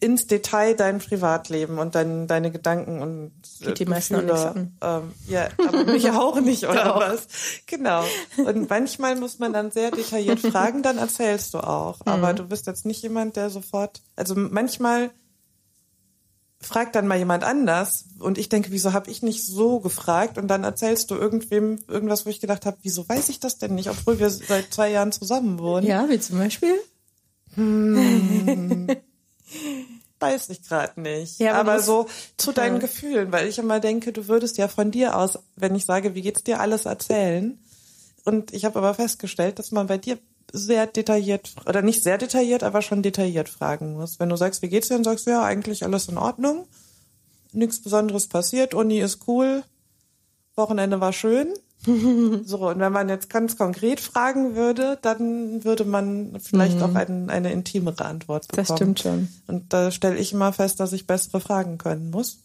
ins 0.00 0.26
Detail 0.26 0.74
dein 0.74 0.98
Privatleben 0.98 1.78
und 1.78 1.94
dein, 1.94 2.26
deine 2.26 2.50
Gedanken 2.50 3.00
und 3.00 3.32
äh, 3.60 3.66
Geht 3.66 3.80
die 3.80 3.84
meisten 3.84 4.16
auch 4.16 4.20
Gefühle, 4.20 4.54
nichts 4.54 4.76
ähm, 4.80 5.12
ja, 5.28 5.48
aber 5.68 5.84
mich 5.84 6.10
auch 6.10 6.40
nicht, 6.40 6.64
oder 6.64 6.96
was? 6.96 7.26
Genau. 7.66 8.02
Und 8.38 8.70
manchmal 8.70 9.16
muss 9.16 9.38
man 9.38 9.52
dann 9.52 9.70
sehr 9.70 9.90
detailliert 9.90 10.40
fragen, 10.40 10.82
dann 10.82 10.96
erzählst 10.96 11.52
du 11.52 11.58
auch. 11.58 12.00
Mhm. 12.00 12.12
Aber 12.12 12.32
du 12.32 12.44
bist 12.44 12.66
jetzt 12.66 12.86
nicht 12.86 13.02
jemand, 13.02 13.36
der 13.36 13.50
sofort, 13.50 14.00
also 14.16 14.34
manchmal 14.34 15.10
fragt 16.62 16.94
dann 16.94 17.06
mal 17.06 17.18
jemand 17.18 17.44
anders 17.44 18.04
und 18.18 18.38
ich 18.38 18.48
denke, 18.48 18.70
wieso 18.70 18.92
habe 18.92 19.10
ich 19.10 19.22
nicht 19.22 19.46
so 19.46 19.80
gefragt 19.80 20.36
und 20.38 20.48
dann 20.48 20.64
erzählst 20.64 21.10
du 21.10 21.14
irgendwem 21.14 21.78
irgendwas, 21.88 22.26
wo 22.26 22.30
ich 22.30 22.40
gedacht 22.40 22.66
habe, 22.66 22.76
wieso 22.82 23.08
weiß 23.08 23.30
ich 23.30 23.40
das 23.40 23.58
denn 23.58 23.74
nicht, 23.74 23.88
obwohl 23.88 24.18
wir 24.18 24.28
seit 24.30 24.72
zwei 24.72 24.90
Jahren 24.90 25.12
zusammen 25.12 25.58
wohnen. 25.58 25.86
Ja, 25.86 26.08
wie 26.08 26.20
zum 26.20 26.38
Beispiel? 26.38 26.74
Weiß 30.18 30.50
ich 30.50 30.62
gerade 30.62 31.00
nicht. 31.00 31.38
Ja, 31.38 31.54
aber 31.54 31.72
aber 31.72 31.82
so 31.82 32.06
zu 32.36 32.52
deinen 32.52 32.74
Ja. 32.74 32.80
Gefühlen, 32.80 33.32
weil 33.32 33.48
ich 33.48 33.58
immer 33.58 33.80
denke, 33.80 34.12
du 34.12 34.28
würdest 34.28 34.58
ja 34.58 34.68
von 34.68 34.90
dir 34.90 35.16
aus, 35.16 35.38
wenn 35.56 35.74
ich 35.74 35.86
sage, 35.86 36.14
wie 36.14 36.22
geht's 36.22 36.44
dir, 36.44 36.60
alles 36.60 36.84
erzählen. 36.84 37.58
Und 38.24 38.52
ich 38.52 38.64
habe 38.64 38.78
aber 38.78 38.92
festgestellt, 38.94 39.58
dass 39.58 39.70
man 39.70 39.86
bei 39.86 39.96
dir 39.96 40.18
sehr 40.52 40.86
detailliert, 40.86 41.54
oder 41.66 41.80
nicht 41.80 42.02
sehr 42.02 42.18
detailliert, 42.18 42.62
aber 42.62 42.82
schon 42.82 43.02
detailliert 43.02 43.48
fragen 43.48 43.94
muss. 43.94 44.20
Wenn 44.20 44.28
du 44.28 44.36
sagst, 44.36 44.62
wie 44.62 44.68
geht's 44.68 44.88
dir, 44.88 44.94
dann 44.94 45.04
sagst 45.04 45.26
du 45.26 45.30
ja 45.30 45.42
eigentlich 45.42 45.84
alles 45.84 46.08
in 46.08 46.18
Ordnung. 46.18 46.66
Nichts 47.52 47.82
Besonderes 47.82 48.26
passiert, 48.26 48.74
Uni 48.74 49.00
ist 49.00 49.26
cool, 49.26 49.64
Wochenende 50.54 51.00
war 51.00 51.12
schön. 51.12 51.54
So, 52.44 52.68
und 52.68 52.78
wenn 52.78 52.92
man 52.92 53.08
jetzt 53.08 53.30
ganz 53.30 53.56
konkret 53.56 54.00
fragen 54.00 54.54
würde, 54.54 54.98
dann 55.02 55.64
würde 55.64 55.84
man 55.84 56.38
vielleicht 56.40 56.82
auch 56.82 56.94
ein, 56.94 57.30
eine 57.30 57.52
intimere 57.52 58.04
Antwort 58.04 58.48
bekommen. 58.48 58.64
Mhm. 58.64 58.68
Das 58.68 58.76
stimmt 58.76 59.00
schon. 59.00 59.28
Und 59.46 59.72
da 59.72 59.90
stelle 59.90 60.16
ich 60.16 60.32
immer 60.32 60.52
fest, 60.52 60.80
dass 60.80 60.92
ich 60.92 61.06
bessere 61.06 61.40
Fragen 61.40 61.78
können 61.78 62.10
muss. 62.10 62.38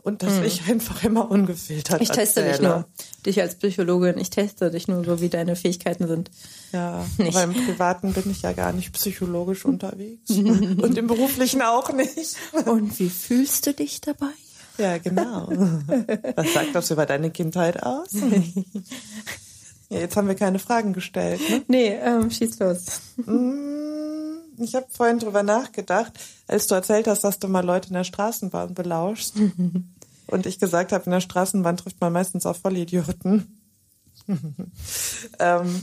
Und 0.00 0.22
dass 0.22 0.38
ich 0.38 0.62
einfach 0.70 1.04
immer 1.04 1.30
ungefiltert 1.30 1.98
Mhm. 2.00 2.02
Ich 2.04 2.10
teste 2.10 2.40
dich 2.42 2.52
erzähle. 2.52 2.68
nur. 2.68 2.84
Dich 3.26 3.40
als 3.42 3.56
Psychologin. 3.56 4.16
Ich 4.16 4.30
teste 4.30 4.70
dich 4.70 4.88
nur 4.88 5.04
so, 5.04 5.20
wie 5.20 5.28
deine 5.28 5.54
Fähigkeiten 5.54 6.06
sind. 6.06 6.30
Ja, 6.72 7.04
Nicht. 7.18 7.36
aber 7.36 7.44
im 7.44 7.52
Privaten 7.52 8.14
bin 8.14 8.30
ich 8.30 8.40
ja 8.42 8.52
gar 8.52 8.72
nicht 8.72 8.92
psychologisch 8.94 9.64
unterwegs. 9.66 10.30
Und 10.30 10.96
im 10.96 11.06
Beruflichen 11.08 11.60
auch 11.60 11.92
nicht. 11.92 12.36
Und 12.64 12.98
wie 12.98 13.10
fühlst 13.10 13.66
du 13.66 13.74
dich 13.74 14.00
dabei? 14.00 14.30
Ja, 14.78 14.98
genau. 14.98 15.48
Was 16.36 16.54
sagt 16.54 16.74
das 16.74 16.90
über 16.90 17.04
deine 17.06 17.30
Kindheit 17.30 17.82
aus? 17.82 18.10
Ja, 19.90 20.00
jetzt 20.00 20.16
haben 20.16 20.28
wir 20.28 20.34
keine 20.34 20.58
Fragen 20.58 20.92
gestellt. 20.92 21.40
Ne? 21.48 21.62
Nee, 21.66 21.88
ähm, 21.94 22.30
schieß 22.30 22.58
los. 22.58 23.00
Ich 24.58 24.74
habe 24.74 24.86
vorhin 24.90 25.18
drüber 25.18 25.42
nachgedacht, 25.42 26.12
als 26.46 26.66
du 26.66 26.74
erzählt 26.74 27.06
hast, 27.06 27.24
dass 27.24 27.38
du 27.38 27.48
mal 27.48 27.64
Leute 27.64 27.88
in 27.88 27.94
der 27.94 28.04
Straßenbahn 28.04 28.74
belauschst. 28.74 29.36
Und 30.26 30.44
ich 30.44 30.58
gesagt 30.58 30.92
habe, 30.92 31.04
in 31.06 31.12
der 31.12 31.20
Straßenbahn 31.20 31.78
trifft 31.78 32.00
man 32.02 32.12
meistens 32.12 32.44
auf 32.44 32.58
Vollidioten. 32.58 33.62
ähm, 35.38 35.82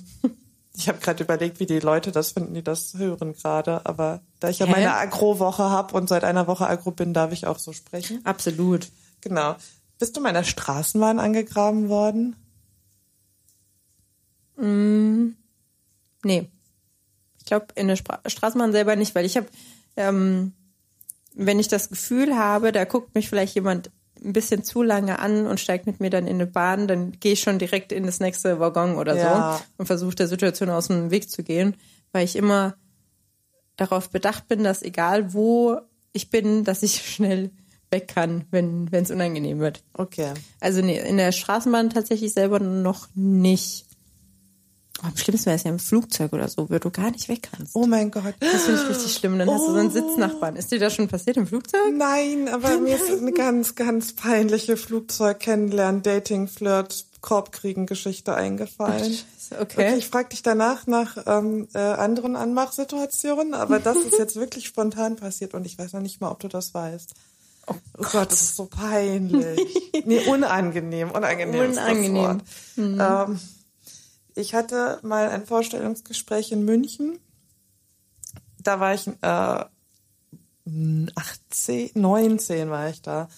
ich 0.77 0.89
habe 0.89 0.99
gerade 0.99 1.23
überlegt, 1.23 1.59
wie 1.59 1.65
die 1.65 1.79
Leute 1.79 2.11
das 2.11 2.31
finden, 2.31 2.53
die 2.53 2.63
das 2.63 2.95
hören 2.95 3.33
gerade. 3.33 3.85
Aber 3.85 4.21
da 4.39 4.49
ich 4.49 4.59
ja 4.59 4.65
Hä? 4.65 4.71
meine 4.71 4.95
Agro-Woche 4.95 5.63
habe 5.63 5.95
und 5.95 6.09
seit 6.09 6.23
einer 6.23 6.47
Woche 6.47 6.67
Agro 6.67 6.91
bin, 6.91 7.13
darf 7.13 7.31
ich 7.31 7.47
auch 7.47 7.59
so 7.59 7.73
sprechen. 7.73 8.19
Absolut. 8.25 8.89
Genau. 9.21 9.55
Bist 9.97 10.15
du 10.15 10.21
mal 10.21 10.29
in 10.29 10.35
der 10.35 10.43
Straßenbahn 10.43 11.19
angegraben 11.19 11.89
worden? 11.89 12.35
Nee. 14.57 16.49
Ich 17.39 17.45
glaube, 17.45 17.67
in 17.75 17.87
der 17.87 17.95
Spra 17.95 18.19
Straßenbahn 18.25 18.71
selber 18.71 18.95
nicht, 18.95 19.15
weil 19.15 19.25
ich 19.25 19.37
habe, 19.37 19.47
ähm, 19.95 20.53
wenn 21.33 21.59
ich 21.59 21.67
das 21.67 21.89
Gefühl 21.89 22.37
habe, 22.37 22.71
da 22.71 22.85
guckt 22.85 23.13
mich 23.15 23.29
vielleicht 23.29 23.55
jemand 23.55 23.91
ein 24.23 24.33
bisschen 24.33 24.63
zu 24.63 24.81
lange 24.81 25.19
an 25.19 25.45
und 25.47 25.59
steigt 25.59 25.85
mit 25.87 25.99
mir 25.99 26.09
dann 26.09 26.27
in 26.27 26.35
eine 26.35 26.47
Bahn, 26.47 26.87
dann 26.87 27.11
gehe 27.19 27.33
ich 27.33 27.41
schon 27.41 27.59
direkt 27.59 27.91
in 27.91 28.05
das 28.05 28.19
nächste 28.19 28.59
Waggon 28.59 28.95
oder 28.95 29.15
Ja. 29.15 29.57
so 29.57 29.63
und 29.77 29.85
versuche 29.85 30.15
der 30.15 30.27
Situation 30.27 30.69
aus 30.69 30.87
dem 30.87 31.11
Weg 31.11 31.29
zu 31.29 31.43
gehen, 31.43 31.75
weil 32.11 32.25
ich 32.25 32.35
immer 32.35 32.75
darauf 33.75 34.09
bedacht 34.09 34.47
bin, 34.47 34.63
dass 34.63 34.81
egal 34.81 35.33
wo 35.33 35.79
ich 36.13 36.29
bin, 36.29 36.63
dass 36.63 36.83
ich 36.83 37.01
schnell 37.15 37.51
weg 37.91 38.07
kann, 38.07 38.45
wenn 38.51 38.87
es 38.91 39.11
unangenehm 39.11 39.59
wird. 39.59 39.83
Okay. 39.93 40.33
Also 40.59 40.81
nee, 40.81 40.99
in 40.99 41.17
der 41.17 41.31
Straßenbahn 41.31 41.89
tatsächlich 41.89 42.33
selber 42.33 42.59
noch 42.59 43.07
nicht. 43.13 43.85
Oh, 45.03 45.07
am 45.07 45.17
schlimmsten 45.17 45.47
wäre 45.47 45.57
es 45.57 45.63
ja 45.63 45.71
im 45.71 45.79
Flugzeug 45.79 46.31
oder 46.31 46.47
so, 46.47 46.69
wo 46.69 46.79
du 46.79 46.89
gar 46.89 47.11
nicht 47.11 47.27
weg 47.27 47.49
kannst. 47.51 47.75
Oh 47.75 47.85
mein 47.85 48.11
Gott. 48.11 48.35
Das 48.39 48.63
finde 48.63 48.81
ich 48.81 48.89
richtig 48.89 49.13
schlimm. 49.13 49.37
Dann 49.37 49.49
hast 49.49 49.67
du 49.67 49.71
so 49.71 49.77
einen 49.77 49.91
Sitznachbarn. 49.91 50.55
Ist 50.55 50.71
dir 50.71 50.79
das 50.79 50.95
schon 50.95 51.09
passiert 51.09 51.35
im 51.35 51.47
Flugzeug? 51.47 51.81
Nein, 51.93 52.47
aber 52.47 52.77
mir 52.77 52.95
ist 52.95 53.11
eine 53.11 53.33
ganz, 53.33 53.75
ganz 53.75 54.13
peinliche 54.13 54.77
Flugzeug-Kennenlernen, 54.77 56.01
Dating, 56.01 56.47
Flirt, 56.47 57.05
Korbkriegen-Geschichte 57.19 58.35
eingefallen. 58.35 59.17
Ach, 59.51 59.61
okay. 59.61 59.61
okay. 59.61 59.95
Ich 59.97 60.07
frage 60.07 60.29
dich 60.29 60.43
danach 60.43 60.87
nach 60.87 61.17
ähm, 61.25 61.67
äh, 61.73 61.79
anderen 61.79 62.37
Anmachsituationen, 62.37 63.53
aber 63.53 63.79
das 63.79 63.97
ist 63.97 64.17
jetzt 64.17 64.37
wirklich 64.37 64.65
spontan 64.65 65.17
passiert 65.17 65.55
und 65.55 65.65
ich 65.65 65.77
weiß 65.77 65.93
noch 65.93 66.01
nicht 66.01 66.21
mal, 66.21 66.31
ob 66.31 66.39
du 66.39 66.47
das 66.47 66.73
weißt. 66.73 67.13
Oh, 67.67 67.73
oh 67.97 68.03
Gott, 68.11 68.31
das 68.31 68.41
ist 68.43 68.55
so 68.55 68.65
peinlich. 68.65 69.59
nee, 70.05 70.19
unangenehm, 70.27 71.11
unangenehm. 71.11 71.71
Unangenehm. 71.71 72.41
Mhm. 72.75 73.01
Ähm, 73.01 73.39
ich 74.35 74.53
hatte 74.53 74.99
mal 75.01 75.29
ein 75.29 75.45
Vorstellungsgespräch 75.45 76.51
in 76.51 76.65
München. 76.65 77.19
Da 78.61 78.79
war 78.79 78.93
ich 78.93 79.07
äh, 79.07 79.65
18, 81.15 81.91
19 81.93 82.69
war 82.69 82.89
ich 82.89 83.01
da. 83.01 83.29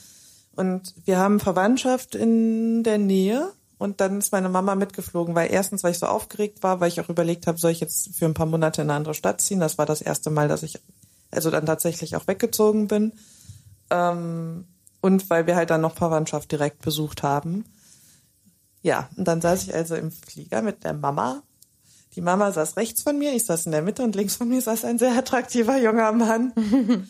Und 0.55 0.95
wir 1.05 1.19
haben 1.19 1.39
Verwandtschaft 1.39 2.15
in 2.15 2.83
der 2.83 2.97
Nähe. 2.97 3.53
Und 3.77 4.01
dann 4.01 4.17
ist 4.17 4.31
meine 4.31 4.49
Mama 4.49 4.73
mitgeflogen, 4.73 5.35
weil 5.35 5.51
erstens, 5.51 5.83
weil 5.83 5.91
ich 5.91 5.99
so 5.99 6.07
aufgeregt 6.07 6.63
war, 6.63 6.79
weil 6.79 6.87
ich 6.87 6.99
auch 6.99 7.09
überlegt 7.09 7.45
habe, 7.45 7.59
soll 7.59 7.69
ich 7.71 7.79
jetzt 7.79 8.15
für 8.15 8.25
ein 8.25 8.33
paar 8.33 8.47
Monate 8.47 8.81
in 8.81 8.89
eine 8.89 8.97
andere 8.97 9.13
Stadt 9.13 9.39
ziehen. 9.39 9.59
Das 9.59 9.77
war 9.77 9.85
das 9.85 10.01
erste 10.01 10.31
Mal, 10.31 10.47
dass 10.47 10.63
ich 10.63 10.79
also 11.29 11.51
dann 11.51 11.67
tatsächlich 11.67 12.15
auch 12.15 12.25
weggezogen 12.27 12.87
bin. 12.87 13.13
Ähm, 13.91 14.65
und 15.01 15.29
weil 15.29 15.45
wir 15.45 15.55
halt 15.55 15.69
dann 15.69 15.81
noch 15.81 15.95
Verwandtschaft 15.95 16.51
direkt 16.51 16.81
besucht 16.81 17.21
haben. 17.21 17.65
Ja, 18.87 19.09
und 19.17 19.27
dann 19.27 19.41
saß 19.41 19.63
ich 19.63 19.75
also 19.75 19.95
im 19.95 20.11
Flieger 20.11 20.61
mit 20.61 20.85
der 20.85 20.93
Mama. 20.93 21.43
Die 22.15 22.21
Mama 22.21 22.53
saß 22.53 22.77
rechts 22.77 23.01
von 23.01 23.19
mir, 23.19 23.33
ich 23.33 23.43
saß 23.43 23.65
in 23.65 23.73
der 23.73 23.81
Mitte 23.81 24.01
und 24.01 24.15
links 24.15 24.37
von 24.37 24.47
mir 24.47 24.61
saß 24.61 24.85
ein 24.85 24.97
sehr 24.97 25.11
attraktiver 25.11 25.77
junger 25.77 26.13
Mann. 26.13 26.53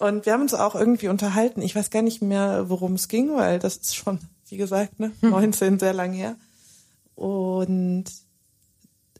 und 0.00 0.26
wir 0.26 0.32
haben 0.32 0.42
uns 0.42 0.52
auch 0.52 0.74
irgendwie 0.74 1.06
unterhalten. 1.06 1.62
Ich 1.62 1.76
weiß 1.76 1.90
gar 1.90 2.02
nicht 2.02 2.22
mehr, 2.22 2.68
worum 2.68 2.94
es 2.94 3.06
ging, 3.06 3.36
weil 3.36 3.60
das 3.60 3.76
ist 3.76 3.94
schon, 3.94 4.18
wie 4.48 4.56
gesagt, 4.56 4.98
ne, 4.98 5.12
19, 5.20 5.78
sehr 5.78 5.92
lang 5.92 6.12
her. 6.12 6.34
Und 7.14 8.06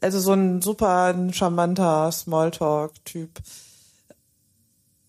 also 0.01 0.19
so 0.19 0.33
ein 0.33 0.61
super 0.61 1.15
charmanter 1.31 2.11
Smalltalk-Typ. 2.11 3.29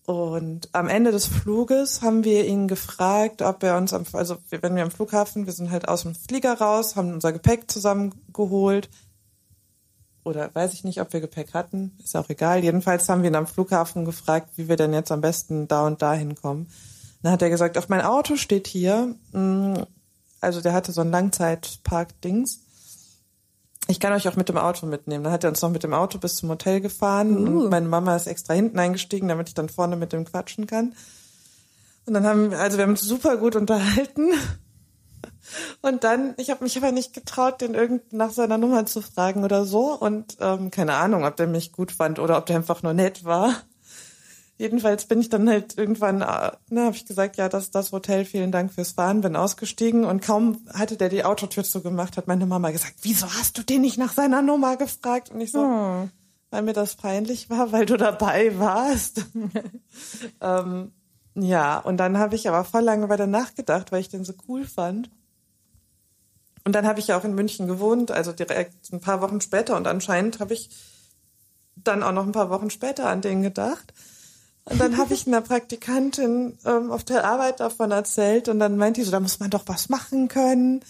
Und 0.05 0.69
am 0.71 0.87
Ende 0.87 1.11
des 1.11 1.25
Fluges 1.25 2.03
haben 2.03 2.23
wir 2.23 2.45
ihn 2.45 2.67
gefragt, 2.67 3.41
ob 3.41 3.63
er 3.63 3.75
uns, 3.75 3.91
am, 3.91 4.05
also 4.13 4.37
wenn 4.49 4.75
wir 4.75 4.83
am 4.83 4.91
Flughafen, 4.91 5.47
wir 5.47 5.53
sind 5.53 5.71
halt 5.71 5.87
aus 5.87 6.03
dem 6.03 6.13
Flieger 6.13 6.53
raus, 6.59 6.95
haben 6.95 7.13
unser 7.13 7.33
Gepäck 7.33 7.71
zusammengeholt. 7.71 8.89
Oder 10.23 10.53
weiß 10.53 10.73
ich 10.73 10.83
nicht, 10.83 11.01
ob 11.01 11.11
wir 11.11 11.21
Gepäck 11.21 11.53
hatten, 11.53 11.97
ist 12.03 12.15
auch 12.15 12.29
egal. 12.29 12.63
Jedenfalls 12.63 13.09
haben 13.09 13.23
wir 13.23 13.29
ihn 13.29 13.35
am 13.35 13.47
Flughafen 13.47 14.05
gefragt, 14.05 14.49
wie 14.57 14.67
wir 14.67 14.75
denn 14.75 14.93
jetzt 14.93 15.11
am 15.11 15.21
besten 15.21 15.67
da 15.67 15.87
und 15.87 16.01
da 16.01 16.13
hinkommen. 16.13 16.67
Dann 17.23 17.31
hat 17.31 17.41
er 17.41 17.49
gesagt, 17.49 17.77
auf 17.77 17.89
mein 17.89 18.01
Auto 18.01 18.35
steht 18.35 18.67
hier, 18.67 19.15
mm, 19.31 19.75
also 20.39 20.61
der 20.61 20.73
hatte 20.73 20.91
so 20.91 21.01
ein 21.01 21.09
Langzeitpark-Dings 21.09 22.64
ich 23.87 23.99
kann 23.99 24.13
euch 24.13 24.27
auch 24.27 24.35
mit 24.35 24.49
dem 24.49 24.57
Auto 24.57 24.85
mitnehmen. 24.85 25.23
Dann 25.23 25.33
hat 25.33 25.43
er 25.43 25.49
uns 25.49 25.61
noch 25.61 25.69
mit 25.69 25.83
dem 25.83 25.93
Auto 25.93 26.17
bis 26.17 26.35
zum 26.35 26.49
Hotel 26.49 26.81
gefahren 26.81 27.37
uh. 27.37 27.61
und 27.63 27.69
meine 27.69 27.87
Mama 27.87 28.15
ist 28.15 28.27
extra 28.27 28.53
hinten 28.53 28.79
eingestiegen, 28.79 29.27
damit 29.27 29.49
ich 29.49 29.53
dann 29.53 29.69
vorne 29.69 29.95
mit 29.95 30.13
dem 30.13 30.25
quatschen 30.25 30.67
kann. 30.67 30.93
Und 32.05 32.13
dann 32.13 32.25
haben 32.25 32.51
wir, 32.51 32.59
also 32.59 32.77
wir 32.77 32.83
haben 32.83 32.91
uns 32.91 33.01
super 33.01 33.37
gut 33.37 33.55
unterhalten. 33.55 34.31
Und 35.81 36.03
dann, 36.03 36.33
ich 36.37 36.49
habe 36.49 36.63
mich 36.63 36.77
aber 36.77 36.91
nicht 36.91 37.13
getraut, 37.13 37.61
den 37.61 37.75
irgend 37.75 38.13
nach 38.13 38.31
seiner 38.31 38.57
Nummer 38.57 38.85
zu 38.85 39.01
fragen 39.01 39.43
oder 39.43 39.65
so. 39.65 39.93
Und 39.93 40.37
ähm, 40.39 40.71
keine 40.71 40.95
Ahnung, 40.95 41.23
ob 41.23 41.35
der 41.35 41.47
mich 41.47 41.71
gut 41.71 41.91
fand 41.91 42.19
oder 42.19 42.37
ob 42.37 42.45
der 42.47 42.55
einfach 42.57 42.83
nur 42.83 42.93
nett 42.93 43.25
war. 43.25 43.53
Jedenfalls 44.57 45.05
bin 45.05 45.19
ich 45.19 45.27
dann 45.27 45.49
halt 45.49 45.77
irgendwann, 45.77 46.21
äh, 46.21 46.51
ne, 46.69 46.85
habe 46.85 46.95
ich 46.95 47.05
gesagt, 47.05 47.35
ja, 47.35 47.49
das 47.49 47.65
ist 47.65 47.75
das 47.75 47.91
Hotel, 47.91 48.23
vielen 48.23 48.53
Dank 48.53 48.71
fürs 48.71 48.93
Fahren, 48.93 49.19
bin 49.19 49.35
ausgestiegen 49.35 50.05
und 50.05 50.21
kaum 50.21 50.65
hatte 50.73 50.95
der 50.95 51.09
die 51.09 51.25
Autotür 51.25 51.65
zugemacht, 51.65 52.15
hat 52.15 52.27
meine 52.27 52.45
Mama 52.45 52.71
gesagt, 52.71 52.95
wieso 53.01 53.27
hast 53.33 53.57
du 53.57 53.63
den 53.63 53.81
nicht 53.81 53.97
nach 53.97 54.13
seiner 54.13 54.41
Nummer 54.41 54.77
gefragt? 54.77 55.29
Und 55.29 55.41
ich 55.41 55.51
so, 55.51 55.59
oh. 55.59 56.07
weil 56.51 56.61
mir 56.61 56.71
das 56.71 56.95
peinlich 56.95 57.49
war, 57.49 57.73
weil 57.73 57.85
du 57.85 57.97
dabei 57.97 58.57
warst. 58.57 59.25
ähm, 60.41 60.93
ja, 61.35 61.79
und 61.79 61.97
dann 61.97 62.17
habe 62.17 62.35
ich 62.35 62.47
aber 62.47 62.63
voll 62.63 62.83
lange 62.83 63.09
weiter 63.09 63.27
nachgedacht, 63.27 63.91
weil 63.91 63.99
ich 63.99 64.09
den 64.09 64.23
so 64.23 64.33
cool 64.47 64.63
fand. 64.63 65.09
Und 66.63 66.73
dann 66.73 66.87
habe 66.87 67.01
ich 67.01 67.07
ja 67.07 67.17
auch 67.17 67.25
in 67.25 67.35
München 67.35 67.67
gewohnt, 67.67 68.09
also 68.09 68.31
direkt 68.31 68.91
ein 68.93 69.01
paar 69.01 69.19
Wochen 69.19 69.41
später 69.41 69.75
und 69.75 69.85
anscheinend 69.85 70.39
habe 70.39 70.53
ich 70.53 70.69
dann 71.75 72.03
auch 72.03 72.13
noch 72.13 72.25
ein 72.25 72.31
paar 72.31 72.49
Wochen 72.49 72.69
später 72.69 73.09
an 73.09 73.19
den 73.21 73.41
gedacht. 73.41 73.93
Und 74.65 74.81
dann 74.81 74.97
habe 74.97 75.13
ich 75.13 75.27
einer 75.27 75.41
Praktikantin 75.41 76.57
ähm, 76.65 76.91
auf 76.91 77.03
der 77.03 77.23
Arbeit 77.23 77.59
davon 77.59 77.91
erzählt 77.91 78.49
und 78.49 78.59
dann 78.59 78.77
meinte 78.77 78.99
die 78.99 79.05
so, 79.05 79.11
da 79.11 79.19
muss 79.19 79.39
man 79.39 79.51
doch 79.51 79.63
was 79.67 79.89
machen 79.89 80.27
können. 80.27 80.83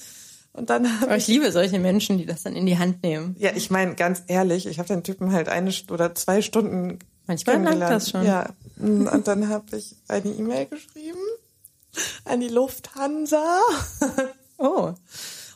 Und 0.53 0.69
dann 0.69 0.85
Aber 1.01 1.17
ich, 1.17 1.23
ich 1.23 1.27
liebe 1.27 1.51
solche 1.51 1.79
Menschen, 1.79 2.17
die 2.17 2.25
das 2.25 2.43
dann 2.43 2.55
in 2.55 2.65
die 2.65 2.77
Hand 2.77 3.03
nehmen. 3.03 3.35
Ja, 3.37 3.51
ich 3.53 3.69
meine, 3.69 3.95
ganz 3.95 4.23
ehrlich, 4.27 4.65
ich 4.65 4.79
habe 4.79 4.87
den 4.87 5.03
Typen 5.03 5.33
halt 5.33 5.49
eine 5.49 5.73
oder 5.91 6.15
zwei 6.15 6.41
Stunden 6.41 6.99
Manchmal 7.27 7.61
langt 7.61 7.81
das 7.81 8.11
schon. 8.11 8.23
Ja, 8.23 8.49
und 8.77 9.27
dann 9.27 9.49
habe 9.49 9.75
ich 9.75 9.95
eine 10.07 10.29
E-Mail 10.29 10.67
geschrieben 10.67 11.19
an 12.23 12.39
die 12.39 12.49
Lufthansa. 12.49 13.59
Oh. 14.57 14.93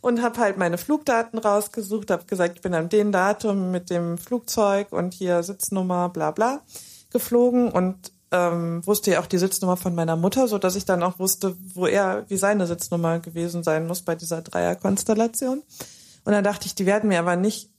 Und 0.02 0.22
habe 0.22 0.40
halt 0.42 0.58
meine 0.58 0.78
Flugdaten 0.78 1.40
rausgesucht, 1.40 2.12
habe 2.12 2.26
gesagt, 2.26 2.58
ich 2.58 2.62
bin 2.62 2.74
an 2.74 2.90
dem 2.90 3.14
Datum 3.14 3.72
mit 3.72 3.90
dem 3.90 4.18
Flugzeug 4.18 4.92
und 4.92 5.14
hier 5.14 5.42
Sitznummer, 5.42 6.10
bla 6.10 6.32
bla 6.32 6.62
geflogen 7.12 7.72
und 7.72 8.12
ähm, 8.32 8.86
wusste 8.86 9.12
ja 9.12 9.20
auch 9.20 9.26
die 9.26 9.38
Sitznummer 9.38 9.78
von 9.78 9.96
meiner 9.96 10.16
Mutter, 10.16 10.48
so 10.48 10.58
dass 10.58 10.76
ich 10.76 10.86
dann 10.86 11.02
auch 11.04 11.20
wusste, 11.20 11.56
wo 11.74 11.88
er, 11.88 12.26
wie 12.30 12.38
seine 12.38 12.68
Sitznummer 12.68 13.20
gewesen 13.20 13.64
sein 13.64 13.88
muss 13.88 14.02
bei 14.02 14.16
dieser 14.16 14.42
Dreierkonstellation. 14.42 15.64
Und 16.26 16.32
dann 16.32 16.44
dachte 16.44 16.68
ich, 16.68 16.76
die 16.76 16.86
werden 16.86 17.10
mir 17.10 17.20
aber 17.20 17.36
nicht, 17.36 17.72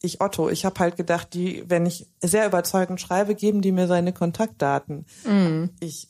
ich 0.00 0.20
Otto, 0.20 0.48
ich 0.48 0.64
habe 0.64 0.80
halt 0.80 0.96
gedacht, 0.96 1.34
die, 1.34 1.64
wenn 1.68 1.86
ich 1.86 2.08
sehr 2.20 2.46
überzeugend 2.46 3.00
schreibe, 3.00 3.36
geben 3.36 3.62
die 3.62 3.70
mir 3.70 3.86
seine 3.86 4.12
Kontaktdaten. 4.12 5.06
Mm. 5.24 5.66
Ich 5.78 6.08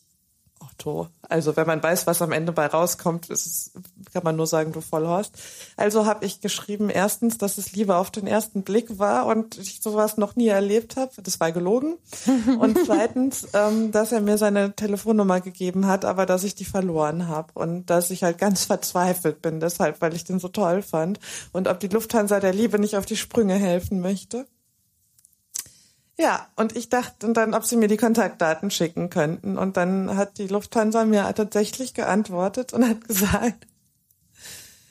Otto. 0.63 1.09
Also 1.23 1.57
wenn 1.57 1.67
man 1.67 1.83
weiß, 1.83 2.07
was 2.07 2.23
am 2.23 2.33
Ende 2.33 2.53
bei 2.53 2.67
rauskommt, 2.67 3.31
ist 3.31 3.73
kann 4.13 4.25
man 4.25 4.37
nur 4.37 4.47
sagen, 4.47 4.73
du 4.73 4.81
Vollhorst. 4.81 5.35
Also 5.77 6.07
habe 6.07 6.25
ich 6.25 6.41
geschrieben, 6.41 6.91
erstens, 6.91 7.39
dass 7.39 7.59
es 7.59 7.73
Liebe 7.73 7.97
auf 7.97 8.11
den 8.11 8.27
ersten 8.27 8.63
Blick 8.63 8.99
war 8.99 9.27
und 9.27 9.59
ich 9.59 9.81
sowas 9.81 10.17
noch 10.17 10.37
nie 10.37 10.49
erlebt 10.49 10.97
habe. 10.97 11.11
Das 11.23 11.41
war 11.41 11.53
gelogen. 11.53 11.97
Und 12.59 12.79
zweitens, 12.85 13.49
ähm, 13.55 13.91
dass 13.93 14.13
er 14.13 14.21
mir 14.21 14.39
seine 14.39 14.75
Telefonnummer 14.75 15.41
gegeben 15.41 15.87
hat, 15.87 16.05
aber 16.05 16.27
dass 16.27 16.45
ich 16.45 16.55
die 16.55 16.65
verloren 16.65 17.29
habe 17.29 17.53
und 17.55 17.87
dass 17.87 18.11
ich 18.11 18.23
halt 18.23 18.39
ganz 18.39 18.65
verzweifelt 18.65 19.43
bin, 19.43 19.61
deshalb, 19.61 20.01
weil 20.01 20.15
ich 20.15 20.25
den 20.25 20.39
so 20.39 20.49
toll 20.49 20.83
fand. 20.83 21.19
Und 21.53 21.69
ob 21.69 21.81
die 21.81 21.89
Lufthansa 21.89 22.41
der 22.41 22.53
Liebe 22.53 22.79
nicht 22.79 22.97
auf 22.97 23.07
die 23.07 23.17
Sprünge 23.17 23.55
helfen 23.55 24.01
möchte. 24.01 24.47
Ja, 26.19 26.47
und 26.57 26.77
ich 26.77 26.89
dachte 26.89 27.27
und 27.27 27.35
dann, 27.35 27.55
ob 27.55 27.65
sie 27.65 27.77
mir 27.77 27.89
die 27.89 27.97
Kontaktdaten 27.97 28.71
schicken 28.71 29.11
könnten. 29.11 29.57
Und 29.57 29.77
dann 29.77 30.17
hat 30.17 30.39
die 30.39 30.47
Lufthansa 30.47 31.05
mir 31.05 31.33
tatsächlich 31.35 31.95
geantwortet 31.95 32.73
und 32.73 32.89
hat 32.89 33.05
gesagt, 33.09 33.67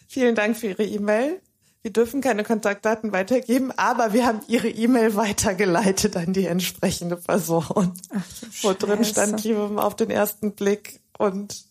vielen 0.08 0.36
Dank 0.36 0.58
für 0.58 0.68
Ihre 0.68 0.84
E-Mail. 0.84 1.40
Wir 1.84 1.92
dürfen 1.92 2.22
keine 2.22 2.44
Kontaktdaten 2.44 3.12
weitergeben, 3.12 3.72
aber 3.76 4.14
wir 4.14 4.26
haben 4.26 4.42
Ihre 4.48 4.70
E-Mail 4.70 5.16
weitergeleitet 5.16 6.16
an 6.16 6.34
die 6.34 6.46
entsprechende 6.46 7.18
Person. 7.18 7.94
Ach, 8.14 8.24
wo 8.62 8.74
drin 8.74 9.04
stand 9.04 9.44
Liebe 9.44 9.72
auf 9.78 9.96
den 9.96 10.12
ersten 10.12 10.54
Blick 10.54 11.00
und 11.18 11.66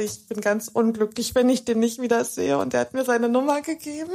ich 0.00 0.26
bin 0.26 0.40
ganz 0.40 0.68
unglücklich, 0.68 1.34
wenn 1.34 1.48
ich 1.48 1.64
den 1.64 1.78
nicht 1.78 2.00
wieder 2.00 2.24
sehe 2.24 2.58
und 2.58 2.74
er 2.74 2.80
hat 2.80 2.94
mir 2.94 3.04
seine 3.04 3.28
Nummer 3.28 3.60
gegeben. 3.62 4.12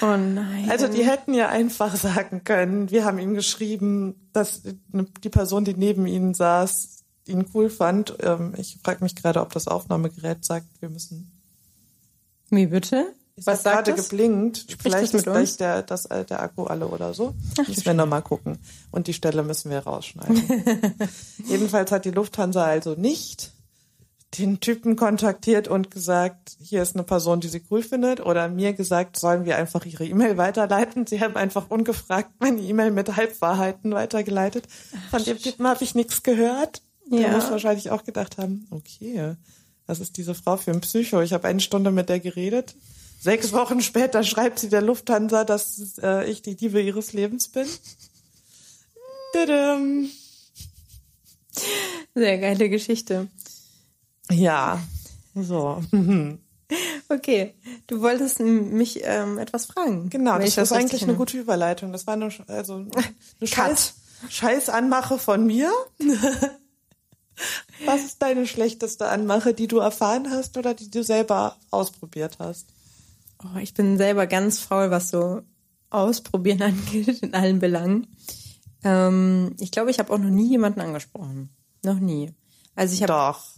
Oh 0.00 0.16
nein. 0.16 0.70
Also 0.70 0.88
die 0.88 1.04
hätten 1.04 1.34
ja 1.34 1.48
einfach 1.48 1.96
sagen 1.96 2.44
können, 2.44 2.90
wir 2.90 3.04
haben 3.04 3.18
ihm 3.18 3.34
geschrieben, 3.34 4.28
dass 4.32 4.62
die 4.64 5.28
Person, 5.28 5.64
die 5.64 5.74
neben 5.74 6.06
ihnen 6.06 6.34
saß, 6.34 7.04
ihn 7.26 7.46
cool 7.54 7.70
fand. 7.70 8.14
Ähm, 8.20 8.54
ich 8.56 8.78
frage 8.82 9.02
mich 9.02 9.14
gerade, 9.14 9.40
ob 9.40 9.52
das 9.52 9.68
Aufnahmegerät 9.68 10.44
sagt, 10.44 10.66
wir 10.80 10.88
müssen. 10.88 11.30
Wie 12.50 12.66
bitte? 12.66 13.14
Es 13.36 13.46
Was 13.46 13.64
hat 13.64 13.84
gerade 13.84 13.92
das? 13.94 14.08
geblinkt. 14.08 14.58
Spricht 14.58 14.82
Vielleicht 14.82 15.14
ist 15.14 15.24
gleich 15.24 15.56
der, 15.58 15.82
das, 15.82 16.06
äh, 16.06 16.24
der 16.24 16.42
Akku 16.42 16.64
alle 16.64 16.88
oder 16.88 17.14
so. 17.14 17.34
Ach, 17.60 17.68
müssen 17.68 17.84
wir 17.84 17.94
nochmal 17.94 18.22
gucken. 18.22 18.58
Und 18.90 19.06
die 19.06 19.12
Stelle 19.12 19.42
müssen 19.44 19.70
wir 19.70 19.80
rausschneiden. 19.80 20.42
Jedenfalls 21.46 21.92
hat 21.92 22.04
die 22.04 22.10
Lufthansa 22.10 22.64
also 22.64 22.94
nicht 22.94 23.52
den 24.36 24.60
Typen 24.60 24.96
kontaktiert 24.96 25.68
und 25.68 25.90
gesagt, 25.90 26.56
hier 26.60 26.82
ist 26.82 26.94
eine 26.94 27.04
Person, 27.04 27.40
die 27.40 27.48
sie 27.48 27.62
cool 27.70 27.82
findet, 27.82 28.20
oder 28.20 28.48
mir 28.48 28.74
gesagt, 28.74 29.18
sollen 29.18 29.46
wir 29.46 29.56
einfach 29.56 29.86
ihre 29.86 30.04
E-Mail 30.04 30.36
weiterleiten. 30.36 31.06
Sie 31.06 31.20
haben 31.20 31.36
einfach 31.36 31.70
ungefragt 31.70 32.30
meine 32.38 32.60
E-Mail 32.60 32.90
mit 32.90 33.16
Halbwahrheiten 33.16 33.92
weitergeleitet. 33.92 34.66
Von 35.10 35.24
dem 35.24 35.38
Typen 35.38 35.66
habe 35.66 35.82
ich 35.82 35.94
nichts 35.94 36.22
gehört. 36.22 36.82
Ja. 37.10 37.20
Der 37.20 37.32
muss 37.32 37.50
wahrscheinlich 37.50 37.90
auch 37.90 38.04
gedacht 38.04 38.36
haben, 38.36 38.66
okay, 38.70 39.36
was 39.86 40.00
ist 40.00 40.18
diese 40.18 40.34
Frau 40.34 40.58
für 40.58 40.72
ein 40.72 40.82
Psycho? 40.82 41.22
Ich 41.22 41.32
habe 41.32 41.48
eine 41.48 41.60
Stunde 41.60 41.90
mit 41.90 42.10
der 42.10 42.20
geredet 42.20 42.74
Sechs 43.20 43.52
Wochen 43.52 43.80
später 43.80 44.22
schreibt 44.22 44.60
sie 44.60 44.68
der 44.68 44.80
Lufthansa, 44.80 45.44
dass 45.44 45.98
äh, 45.98 46.30
ich 46.30 46.40
die 46.42 46.54
Liebe 46.54 46.80
ihres 46.80 47.12
Lebens 47.12 47.48
bin. 47.48 47.66
Tadam. 49.32 50.08
Sehr 52.14 52.38
geile 52.38 52.68
Geschichte. 52.70 53.26
Ja, 54.30 54.80
so. 55.34 55.82
Okay, 57.10 57.54
du 57.86 58.02
wolltest 58.02 58.40
mich 58.40 59.00
ähm, 59.02 59.38
etwas 59.38 59.64
fragen. 59.64 60.10
Genau, 60.10 60.38
das 60.38 60.58
ist 60.58 60.70
eigentlich 60.72 61.02
eine 61.04 61.14
gute 61.14 61.38
Überleitung. 61.38 61.92
Das 61.92 62.06
war 62.06 62.12
eine, 62.12 62.26
Sch- 62.28 62.46
also 62.46 62.74
eine 63.40 63.46
Scheiß, 63.48 63.94
Scheißanmache 64.28 65.16
von 65.18 65.46
mir. 65.46 65.72
Was 67.86 68.04
ist 68.04 68.20
deine 68.20 68.46
schlechteste 68.46 69.08
Anmache, 69.08 69.54
die 69.54 69.68
du 69.68 69.78
erfahren 69.78 70.28
hast 70.30 70.58
oder 70.58 70.74
die 70.74 70.90
du 70.90 71.02
selber 71.04 71.56
ausprobiert 71.70 72.36
hast? 72.38 72.66
Oh, 73.42 73.58
ich 73.58 73.72
bin 73.72 73.96
selber 73.96 74.26
ganz 74.26 74.58
faul, 74.60 74.90
was 74.90 75.10
so 75.10 75.40
Ausprobieren 75.90 76.60
angeht, 76.60 77.22
in 77.22 77.32
allen 77.34 77.60
Belangen. 77.60 78.08
Ähm, 78.84 79.56
ich 79.60 79.70
glaube, 79.70 79.90
ich 79.90 79.98
habe 80.00 80.12
auch 80.12 80.18
noch 80.18 80.28
nie 80.28 80.48
jemanden 80.50 80.80
angesprochen. 80.82 81.48
Noch 81.82 81.98
nie. 81.98 82.34
Also 82.74 82.92
ich 82.92 83.02
habe. 83.04 83.12
Doch. 83.14 83.57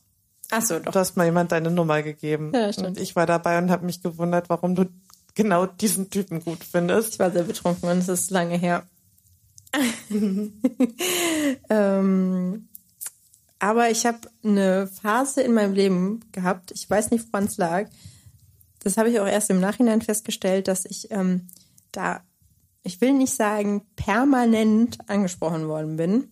Ach 0.50 0.62
so, 0.62 0.78
doch. 0.78 0.92
Du 0.92 0.98
hast 0.98 1.16
mal 1.16 1.26
jemand 1.26 1.52
deine 1.52 1.70
Nummer 1.70 2.02
gegeben. 2.02 2.52
Ja, 2.54 2.72
stimmt. 2.72 2.88
und 2.88 3.00
ich 3.00 3.14
war 3.16 3.26
dabei 3.26 3.58
und 3.58 3.70
habe 3.70 3.86
mich 3.86 4.02
gewundert, 4.02 4.48
warum 4.48 4.74
du 4.74 4.86
genau 5.34 5.66
diesen 5.66 6.10
Typen 6.10 6.42
gut 6.44 6.64
findest. 6.64 7.14
Ich 7.14 7.18
war 7.18 7.30
sehr 7.30 7.44
betrunken 7.44 7.88
und 7.88 7.98
es 7.98 8.08
ist 8.08 8.30
lange 8.30 8.56
her. 8.56 8.82
ähm, 11.70 12.68
aber 13.60 13.90
ich 13.90 14.06
habe 14.06 14.18
eine 14.42 14.88
Phase 14.88 15.42
in 15.42 15.52
meinem 15.52 15.74
Leben 15.74 16.20
gehabt, 16.32 16.72
ich 16.72 16.88
weiß 16.88 17.10
nicht, 17.10 17.26
woran 17.30 17.44
es 17.44 17.56
lag. 17.56 17.88
Das 18.82 18.96
habe 18.96 19.10
ich 19.10 19.20
auch 19.20 19.26
erst 19.26 19.50
im 19.50 19.60
Nachhinein 19.60 20.02
festgestellt, 20.02 20.66
dass 20.66 20.86
ich 20.86 21.10
ähm, 21.10 21.48
da, 21.92 22.22
ich 22.82 23.00
will 23.00 23.12
nicht 23.12 23.34
sagen, 23.34 23.82
permanent 23.94 24.98
angesprochen 25.08 25.68
worden 25.68 25.96
bin. 25.96 26.30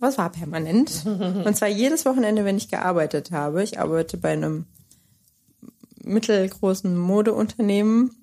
Was 0.00 0.18
war 0.18 0.32
permanent? 0.32 1.04
Und 1.06 1.56
zwar 1.56 1.68
jedes 1.68 2.04
Wochenende, 2.04 2.44
wenn 2.44 2.56
ich 2.56 2.68
gearbeitet 2.68 3.30
habe. 3.30 3.62
Ich 3.62 3.78
arbeite 3.78 4.16
bei 4.16 4.32
einem 4.32 4.66
mittelgroßen 6.02 6.96
Modeunternehmen 6.98 8.16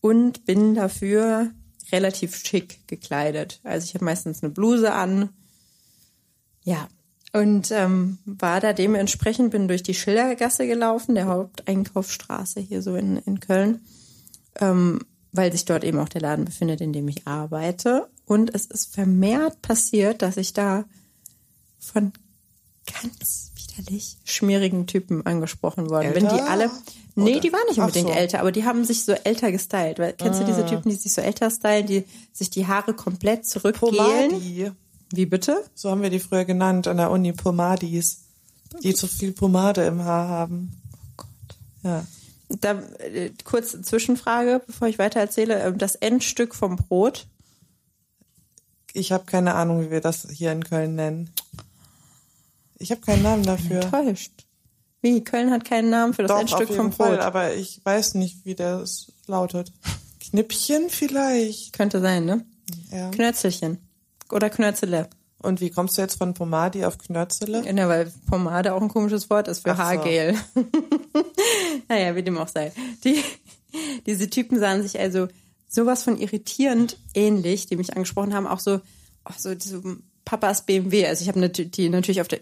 und 0.00 0.44
bin 0.44 0.74
dafür 0.74 1.50
relativ 1.92 2.36
schick 2.36 2.86
gekleidet. 2.86 3.60
Also 3.64 3.84
ich 3.84 3.94
habe 3.94 4.04
meistens 4.04 4.42
eine 4.42 4.52
Bluse 4.52 4.92
an. 4.92 5.30
Ja. 6.64 6.88
Und 7.32 7.70
ähm, 7.70 8.18
war 8.24 8.60
da 8.60 8.72
dementsprechend, 8.72 9.52
bin 9.52 9.68
durch 9.68 9.84
die 9.84 9.94
Schildergasse 9.94 10.66
gelaufen, 10.66 11.14
der 11.14 11.26
Haupteinkaufsstraße 11.26 12.58
hier 12.58 12.82
so 12.82 12.96
in, 12.96 13.18
in 13.18 13.38
Köln, 13.38 13.82
ähm, 14.60 15.00
weil 15.30 15.52
sich 15.52 15.64
dort 15.64 15.84
eben 15.84 16.00
auch 16.00 16.08
der 16.08 16.22
Laden 16.22 16.44
befindet, 16.44 16.80
in 16.80 16.92
dem 16.92 17.06
ich 17.06 17.28
arbeite. 17.28 18.08
Und 18.30 18.54
es 18.54 18.66
ist 18.66 18.94
vermehrt 18.94 19.60
passiert, 19.60 20.22
dass 20.22 20.36
ich 20.36 20.52
da 20.52 20.84
von 21.80 22.12
ganz 22.86 23.50
widerlich 23.56 24.18
schmierigen 24.24 24.86
Typen 24.86 25.26
angesprochen 25.26 25.90
worden 25.90 26.12
bin, 26.12 26.28
die 26.28 26.34
Älter? 26.36 26.48
alle. 26.48 26.70
Nee, 27.16 27.32
Oder- 27.32 27.40
die 27.40 27.52
waren 27.52 27.66
nicht 27.68 27.80
unbedingt 27.80 28.06
so. 28.06 28.14
älter, 28.14 28.38
aber 28.38 28.52
die 28.52 28.64
haben 28.64 28.84
sich 28.84 29.04
so 29.04 29.10
älter 29.10 29.50
gestylt. 29.50 29.98
Weil, 29.98 30.12
kennst 30.12 30.40
du 30.40 30.44
diese 30.44 30.64
Typen, 30.64 30.90
die 30.90 30.94
sich 30.94 31.12
so 31.12 31.20
älter 31.20 31.50
stylen, 31.50 31.88
die 31.88 32.04
sich 32.32 32.50
die 32.50 32.68
Haare 32.68 32.94
komplett 32.94 33.46
zurückgelen? 33.46 34.30
Pomadi. 34.30 34.70
Wie 35.12 35.26
bitte? 35.26 35.64
So 35.74 35.90
haben 35.90 36.02
wir 36.02 36.10
die 36.10 36.20
früher 36.20 36.44
genannt 36.44 36.86
an 36.86 36.98
der 36.98 37.10
Uni, 37.10 37.32
Pomadis. 37.32 38.20
Die 38.84 38.94
zu 38.94 39.08
viel 39.08 39.32
Pomade 39.32 39.84
im 39.86 40.04
Haar 40.04 40.28
haben. 40.28 40.80
Oh 40.94 40.98
Gott. 41.16 41.56
Ja. 41.82 42.06
Da, 42.48 42.80
äh, 42.98 43.30
kurz 43.42 43.72
Zwischenfrage, 43.82 44.62
bevor 44.64 44.86
ich 44.86 45.00
weiter 45.00 45.18
erzähle. 45.18 45.60
Ähm, 45.60 45.78
Das 45.78 45.96
Endstück 45.96 46.54
vom 46.54 46.76
Brot. 46.76 47.26
Ich 48.92 49.12
habe 49.12 49.24
keine 49.24 49.54
Ahnung, 49.54 49.82
wie 49.82 49.90
wir 49.90 50.00
das 50.00 50.26
hier 50.30 50.52
in 50.52 50.64
Köln 50.64 50.94
nennen. 50.94 51.30
Ich 52.78 52.90
habe 52.90 53.00
keinen 53.00 53.22
Namen 53.22 53.42
dafür. 53.44 53.82
Enttäuscht. 53.82 54.32
Wie? 55.02 55.22
Köln 55.24 55.50
hat 55.50 55.64
keinen 55.64 55.90
Namen 55.90 56.14
für 56.14 56.22
das 56.22 56.28
Doch, 56.28 56.36
auf 56.36 56.40
Endstück 56.42 56.70
jeden 56.70 56.76
vom 56.76 56.92
Fall, 56.92 57.16
Brot. 57.16 57.20
aber 57.20 57.54
ich 57.54 57.80
weiß 57.84 58.14
nicht, 58.14 58.44
wie 58.44 58.54
das 58.54 59.12
lautet. 59.26 59.72
Knippchen 60.20 60.90
vielleicht. 60.90 61.72
Könnte 61.72 62.00
sein, 62.00 62.24
ne? 62.24 62.44
Ja. 62.90 63.10
Knörzelchen. 63.10 63.78
Oder 64.30 64.50
Knörzele. 64.50 65.08
Und 65.42 65.60
wie 65.60 65.70
kommst 65.70 65.96
du 65.96 66.02
jetzt 66.02 66.18
von 66.18 66.34
Pomadi 66.34 66.84
auf 66.84 66.98
Knörzele? 66.98 67.64
Ja, 67.64 67.88
weil 67.88 68.12
Pomade 68.26 68.74
auch 68.74 68.82
ein 68.82 68.88
komisches 68.88 69.30
Wort 69.30 69.48
ist 69.48 69.60
für 69.60 69.70
Ach 69.72 69.76
so. 69.76 69.82
Haargel. 69.82 70.34
naja, 71.88 72.14
wie 72.14 72.22
dem 72.22 72.36
auch 72.36 72.48
sei. 72.48 72.72
Die, 73.04 73.24
diese 74.06 74.28
Typen 74.28 74.58
sahen 74.58 74.82
sich 74.82 75.00
also 75.00 75.28
sowas 75.70 76.02
von 76.02 76.18
irritierend 76.18 76.98
ähnlich, 77.14 77.66
die 77.66 77.76
mich 77.76 77.94
angesprochen 77.94 78.34
haben, 78.34 78.46
auch 78.46 78.58
so, 78.58 78.80
auch 79.24 79.38
so 79.38 79.54
diese 79.54 79.80
Papas 80.24 80.66
BMW. 80.66 81.06
Also 81.06 81.22
ich 81.22 81.28
habe 81.28 81.48
die 81.48 81.88
natürlich 81.88 82.20
auf 82.20 82.28
der, 82.28 82.40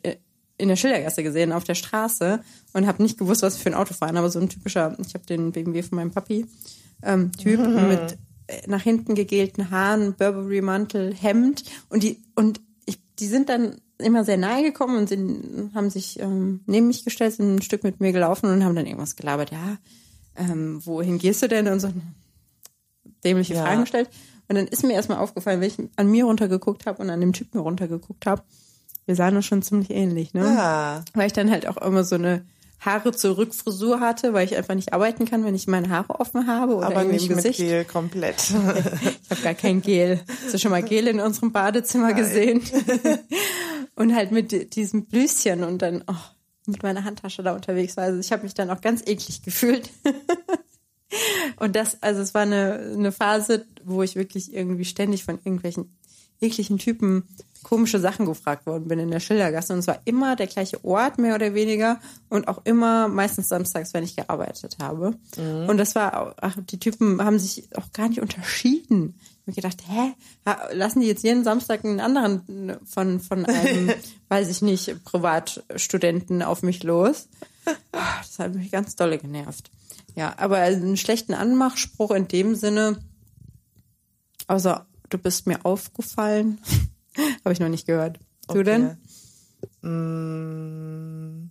in 0.57 0.69
der 0.69 0.77
Schildergasse 0.77 1.23
gesehen, 1.23 1.53
auf 1.53 1.64
der 1.64 1.75
Straße 1.75 2.41
und 2.73 2.87
habe 2.87 3.03
nicht 3.03 3.19
gewusst, 3.19 3.43
was 3.43 3.57
für 3.57 3.69
ein 3.69 3.75
Auto 3.75 3.95
fahren, 3.95 4.17
aber 4.17 4.31
so 4.31 4.41
ein 4.41 4.49
typischer, 4.49 4.97
ich 5.07 5.14
habe 5.14 5.27
den 5.27 5.53
BMW 5.53 5.83
von 5.83 5.97
meinem 5.97 6.11
Papi, 6.11 6.47
ähm, 7.03 7.31
Typ 7.33 7.61
mit 7.61 8.19
äh, 8.49 8.67
nach 8.67 8.83
hinten 8.83 9.14
gegelten 9.14 9.71
Haaren, 9.71 10.14
Burberry-Mantel, 10.14 11.14
Hemd 11.14 11.64
und 11.91 12.03
die 12.03 12.19
und 12.35 12.61
ich, 12.87 12.99
die 13.19 13.27
sind 13.27 13.51
dann 13.51 13.77
immer 13.99 14.25
sehr 14.25 14.37
nahe 14.37 14.62
gekommen 14.62 14.97
und 14.97 15.09
sind, 15.09 15.75
haben 15.75 15.91
sich 15.91 16.19
ähm, 16.19 16.61
neben 16.67 16.87
mich 16.87 17.05
gestellt, 17.05 17.35
sind 17.35 17.57
ein 17.57 17.62
Stück 17.62 17.85
mit 17.85 18.01
mir 18.01 18.12
gelaufen 18.12 18.51
und 18.51 18.64
haben 18.64 18.75
dann 18.75 18.87
irgendwas 18.87 19.17
gelabert. 19.17 19.51
Ja, 19.51 19.77
ähm, 20.37 20.81
wohin 20.85 21.19
gehst 21.19 21.43
du 21.43 21.49
denn? 21.49 21.69
Und 21.69 21.81
so 21.81 21.93
dämliche 23.24 23.54
Ja. 23.54 23.62
Fragen 23.64 23.83
gestellt. 23.83 24.09
Und 24.48 24.57
dann 24.57 24.66
ist 24.66 24.83
mir 24.85 24.94
erstmal 24.94 25.18
aufgefallen, 25.18 25.61
wenn 25.61 25.68
ich 25.68 25.76
an 25.96 26.11
mir 26.11 26.24
runtergeguckt 26.24 26.87
habe 26.87 27.02
und 27.02 27.11
an 27.11 27.20
dem 27.20 27.33
Typen 27.33 27.59
runtergeguckt 27.61 28.24
habe, 28.26 28.42
wir 29.07 29.14
sahen 29.16 29.37
uns 29.37 29.46
schon 29.46 29.62
ziemlich 29.62 29.90
ähnlich, 29.90 30.35
ne? 30.35 30.44
Ah, 30.46 31.04
Weil 31.14 31.26
ich 31.26 31.33
dann 31.33 31.50
halt 31.50 31.66
auch 31.66 31.76
immer 31.78 32.04
so 32.04 32.14
eine 32.14 32.44
Haare 32.81 33.12
zurück 33.12 33.54
Frisur 33.54 34.00
hatte, 34.00 34.33
weil 34.35 34.46
ich 34.46 34.57
einfach 34.57 34.74
nicht 34.74 34.92
arbeiten 34.92 35.24
kann, 35.24 35.44
wenn 35.44 35.54
ich 35.54 35.66
meine 35.66 35.88
Haare 35.88 36.20
offen 36.20 36.46
habe 36.46 36.76
oder 36.76 36.87
aber 36.87 37.04
nicht 37.04 37.28
im 37.28 37.35
mit 37.37 37.44
Gesicht. 37.44 37.59
Gel 37.59 37.85
komplett. 37.85 38.37
Ich 39.24 39.31
habe 39.31 39.42
gar 39.42 39.54
kein 39.54 39.83
Gel. 39.83 40.20
Hast 40.44 40.54
du 40.54 40.59
schon 40.59 40.70
mal 40.70 40.83
Gel 40.83 41.07
in 41.09 41.20
unserem 41.20 41.52
Badezimmer 41.52 42.12
gesehen? 42.14 42.62
und 43.96 44.14
halt 44.14 44.31
mit 44.33 44.52
di- 44.52 44.64
diesem 44.70 45.07
Blüschen 45.07 45.64
und 45.64 45.83
dann 45.83 46.04
oh, 46.07 46.14
mit 46.66 46.83
meiner 46.83 47.04
Handtasche 47.04 47.42
da 47.42 47.54
unterwegs 47.54 47.96
war. 47.96 48.04
Also 48.04 48.20
ich 48.20 48.31
habe 48.33 48.44
mich 48.44 48.54
dann 48.54 48.70
auch 48.70 48.81
ganz 48.81 49.02
eklig 49.07 49.42
gefühlt. 49.42 49.90
und 51.59 51.75
das, 51.77 52.03
also 52.03 52.21
es 52.21 52.35
war 52.35 52.42
eine, 52.42 52.92
eine 52.94 53.12
Phase, 53.12 53.64
wo 53.85 54.03
ich 54.03 54.16
wirklich 54.16 54.53
irgendwie 54.53 54.85
ständig 54.85 55.25
von 55.25 55.37
irgendwelchen 55.37 55.94
ekligen 56.40 56.79
Typen 56.79 57.25
komische 57.64 57.99
Sachen 57.99 58.25
gefragt 58.27 58.66
worden 58.66 58.87
bin 58.87 59.01
in 59.01 59.11
der 59.11 59.18
Schildergasse. 59.18 59.73
Und 59.73 59.81
es 59.81 59.88
war 59.88 60.01
immer 60.05 60.37
der 60.37 60.47
gleiche 60.47 60.83
Ort, 60.85 61.18
mehr 61.18 61.35
oder 61.35 61.53
weniger. 61.55 61.99
Und 62.29 62.47
auch 62.47 62.64
immer 62.64 63.09
meistens 63.09 63.49
samstags, 63.49 63.92
wenn 63.92 64.05
ich 64.05 64.14
gearbeitet 64.14 64.77
habe. 64.81 65.14
Und 65.68 65.77
das 65.79 65.97
war, 65.97 66.16
auch- 66.21 66.35
ach, 66.40 66.57
die 66.71 66.79
Typen 66.79 67.23
haben 67.23 67.38
sich 67.40 67.68
auch 67.77 67.92
gar 67.92 68.09
nicht 68.09 68.21
unterschieden. 68.23 69.14
Ich 69.18 69.40
habe 69.40 69.47
mir 69.47 69.55
gedacht, 69.55 69.79
hä, 69.88 70.14
lassen 70.77 71.01
die 71.01 71.09
jetzt 71.09 71.25
jeden 71.25 71.42
Samstag 71.42 71.85
einen 71.85 71.99
anderen 72.01 72.77
von, 72.87 73.18
von 73.18 73.44
einem, 73.44 73.90
weiß 74.29 74.49
ich 74.49 74.62
nicht, 74.62 75.03
Privatstudenten 75.05 76.42
auf 76.42 76.62
mich 76.62 76.85
los? 76.85 77.29
Ah, 77.92 78.18
Das 78.23 78.38
hat 78.38 78.55
mich 78.55 78.71
ganz 78.71 78.94
dolle 78.94 79.18
genervt. 79.18 79.71
Ja, 80.18 80.35
aber 80.37 80.57
einen 80.59 80.96
schlechten 80.96 81.33
Anmachspruch 81.33 82.11
in 82.11 82.26
dem 82.26 82.57
Sinne, 82.57 82.98
außer 84.48 84.85
du 85.11 85.18
bist 85.18 85.46
mir 85.46 85.64
aufgefallen, 85.64 86.61
habe 87.44 87.52
ich 87.52 87.61
noch 87.61 87.68
nicht 87.68 87.87
gehört. 87.87 88.18
Du 88.48 88.64
denn? 88.64 88.98
Mm, 89.83 91.50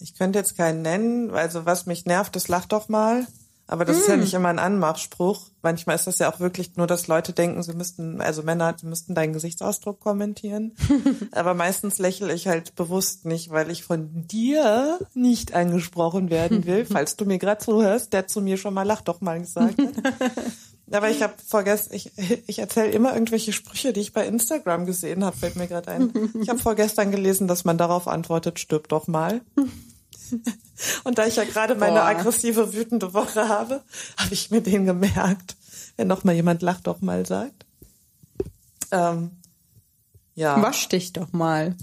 Ich 0.00 0.14
könnte 0.14 0.38
jetzt 0.38 0.56
keinen 0.56 0.80
nennen. 0.80 1.30
Also 1.30 1.66
was 1.66 1.84
mich 1.84 2.06
nervt, 2.06 2.34
das 2.36 2.48
lach 2.48 2.64
doch 2.64 2.88
mal. 2.88 3.26
Aber 3.66 3.84
das 3.86 3.96
ist 3.96 4.08
Mm. 4.08 4.10
ja 4.10 4.16
nicht 4.18 4.34
immer 4.34 4.48
ein 4.48 4.58
Anmachspruch. 4.58 5.46
Manchmal 5.62 5.96
ist 5.96 6.06
das 6.06 6.18
ja 6.18 6.30
auch 6.30 6.38
wirklich 6.38 6.76
nur, 6.76 6.86
dass 6.86 7.06
Leute 7.06 7.32
denken, 7.32 7.62
sie 7.62 7.72
müssten, 7.72 8.20
also 8.20 8.42
Männer, 8.42 8.74
sie 8.78 8.86
müssten 8.86 9.14
deinen 9.14 9.32
Gesichtsausdruck 9.32 10.00
kommentieren. 10.00 10.72
Aber 11.32 11.54
meistens 11.54 11.98
lächle 11.98 12.34
ich 12.34 12.46
halt 12.46 12.74
bewusst 12.74 13.24
nicht, 13.24 13.50
weil 13.50 13.70
ich 13.70 13.82
von 13.82 14.26
dir 14.26 14.98
nicht 15.14 15.54
angesprochen 15.54 16.28
werden 16.28 16.66
will. 16.66 16.84
Falls 16.90 17.16
du 17.16 17.24
mir 17.24 17.38
gerade 17.38 17.64
zuhörst, 17.64 18.12
der 18.12 18.26
zu 18.26 18.42
mir 18.42 18.58
schon 18.58 18.74
mal 18.74 18.82
lach 18.82 19.00
doch 19.00 19.20
mal 19.22 19.40
gesagt 19.40 19.78
hat. 19.78 19.94
Aber 20.92 21.08
ich 21.08 21.22
habe 21.22 21.32
vorgestern, 21.46 21.96
ich, 21.96 22.12
ich 22.46 22.58
erzähle 22.58 22.90
immer 22.90 23.14
irgendwelche 23.14 23.54
Sprüche, 23.54 23.94
die 23.94 24.00
ich 24.00 24.12
bei 24.12 24.26
Instagram 24.26 24.84
gesehen 24.84 25.24
habe, 25.24 25.34
fällt 25.34 25.56
mir 25.56 25.66
gerade 25.66 25.90
ein. 25.90 26.12
Ich 26.42 26.50
habe 26.50 26.58
vorgestern 26.58 27.10
gelesen, 27.10 27.48
dass 27.48 27.64
man 27.64 27.78
darauf 27.78 28.06
antwortet, 28.06 28.58
stirb 28.58 28.88
doch 28.88 29.06
mal. 29.06 29.40
Und 31.04 31.18
da 31.18 31.26
ich 31.26 31.36
ja 31.36 31.44
gerade 31.44 31.74
meine 31.74 32.00
Boah. 32.00 32.06
aggressive, 32.06 32.74
wütende 32.74 33.14
Woche 33.14 33.48
habe, 33.48 33.82
habe 34.16 34.34
ich 34.34 34.50
mir 34.50 34.60
den 34.60 34.86
gemerkt. 34.86 35.56
Wenn 35.96 36.08
noch 36.08 36.24
mal 36.24 36.34
jemand 36.34 36.62
lacht 36.62 36.86
doch 36.86 37.00
mal 37.00 37.24
sagt. 37.24 37.64
Ähm, 38.90 39.30
ja. 40.34 40.60
Wasch 40.60 40.88
dich 40.88 41.12
doch 41.12 41.32
mal. 41.32 41.76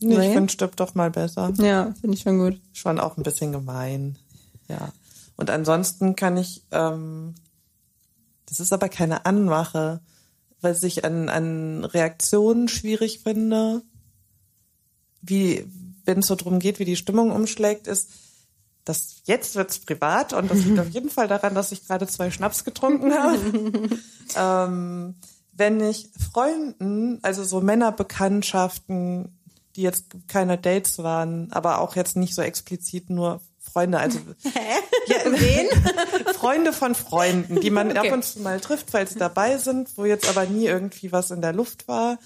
Nee, 0.00 0.12
ich 0.12 0.18
Nee? 0.18 0.32
finde 0.34 0.52
stirb 0.52 0.76
doch 0.76 0.94
mal 0.94 1.10
besser. 1.10 1.52
Ja, 1.56 1.94
finde 2.00 2.16
ich 2.16 2.22
schon 2.22 2.38
gut. 2.38 2.60
Schon 2.72 3.00
auch 3.00 3.16
ein 3.16 3.22
bisschen 3.22 3.52
gemein. 3.52 4.18
Ja. 4.68 4.92
Und 5.36 5.50
ansonsten 5.50 6.14
kann 6.16 6.36
ich, 6.36 6.62
ähm, 6.70 7.34
das 8.46 8.60
ist 8.60 8.72
aber 8.72 8.88
keine 8.88 9.26
Anmache, 9.26 10.00
weil 10.60 10.76
ich 10.82 11.04
an, 11.04 11.28
an 11.28 11.84
Reaktionen 11.84 12.68
schwierig 12.68 13.20
finde, 13.20 13.82
wie, 15.22 15.66
wenn 16.04 16.20
es 16.20 16.26
so 16.26 16.34
drum 16.34 16.58
geht, 16.58 16.78
wie 16.78 16.84
die 16.84 16.96
Stimmung 16.96 17.32
umschlägt, 17.32 17.86
ist, 17.86 18.10
dass 18.84 19.22
jetzt 19.24 19.56
wird's 19.56 19.78
privat 19.78 20.32
und 20.32 20.50
das 20.50 20.64
liegt 20.64 20.78
auf 20.80 20.88
jeden 20.88 21.10
Fall 21.10 21.28
daran, 21.28 21.54
dass 21.54 21.72
ich 21.72 21.86
gerade 21.86 22.06
zwei 22.06 22.30
Schnaps 22.30 22.64
getrunken 22.64 23.12
habe. 23.12 23.38
ähm, 24.36 25.14
wenn 25.52 25.80
ich 25.80 26.08
Freunden, 26.32 27.20
also 27.22 27.44
so 27.44 27.60
Männerbekanntschaften, 27.60 29.38
die 29.76 29.82
jetzt 29.82 30.06
keine 30.28 30.58
Dates 30.58 30.98
waren, 30.98 31.52
aber 31.52 31.80
auch 31.80 31.96
jetzt 31.96 32.16
nicht 32.16 32.34
so 32.34 32.42
explizit 32.42 33.10
nur 33.10 33.40
Freunde, 33.58 33.98
also 33.98 34.18
ja, 35.06 35.16
wen? 35.24 35.66
Freunde 36.34 36.72
von 36.72 36.94
Freunden, 36.94 37.60
die 37.60 37.70
man 37.70 37.90
okay. 37.90 38.08
ab 38.08 38.12
und 38.12 38.24
zu 38.24 38.40
mal 38.40 38.60
trifft, 38.60 38.92
weil 38.92 39.08
sie 39.08 39.18
dabei 39.18 39.58
sind, 39.58 39.96
wo 39.96 40.04
jetzt 40.04 40.28
aber 40.28 40.44
nie 40.46 40.66
irgendwie 40.66 41.12
was 41.12 41.30
in 41.30 41.40
der 41.40 41.52
Luft 41.52 41.88
war. 41.88 42.18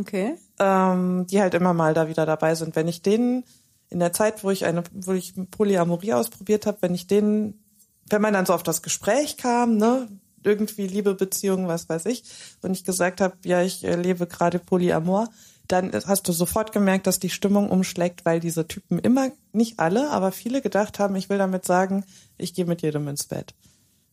Okay. 0.00 0.36
Ähm, 0.58 1.26
die 1.26 1.40
halt 1.40 1.54
immer 1.54 1.74
mal 1.74 1.94
da 1.94 2.08
wieder 2.08 2.26
dabei 2.26 2.54
sind. 2.54 2.76
Wenn 2.76 2.88
ich 2.88 3.02
denen 3.02 3.44
in 3.88 3.98
der 3.98 4.12
Zeit, 4.12 4.42
wo 4.42 4.50
ich 4.50 4.64
eine, 4.64 4.82
wo 4.92 5.12
ich 5.12 5.34
Polyamorie 5.50 6.14
ausprobiert 6.14 6.66
habe, 6.66 6.78
wenn 6.80 6.94
ich 6.94 7.06
denen, 7.06 7.64
wenn 8.08 8.22
man 8.22 8.34
dann 8.34 8.46
so 8.46 8.52
auf 8.52 8.62
das 8.62 8.82
Gespräch 8.82 9.36
kam, 9.36 9.76
ne, 9.76 10.08
irgendwie 10.42 10.86
Liebe, 10.86 11.14
Beziehungen, 11.14 11.68
was 11.68 11.88
weiß 11.88 12.06
ich, 12.06 12.24
und 12.62 12.72
ich 12.72 12.84
gesagt 12.84 13.20
habe, 13.20 13.36
ja, 13.44 13.62
ich 13.62 13.84
äh, 13.84 13.96
lebe 13.96 14.26
gerade 14.26 14.58
Polyamor, 14.58 15.28
dann 15.68 15.92
hast 15.92 16.28
du 16.28 16.32
sofort 16.32 16.72
gemerkt, 16.72 17.06
dass 17.06 17.18
die 17.18 17.30
Stimmung 17.30 17.70
umschlägt, 17.70 18.24
weil 18.24 18.38
diese 18.38 18.68
Typen 18.68 18.98
immer, 18.98 19.30
nicht 19.52 19.80
alle, 19.80 20.10
aber 20.10 20.30
viele 20.30 20.62
gedacht 20.62 20.98
haben, 20.98 21.16
ich 21.16 21.28
will 21.28 21.38
damit 21.38 21.64
sagen, 21.64 22.04
ich 22.38 22.54
gehe 22.54 22.66
mit 22.66 22.82
jedem 22.82 23.08
ins 23.08 23.24
Bett. 23.24 23.54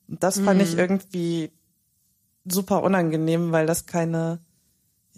Und 0.08 0.24
das 0.24 0.40
fand 0.40 0.62
ich 0.62 0.74
mhm. 0.74 0.80
irgendwie 0.80 1.52
super 2.46 2.84
unangenehm, 2.84 3.52
weil 3.52 3.68
das 3.68 3.86
keine, 3.86 4.40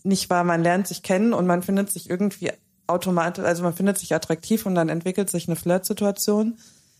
nicht 0.05 0.29
war, 0.29 0.43
man 0.43 0.63
lernt 0.63 0.87
sich 0.87 1.03
kennen 1.03 1.33
und 1.33 1.47
man 1.47 1.61
findet 1.61 1.91
sich 1.91 2.09
irgendwie 2.09 2.51
automatisch, 2.87 3.43
also 3.43 3.63
man 3.63 3.73
findet 3.73 3.97
sich 3.97 4.13
attraktiv 4.13 4.65
und 4.65 4.75
dann 4.75 4.89
entwickelt 4.89 5.29
sich 5.29 5.47
eine 5.47 5.55
Flirtsituation, 5.55 6.57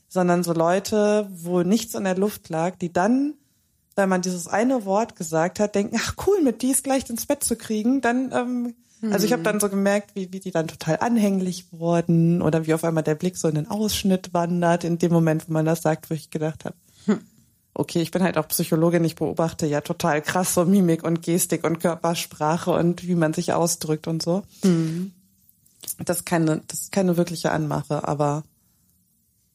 sondern 0.08 0.44
so 0.44 0.54
Leute, 0.54 1.30
wo 1.32 1.62
nichts 1.62 1.94
in 1.94 2.04
der 2.04 2.18
Luft 2.18 2.50
lag, 2.50 2.76
die 2.78 2.92
dann, 2.92 3.36
wenn 3.96 4.10
man 4.10 4.22
dieses 4.22 4.48
eine 4.48 4.86
Wort 4.86 5.16
gesagt 5.16 5.60
hat, 5.60 5.76
denken, 5.76 5.98
ach 6.00 6.16
cool, 6.26 6.42
mit 6.42 6.62
die 6.62 6.72
ist 6.72 6.84
gleich 6.84 7.10
ins 7.10 7.26
Bett 7.26 7.44
zu 7.44 7.56
kriegen, 7.56 8.02
dann, 8.02 8.32
ähm, 8.34 8.76
hm. 9.02 9.14
also 9.14 9.26
ich 9.26 9.34
habe 9.34 9.44
dann 9.44 9.60
so 9.60 9.70
gemerkt, 9.70 10.16
wie, 10.16 10.32
wie 10.32 10.40
die 10.40 10.52
dann 10.52 10.68
total 10.68 10.98
anhänglich 11.00 11.68
wurden 11.72 12.42
oder 12.42 12.66
wie 12.66 12.74
auf 12.74 12.84
einmal 12.84 13.04
der 13.04 13.16
Blick 13.16 13.38
so 13.38 13.48
in 13.48 13.56
den 13.56 13.70
Ausschnitt 13.70 14.34
wandert, 14.34 14.84
in 14.84 14.98
dem 14.98 15.12
Moment, 15.12 15.48
wo 15.48 15.54
man 15.54 15.66
das 15.66 15.82
sagt, 15.82 16.10
wo 16.10 16.14
ich 16.14 16.30
gedacht 16.30 16.66
habe, 16.66 16.76
hm. 16.76 16.85
Okay, 17.76 18.02
ich 18.02 18.12
bin 18.12 18.24
halt 18.24 18.38
auch 18.38 18.48
Psychologin, 18.48 19.04
ich 19.04 19.16
beobachte 19.16 19.68
ja 19.68 19.82
total 19.82 20.22
krass 20.22 20.56
so 20.56 20.66
Mimik 20.66 21.04
und 21.04 21.22
Gestik 21.22 21.64
und 21.64 21.80
Körpersprache 21.80 22.72
und 22.72 23.06
wie 23.08 23.16
man 23.16 23.34
sich 23.34 23.54
ausdrückt 23.54 24.08
und 24.08 24.24
so. 24.24 24.44
Hm 24.64 25.12
das 26.04 26.18
ist 26.18 26.26
keine, 26.26 26.62
das 26.68 26.82
ist 26.82 26.92
keine 26.92 27.18
wirkliche 27.18 27.52
Anmache, 27.52 28.08
aber 28.08 28.44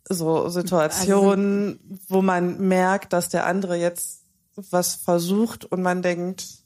so 0.09 0.49
Situationen, 0.49 1.79
also, 1.91 2.03
wo 2.09 2.23
man 2.23 2.67
merkt, 2.67 3.13
dass 3.13 3.29
der 3.29 3.47
andere 3.47 3.77
jetzt 3.77 4.23
was 4.57 4.95
versucht 4.95 5.65
und 5.65 5.83
man 5.83 6.03
denkt, 6.03 6.60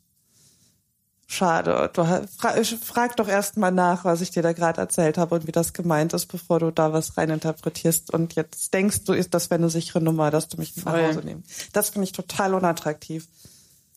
schade, 1.26 1.90
du 1.92 2.04
fra 2.04 2.52
frag 2.82 3.16
doch 3.16 3.28
erst 3.28 3.56
mal 3.56 3.70
nach, 3.70 4.04
was 4.04 4.20
ich 4.20 4.30
dir 4.30 4.42
da 4.42 4.52
gerade 4.52 4.80
erzählt 4.80 5.18
habe 5.18 5.34
und 5.34 5.46
wie 5.46 5.52
das 5.52 5.72
gemeint 5.72 6.12
ist, 6.12 6.26
bevor 6.26 6.60
du 6.60 6.70
da 6.70 6.92
was 6.92 7.16
reininterpretierst 7.16 8.12
und 8.12 8.34
jetzt 8.34 8.72
denkst 8.74 9.04
du, 9.04 9.12
ist 9.12 9.34
das 9.34 9.50
wäre 9.50 9.58
eine 9.58 9.70
sichere 9.70 10.00
Nummer, 10.00 10.30
dass 10.30 10.48
du 10.48 10.58
mich 10.58 10.76
nach 10.76 10.92
Hause 10.92 11.20
nimmst. 11.24 11.68
Das 11.72 11.90
finde 11.90 12.04
ich 12.04 12.12
total 12.12 12.54
unattraktiv. 12.54 13.28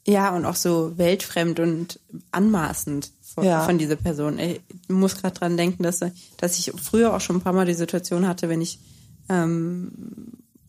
Ja, 0.06 0.34
und 0.34 0.46
auch 0.46 0.56
so 0.56 0.98
weltfremd 0.98 1.60
und 1.60 2.00
anmaßend 2.32 3.12
von, 3.36 3.44
ja. 3.44 3.64
von 3.64 3.78
dieser 3.78 3.98
Person. 3.98 4.40
Ich 4.40 4.62
muss 4.88 5.18
gerade 5.18 5.38
dran 5.38 5.58
denken, 5.58 5.84
dass, 5.84 6.00
dass 6.38 6.58
ich 6.58 6.72
früher 6.82 7.14
auch 7.14 7.20
schon 7.20 7.38
ein 7.38 7.42
paar 7.42 7.54
Mal 7.54 7.66
die 7.66 7.74
Situation 7.74 8.26
hatte, 8.26 8.48
wenn 8.48 8.62
ich 8.62 8.80
ähm, 9.28 9.92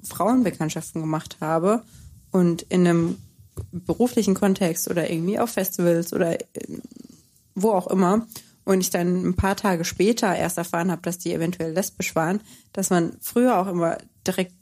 Frauenbekanntschaften 0.03 1.01
gemacht 1.01 1.37
habe 1.41 1.83
und 2.33 2.63
in 2.63 2.87
einem 2.87 3.19
beruflichen 3.73 4.35
Kontext 4.35 4.89
oder 4.89 5.11
irgendwie 5.11 5.39
auf 5.39 5.51
Festivals 5.51 6.13
oder 6.13 6.41
äh, 6.41 6.45
wo 7.55 7.71
auch 7.71 7.89
immer 7.89 8.27
und 8.65 8.81
ich 8.81 8.91
dann 8.91 9.27
ein 9.27 9.35
paar 9.35 9.57
Tage 9.57 9.85
später 9.85 10.35
erst 10.37 10.59
erfahren 10.59 10.91
habe, 10.91 11.03
dass 11.03 11.19
die 11.19 11.33
eventuell 11.33 11.73
lesbisch 11.73 12.15
waren, 12.15 12.41
dass 12.73 12.91
man 12.91 13.17
früher 13.21 13.59
auch 13.59 13.67
immer 13.67 13.99
direkt 14.27 14.53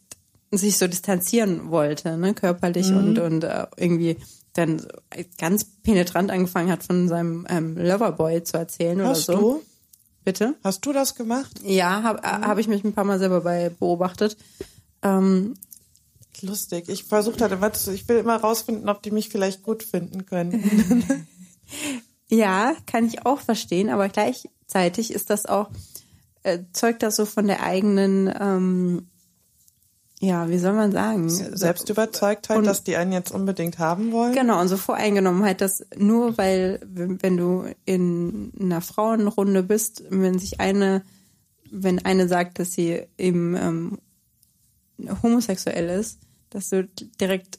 sich 0.53 0.79
so 0.79 0.87
distanzieren 0.87 1.71
wollte, 1.71 2.17
ne, 2.17 2.33
körperlich 2.33 2.91
mhm. 2.91 2.99
und 2.99 3.19
und 3.19 3.45
äh, 3.45 3.67
irgendwie 3.77 4.17
dann 4.53 4.87
ganz 5.39 5.65
penetrant 5.65 6.31
angefangen 6.31 6.71
hat, 6.71 6.83
von 6.83 7.09
seinem 7.09 7.47
ähm, 7.49 7.77
Loverboy 7.77 8.43
zu 8.43 8.57
erzählen 8.57 9.03
Hast 9.03 9.29
oder 9.29 9.39
so. 9.39 9.53
Du? 9.55 9.63
Bitte? 10.25 10.55
Hast 10.65 10.85
du 10.85 10.93
das 10.93 11.15
gemacht? 11.15 11.61
Ja, 11.63 12.03
habe 12.03 12.21
mhm. 12.21 12.47
hab 12.47 12.59
ich 12.59 12.69
mich 12.69 12.85
ein 12.85 12.93
paar 12.93 13.05
Mal 13.05 13.19
selber 13.19 13.43
bei 13.43 13.71
beobachtet. 13.71 14.37
Ähm, 15.03 15.55
Lustig. 16.43 16.89
Ich 16.89 17.05
versuche 17.05 17.39
halt 17.41 17.53
immer, 17.53 17.73
ich 17.93 18.09
will 18.09 18.19
immer 18.19 18.37
rausfinden, 18.37 18.89
ob 18.89 19.03
die 19.03 19.11
mich 19.11 19.29
vielleicht 19.29 19.63
gut 19.63 19.83
finden 19.83 20.27
können. 20.27 21.27
ja, 22.29 22.75
kann 22.87 23.07
ich 23.07 23.25
auch 23.27 23.41
verstehen, 23.41 23.91
aber 23.91 24.09
gleichzeitig 24.09 25.13
ist 25.13 25.31
das 25.31 25.47
auch, 25.47 25.71
äh, 26.43 26.61
zeugt 26.73 27.03
das 27.03 27.17
so 27.17 27.27
von 27.27 27.47
der 27.47 27.63
eigenen 27.63 28.33
ähm, 28.39 29.09
ja, 30.21 30.49
wie 30.49 30.59
soll 30.59 30.73
man 30.73 30.93
sagen? 30.93 31.29
Selbst 31.29 31.91
überzeugt 31.91 32.49
halt, 32.49 32.67
dass 32.67 32.83
die 32.83 32.97
einen 32.97 33.13
jetzt 33.13 33.33
unbedingt 33.33 33.79
haben 33.79 34.13
wollen. 34.13 34.35
Genau, 34.35 34.61
und 34.61 34.69
so 34.69 34.79
Voreingenommenheit, 34.79 35.61
dass 35.61 35.85
nur 35.97 36.39
weil, 36.39 36.81
wenn 36.85 37.37
du 37.37 37.67
in 37.85 38.51
einer 38.59 38.81
Frauenrunde 38.81 39.63
bist, 39.63 40.05
wenn 40.09 40.39
sich 40.39 40.59
eine, 40.59 41.03
wenn 41.71 42.03
eine 42.05 42.29
sagt, 42.29 42.59
dass 42.59 42.73
sie 42.73 43.03
eben 43.19 43.57
ähm, 43.57 43.99
homosexuell 45.23 45.91
ist, 46.01 46.19
dass 46.57 46.71
du 46.71 46.89
direkt 47.21 47.59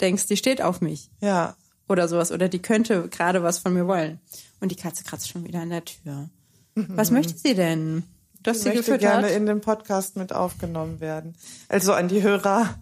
denkst, 0.00 0.26
die 0.26 0.36
steht 0.36 0.62
auf 0.62 0.80
mich. 0.80 1.10
Ja. 1.20 1.56
Oder 1.88 2.08
sowas. 2.08 2.32
Oder 2.32 2.48
die 2.48 2.60
könnte 2.60 3.08
gerade 3.08 3.42
was 3.42 3.58
von 3.58 3.74
mir 3.74 3.86
wollen. 3.86 4.18
Und 4.60 4.70
die 4.70 4.76
Katze 4.76 5.04
kratzt 5.04 5.28
schon 5.28 5.44
wieder 5.44 5.60
an 5.60 5.68
der 5.68 5.84
Tür. 5.84 6.30
Was 6.74 7.10
möchte 7.10 7.36
sie 7.36 7.54
denn? 7.54 8.02
dass 8.42 8.62
sie 8.62 8.68
möchte 8.68 8.98
gerne 8.98 9.30
in 9.30 9.46
den 9.46 9.60
Podcast 9.60 10.16
mit 10.16 10.32
aufgenommen 10.32 11.00
werden. 11.00 11.34
Also 11.68 11.94
an 11.94 12.08
die 12.08 12.22
Hörer, 12.22 12.74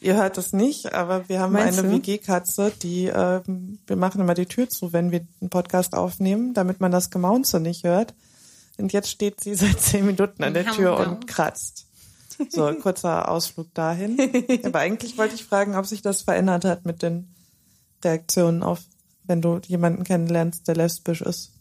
ihr 0.00 0.14
hört 0.14 0.38
es 0.38 0.52
nicht, 0.52 0.94
aber 0.94 1.28
wir 1.28 1.40
haben 1.40 1.52
Meinst 1.52 1.80
eine 1.80 1.90
WG-Katze, 1.90 2.72
die 2.82 3.06
ähm, 3.06 3.78
wir 3.86 3.96
machen 3.96 4.20
immer 4.20 4.34
die 4.34 4.46
Tür 4.46 4.68
zu, 4.68 4.92
wenn 4.92 5.10
wir 5.10 5.26
einen 5.40 5.50
Podcast 5.50 5.94
aufnehmen, 5.94 6.54
damit 6.54 6.80
man 6.80 6.92
das 6.92 7.10
Gemaunze 7.10 7.58
nicht 7.58 7.82
hört. 7.84 8.14
Und 8.78 8.92
jetzt 8.92 9.10
steht 9.10 9.40
sie 9.40 9.54
seit 9.56 9.80
zehn 9.80 10.06
Minuten 10.06 10.44
an 10.44 10.54
der 10.54 10.66
Tür 10.66 10.96
und 10.96 11.26
kratzt. 11.26 11.87
So, 12.50 12.72
kurzer 12.74 13.28
Ausflug 13.28 13.74
dahin. 13.74 14.18
Aber 14.64 14.78
eigentlich 14.78 15.18
wollte 15.18 15.34
ich 15.34 15.44
fragen, 15.44 15.74
ob 15.74 15.86
sich 15.86 16.02
das 16.02 16.22
verändert 16.22 16.64
hat 16.64 16.86
mit 16.86 17.02
den 17.02 17.34
Reaktionen 18.04 18.62
auf, 18.62 18.80
wenn 19.24 19.42
du 19.42 19.60
jemanden 19.66 20.04
kennenlernst, 20.04 20.68
der 20.68 20.76
lesbisch 20.76 21.20
ist. 21.20 21.52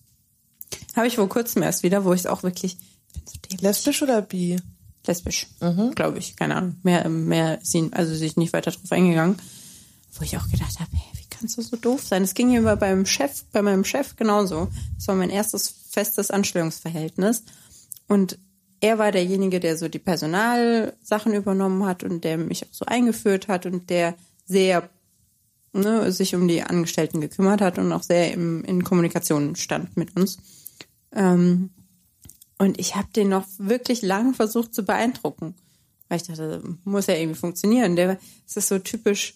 Habe 0.96 1.08
ich 1.08 1.16
vor 1.16 1.30
kurzem 1.30 1.64
erst 1.64 1.84
wieder, 1.84 2.06
wo 2.06 2.14
ich 2.14 2.22
es 2.22 2.28
auch 2.28 2.44
wirklich 2.44 2.78
Lesbisch 3.60 4.02
oder 4.02 4.22
bi? 4.22 4.58
Lesbisch, 5.06 5.48
mhm. 5.62 5.96
glaube 5.96 6.20
ich. 6.20 6.36
Keine 6.36 6.56
Ahnung. 6.56 6.76
Mehr, 6.84 7.08
mehr 7.10 7.60
sind, 7.64 7.94
also 7.94 8.14
sich 8.14 8.36
nicht 8.36 8.54
weiter 8.54 8.72
drauf 8.72 8.92
eingegangen. 8.92 9.38
Wo 10.14 10.24
ich 10.24 10.38
auch 10.38 10.48
gedacht 10.50 10.80
habe, 10.80 10.90
hey, 10.92 11.12
wie 11.14 11.28
kannst 11.30 11.58
du 11.58 11.62
so 11.62 11.78
doof 11.78 12.04
sein? 12.04 12.24
Es 12.24 12.34
ging 12.34 12.50
mir 12.50 12.76
beim 12.76 13.06
Chef, 13.06 13.44
bei 13.52 13.62
meinem 13.62 13.86
Chef 13.86 14.16
genauso. 14.16 14.70
Das 14.96 15.08
war 15.08 15.16
mein 15.16 15.30
erstes 15.30 15.70
festes 15.90 16.30
Anstellungsverhältnis. 16.30 17.44
Und 18.08 18.38
er 18.80 18.98
war 18.98 19.12
derjenige, 19.12 19.60
der 19.60 19.78
so 19.78 19.88
die 19.88 20.00
Personalsachen 20.00 21.34
übernommen 21.34 21.86
hat 21.86 22.04
und 22.04 22.24
der 22.24 22.38
mich 22.38 22.64
auch 22.64 22.74
so 22.74 22.86
eingeführt 22.86 23.48
hat 23.48 23.66
und 23.66 23.90
der 23.90 24.16
sehr 24.46 24.90
ne, 25.74 26.12
sich 26.12 26.36
um 26.36 26.48
die 26.48 26.62
Angestellten 26.62 27.22
gekümmert 27.22 27.62
hat 27.62 27.78
und 27.78 27.92
auch 27.92 28.04
sehr 28.04 28.34
im, 28.34 28.64
in 28.64 28.84
Kommunikation 28.84 29.56
stand 29.56 29.98
mit 29.98 30.16
uns. 30.16 30.38
Ähm, 31.12 31.70
und 32.58 32.80
ich 32.80 32.96
habe 32.96 33.08
den 33.16 33.30
noch 33.30 33.46
wirklich 33.58 34.02
lang 34.02 34.34
versucht 34.34 34.74
zu 34.74 34.84
beeindrucken. 34.84 35.56
Weil 36.10 36.18
ich 36.18 36.28
dachte, 36.28 36.64
muss 36.86 37.08
ja 37.08 37.16
irgendwie 37.16 37.40
funktionieren. 37.40 37.96
Der, 37.96 38.18
es 38.48 38.58
ist 38.58 38.70
so 38.70 38.80
typisch 38.80 39.36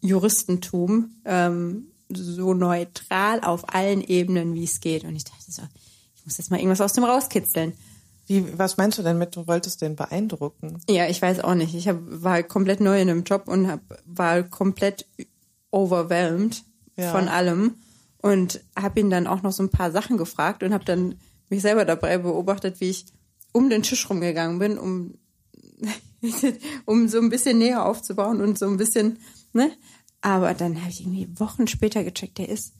Juristentum, 0.00 1.16
ähm, 1.24 1.88
so 2.12 2.54
neutral 2.54 3.40
auf 3.40 3.74
allen 3.74 4.02
Ebenen, 4.02 4.54
wie 4.54 4.64
es 4.64 4.80
geht. 4.80 5.04
Und 5.04 5.16
ich 5.16 5.24
dachte 5.24 5.50
so, 5.50 5.62
ich 6.16 6.24
muss 6.24 6.38
jetzt 6.38 6.50
mal 6.50 6.58
irgendwas 6.58 6.80
aus 6.80 6.92
dem 6.92 7.04
rauskitzeln. 7.04 7.74
Wie, 8.26 8.58
was 8.58 8.76
meinst 8.76 8.98
du 8.98 9.02
denn 9.02 9.18
mit, 9.18 9.34
du 9.36 9.46
wolltest 9.46 9.82
den 9.82 9.96
beeindrucken? 9.96 10.80
Ja, 10.88 11.08
ich 11.08 11.20
weiß 11.20 11.40
auch 11.40 11.54
nicht. 11.54 11.74
Ich 11.74 11.88
hab, 11.88 11.98
war 12.00 12.42
komplett 12.42 12.80
neu 12.80 13.00
in 13.00 13.10
einem 13.10 13.24
Job 13.24 13.48
und 13.48 13.68
hab, 13.68 13.80
war 14.06 14.42
komplett 14.44 15.06
overwhelmed 15.70 16.62
ja. 16.96 17.10
von 17.10 17.28
allem 17.28 17.76
und 18.18 18.60
habe 18.78 19.00
ihn 19.00 19.10
dann 19.10 19.26
auch 19.26 19.42
noch 19.42 19.52
so 19.52 19.62
ein 19.62 19.70
paar 19.70 19.90
Sachen 19.90 20.16
gefragt 20.16 20.62
und 20.62 20.72
habe 20.72 20.84
dann 20.84 21.16
mich 21.50 21.62
selber 21.62 21.84
dabei 21.84 22.18
beobachtet, 22.18 22.80
wie 22.80 22.90
ich 22.90 23.06
um 23.52 23.68
den 23.68 23.82
Tisch 23.82 24.08
rumgegangen 24.08 24.58
bin, 24.58 24.78
um 24.78 25.14
um 26.86 27.08
so 27.08 27.18
ein 27.18 27.30
bisschen 27.30 27.58
näher 27.58 27.84
aufzubauen 27.84 28.40
und 28.40 28.58
so 28.58 28.66
ein 28.66 28.76
bisschen, 28.76 29.18
ne? 29.52 29.72
Aber 30.20 30.54
dann 30.54 30.80
habe 30.80 30.90
ich 30.90 31.00
irgendwie 31.00 31.28
Wochen 31.38 31.66
später 31.66 32.04
gecheckt, 32.04 32.38
der 32.38 32.48
ist 32.48 32.74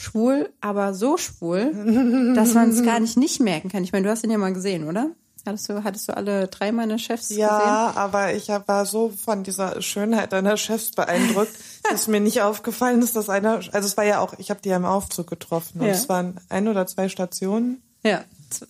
schwul, 0.00 0.48
aber 0.60 0.94
so 0.94 1.16
schwul, 1.16 2.32
dass 2.34 2.54
man 2.54 2.70
es 2.70 2.82
gar 2.84 3.00
nicht 3.00 3.16
nicht 3.16 3.40
merken 3.40 3.68
kann. 3.68 3.84
Ich 3.84 3.92
meine, 3.92 4.04
du 4.04 4.10
hast 4.10 4.24
ihn 4.24 4.30
ja 4.30 4.38
mal 4.38 4.52
gesehen, 4.52 4.88
oder? 4.88 5.10
Hattest 5.46 5.68
du, 5.68 5.84
hattest 5.84 6.08
du 6.08 6.16
alle 6.16 6.48
drei 6.48 6.70
meiner 6.70 6.98
Chefs 6.98 7.30
ja, 7.30 7.48
gesehen? 7.48 7.66
Ja, 7.66 7.92
aber 7.96 8.34
ich 8.34 8.48
war 8.48 8.84
so 8.86 9.10
von 9.10 9.42
dieser 9.42 9.80
Schönheit 9.80 10.32
deiner 10.32 10.56
Chefs 10.56 10.90
beeindruckt, 10.92 11.52
dass 11.90 12.08
mir 12.08 12.20
nicht 12.20 12.42
aufgefallen 12.42 13.02
ist, 13.02 13.16
dass 13.16 13.28
einer, 13.28 13.60
also 13.72 13.80
es 13.80 13.96
war 13.96 14.04
ja 14.04 14.20
auch, 14.20 14.34
ich 14.38 14.50
habe 14.50 14.60
die 14.62 14.68
ja 14.68 14.76
im 14.76 14.84
Aufzug 14.84 15.28
getroffen 15.28 15.80
und 15.80 15.86
ja. 15.86 15.92
es 15.92 16.08
waren 16.08 16.38
ein 16.48 16.68
oder 16.68 16.86
zwei 16.86 17.08
Stationen. 17.08 17.82
Ja, 18.02 18.24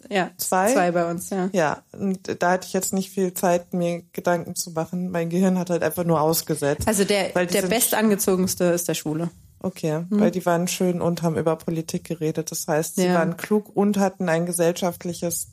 ja, 0.09 0.31
zwei? 0.37 0.73
Zwei 0.73 0.91
bei 0.91 1.09
uns, 1.11 1.31
ja. 1.31 1.49
Ja, 1.53 1.83
und 1.93 2.43
da 2.43 2.51
hatte 2.53 2.67
ich 2.67 2.73
jetzt 2.73 2.93
nicht 2.93 3.11
viel 3.11 3.35
Zeit, 3.35 3.73
mir 3.73 4.03
Gedanken 4.13 4.55
zu 4.55 4.73
machen. 4.73 5.11
Mein 5.11 5.31
Gehirn 5.31 5.59
hat 5.59 5.71
halt 5.71 5.83
einfach 5.83 6.05
nur 6.05 6.21
ausgesetzt. 6.21 6.87
Also 6.87 7.05
der, 7.05 7.31
der 7.47 7.63
bestangezogenste 7.63 8.65
ist 8.65 8.89
der 8.89 8.95
Schwule. 8.95 9.31
Okay, 9.63 10.07
mhm. 10.09 10.21
weil 10.21 10.31
die 10.31 10.45
waren 10.47 10.69
schön 10.69 11.01
und 11.03 11.23
haben 11.23 11.37
über 11.37 11.57
Politik 11.57 12.05
geredet. 12.05 12.51
Das 12.51 12.67
heißt, 12.67 12.97
sie 12.97 13.07
ja. 13.07 13.15
waren 13.15 13.37
klug 13.37 13.75
und 13.75 13.99
hatten 13.99 14.29
ein 14.29 14.47
gesellschaftliches, 14.47 15.49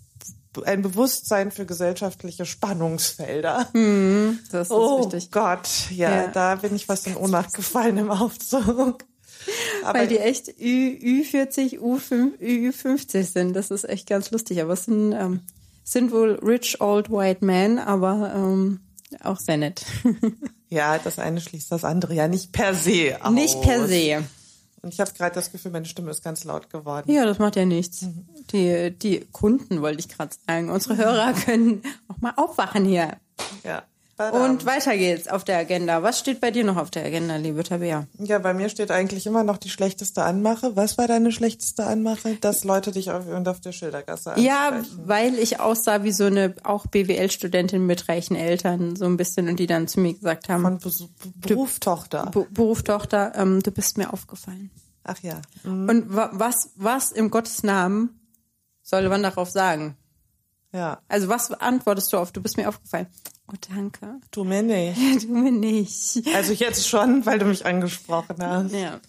ein 0.66 0.82
Bewusstsein 0.82 1.52
für 1.52 1.66
gesellschaftliche 1.66 2.46
Spannungsfelder. 2.46 3.68
Mhm, 3.74 4.40
das 4.52 4.68
ist 4.68 4.72
oh 4.72 5.02
richtig. 5.02 5.32
Gott, 5.32 5.68
ja, 5.92 6.16
ja, 6.16 6.28
da 6.28 6.56
bin 6.56 6.76
ich 6.76 6.86
fast 6.86 7.06
in 7.08 7.18
Ohnmacht 7.18 7.54
gefallen 7.54 7.98
im 7.98 8.10
Aufzug. 8.10 9.04
Aber 9.84 10.00
Weil 10.00 10.08
die 10.08 10.20
echt 10.20 10.48
Ü, 10.60 11.24
40 11.24 11.80
U5, 11.80 12.40
Ü50 12.40 13.24
sind. 13.24 13.54
Das 13.54 13.72
ist 13.72 13.88
echt 13.88 14.08
ganz 14.08 14.32
lustig. 14.32 14.62
Aber 14.62 14.74
es 14.74 14.86
sind, 14.86 15.14
ähm, 15.14 15.42
sind 15.84 16.12
wohl 16.12 16.40
rich 16.44 16.82
old 16.82 17.10
white 17.10 17.46
men, 17.46 17.80
aber 17.80 18.34
ähm, 18.36 18.82
auch 19.24 19.40
sehr 19.40 19.58
nett. 19.58 19.86
ja, 20.70 20.98
das 20.98 21.20
eine 21.20 21.42
schließt 21.42 21.72
das 21.72 21.84
andere 21.84 22.14
ja 22.14 22.28
nicht 22.28 22.52
per 22.52 22.74
se 22.74 23.18
aus. 23.22 23.32
Nicht 23.32 23.62
per 23.62 23.88
se. 23.88 24.24
Und 24.82 24.94
ich 24.94 25.00
habe 25.00 25.12
gerade 25.12 25.36
das 25.36 25.52
Gefühl, 25.52 25.72
meine 25.72 25.86
Stimme 25.86 26.12
ist 26.12 26.24
ganz 26.24 26.44
laut 26.44 26.70
geworden. 26.70 27.12
Ja, 27.12 27.26
das 27.26 27.40
macht 27.40 27.56
ja 27.56 27.66
nichts. 27.66 28.04
Mhm. 28.04 28.26
Die, 28.52 28.92
die 28.92 29.26
Kunden, 29.32 29.82
wollte 29.82 30.00
ich 30.00 30.08
gerade 30.08 30.36
sagen. 30.48 30.70
Unsere 30.70 30.98
Hörer 30.98 31.34
können 31.34 31.82
auch 32.08 32.22
mal 32.22 32.34
aufwachen 32.36 32.86
hier. 32.86 33.18
Ja. 33.64 33.84
Und 34.18 34.66
weiter 34.66 34.98
geht's 34.98 35.28
auf 35.28 35.44
der 35.44 35.60
Agenda. 35.60 36.02
Was 36.02 36.18
steht 36.18 36.42
bei 36.42 36.50
dir 36.50 36.64
noch 36.64 36.78
auf 36.78 36.90
der 36.90 37.06
Agenda, 37.06 37.36
liebe 37.36 37.64
Tabea? 37.64 38.08
Ja, 38.18 38.40
bei 38.40 38.56
mir 38.56 38.70
steht 38.70 38.90
eigentlich 38.90 39.28
immer 39.28 39.44
noch 39.44 39.58
die 39.58 39.70
schlechteste 39.70 40.24
Anmache. 40.24 40.76
Was 40.76 40.98
war 40.98 41.08
deine 41.08 41.32
schlechteste 41.32 41.86
Anmache? 41.86 42.36
Dass 42.42 42.64
Leute 42.64 42.92
dich 42.92 43.12
auf, 43.12 43.26
auf 43.28 43.62
der 43.62 43.72
Schildergasse 43.74 44.32
ansprechen. 44.32 44.48
Ja, 44.48 44.82
weil 45.06 45.36
ich 45.36 45.60
aussah 45.60 46.04
wie 46.04 46.12
so 46.12 46.26
eine 46.26 46.56
auch 46.64 46.88
BWL-Studentin 46.88 47.86
mit 47.86 48.10
reichen 48.10 48.36
Eltern 48.36 48.96
so 48.96 49.06
ein 49.06 49.18
bisschen 49.18 49.50
und 49.50 49.60
die 49.60 49.68
dann 49.68 49.88
zu 49.88 50.00
mir 50.00 50.16
gesagt 50.16 50.50
haben. 50.50 50.64
Von 50.64 50.80
Beruftochter. 51.36 52.32
Du, 52.32 52.48
Beruftochter, 52.50 53.34
ähm, 53.36 53.62
du 53.62 53.70
bist 53.70 54.00
mir 54.00 54.12
aufgefallen. 54.12 54.72
Ach 55.04 55.20
ja. 55.22 55.42
Mhm. 55.64 55.90
Und 55.90 56.06
was, 56.10 56.72
was 56.76 57.12
im 57.12 57.30
Gottes 57.30 57.62
Namen 57.62 58.20
soll 58.82 59.08
man 59.10 59.22
darauf 59.22 59.52
sagen? 59.52 59.96
Ja. 60.74 61.02
Also 61.08 61.30
was 61.30 61.52
antwortest 61.52 62.12
du 62.12 62.18
auf? 62.18 62.32
Du 62.32 62.42
bist 62.42 62.58
mir 62.58 62.68
aufgefallen. 62.68 63.08
Oh, 63.50 63.56
danke. 63.74 64.20
Du 64.32 64.44
mir 64.44 64.62
nicht. 64.62 64.98
Ja, 64.98 65.20
du 65.20 65.28
mir 65.28 65.52
nicht. 65.52 66.28
Also 66.36 66.52
jetzt 66.54 66.88
schon, 66.88 67.26
weil 67.26 67.40
du 67.40 67.46
mich 67.46 67.66
angesprochen 67.66 68.36
hast. 68.40 68.74
Ja. 68.74 69.00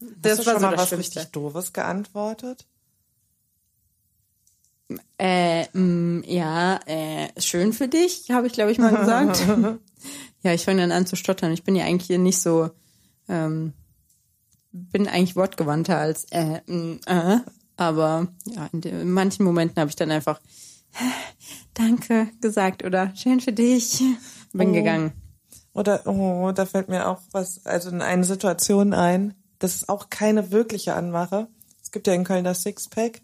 Das 0.00 0.38
hast 0.38 0.40
du 0.40 0.46
war 0.46 0.52
schon 0.54 0.60
so 0.60 0.66
mal 0.68 0.78
was 0.78 0.92
richtig 0.92 1.24
Doofes 1.26 1.72
geantwortet? 1.72 2.64
Äh, 5.18 5.64
mh, 5.72 5.80
mm, 5.80 6.24
ja, 6.26 6.80
äh, 6.86 7.28
schön 7.40 7.72
für 7.72 7.88
dich, 7.88 8.30
habe 8.30 8.46
ich, 8.46 8.52
glaube 8.52 8.70
ich, 8.70 8.78
mal 8.78 8.94
gesagt. 8.94 9.42
ja, 10.42 10.54
ich 10.54 10.64
fange 10.64 10.80
dann 10.80 10.92
an 10.92 11.06
zu 11.06 11.16
stottern. 11.16 11.52
Ich 11.52 11.64
bin 11.64 11.76
ja 11.76 11.84
eigentlich 11.84 12.06
hier 12.06 12.18
nicht 12.18 12.40
so, 12.40 12.70
ähm, 13.28 13.72
bin 14.70 15.08
eigentlich 15.08 15.36
wortgewandter 15.36 15.98
als 15.98 16.24
äh, 16.30 16.60
mh, 16.66 16.74
mm, 16.74 17.00
äh. 17.06 17.38
Aber 17.76 18.28
ja, 18.44 18.68
in, 18.72 18.82
in 18.82 19.10
manchen 19.10 19.44
Momenten 19.44 19.80
habe 19.80 19.90
ich 19.90 19.96
dann 19.96 20.10
einfach 20.10 20.40
Danke 21.74 22.28
gesagt 22.40 22.84
oder 22.84 23.14
schön 23.14 23.40
für 23.40 23.52
dich. 23.52 24.02
Bin 24.52 24.70
oh. 24.70 24.72
gegangen. 24.72 25.12
Oder, 25.72 26.06
oh, 26.06 26.50
da 26.52 26.66
fällt 26.66 26.88
mir 26.88 27.08
auch 27.08 27.20
was, 27.30 27.64
also 27.64 27.90
in 27.90 28.02
eine 28.02 28.24
Situation 28.24 28.92
ein. 28.92 29.34
Das 29.58 29.76
ist 29.76 29.88
auch 29.88 30.10
keine 30.10 30.50
wirkliche 30.50 30.94
Anmache. 30.94 31.48
Es 31.82 31.92
gibt 31.92 32.06
ja 32.06 32.14
in 32.14 32.24
Köln 32.24 32.44
das 32.44 32.62
Sixpack. 32.62 33.20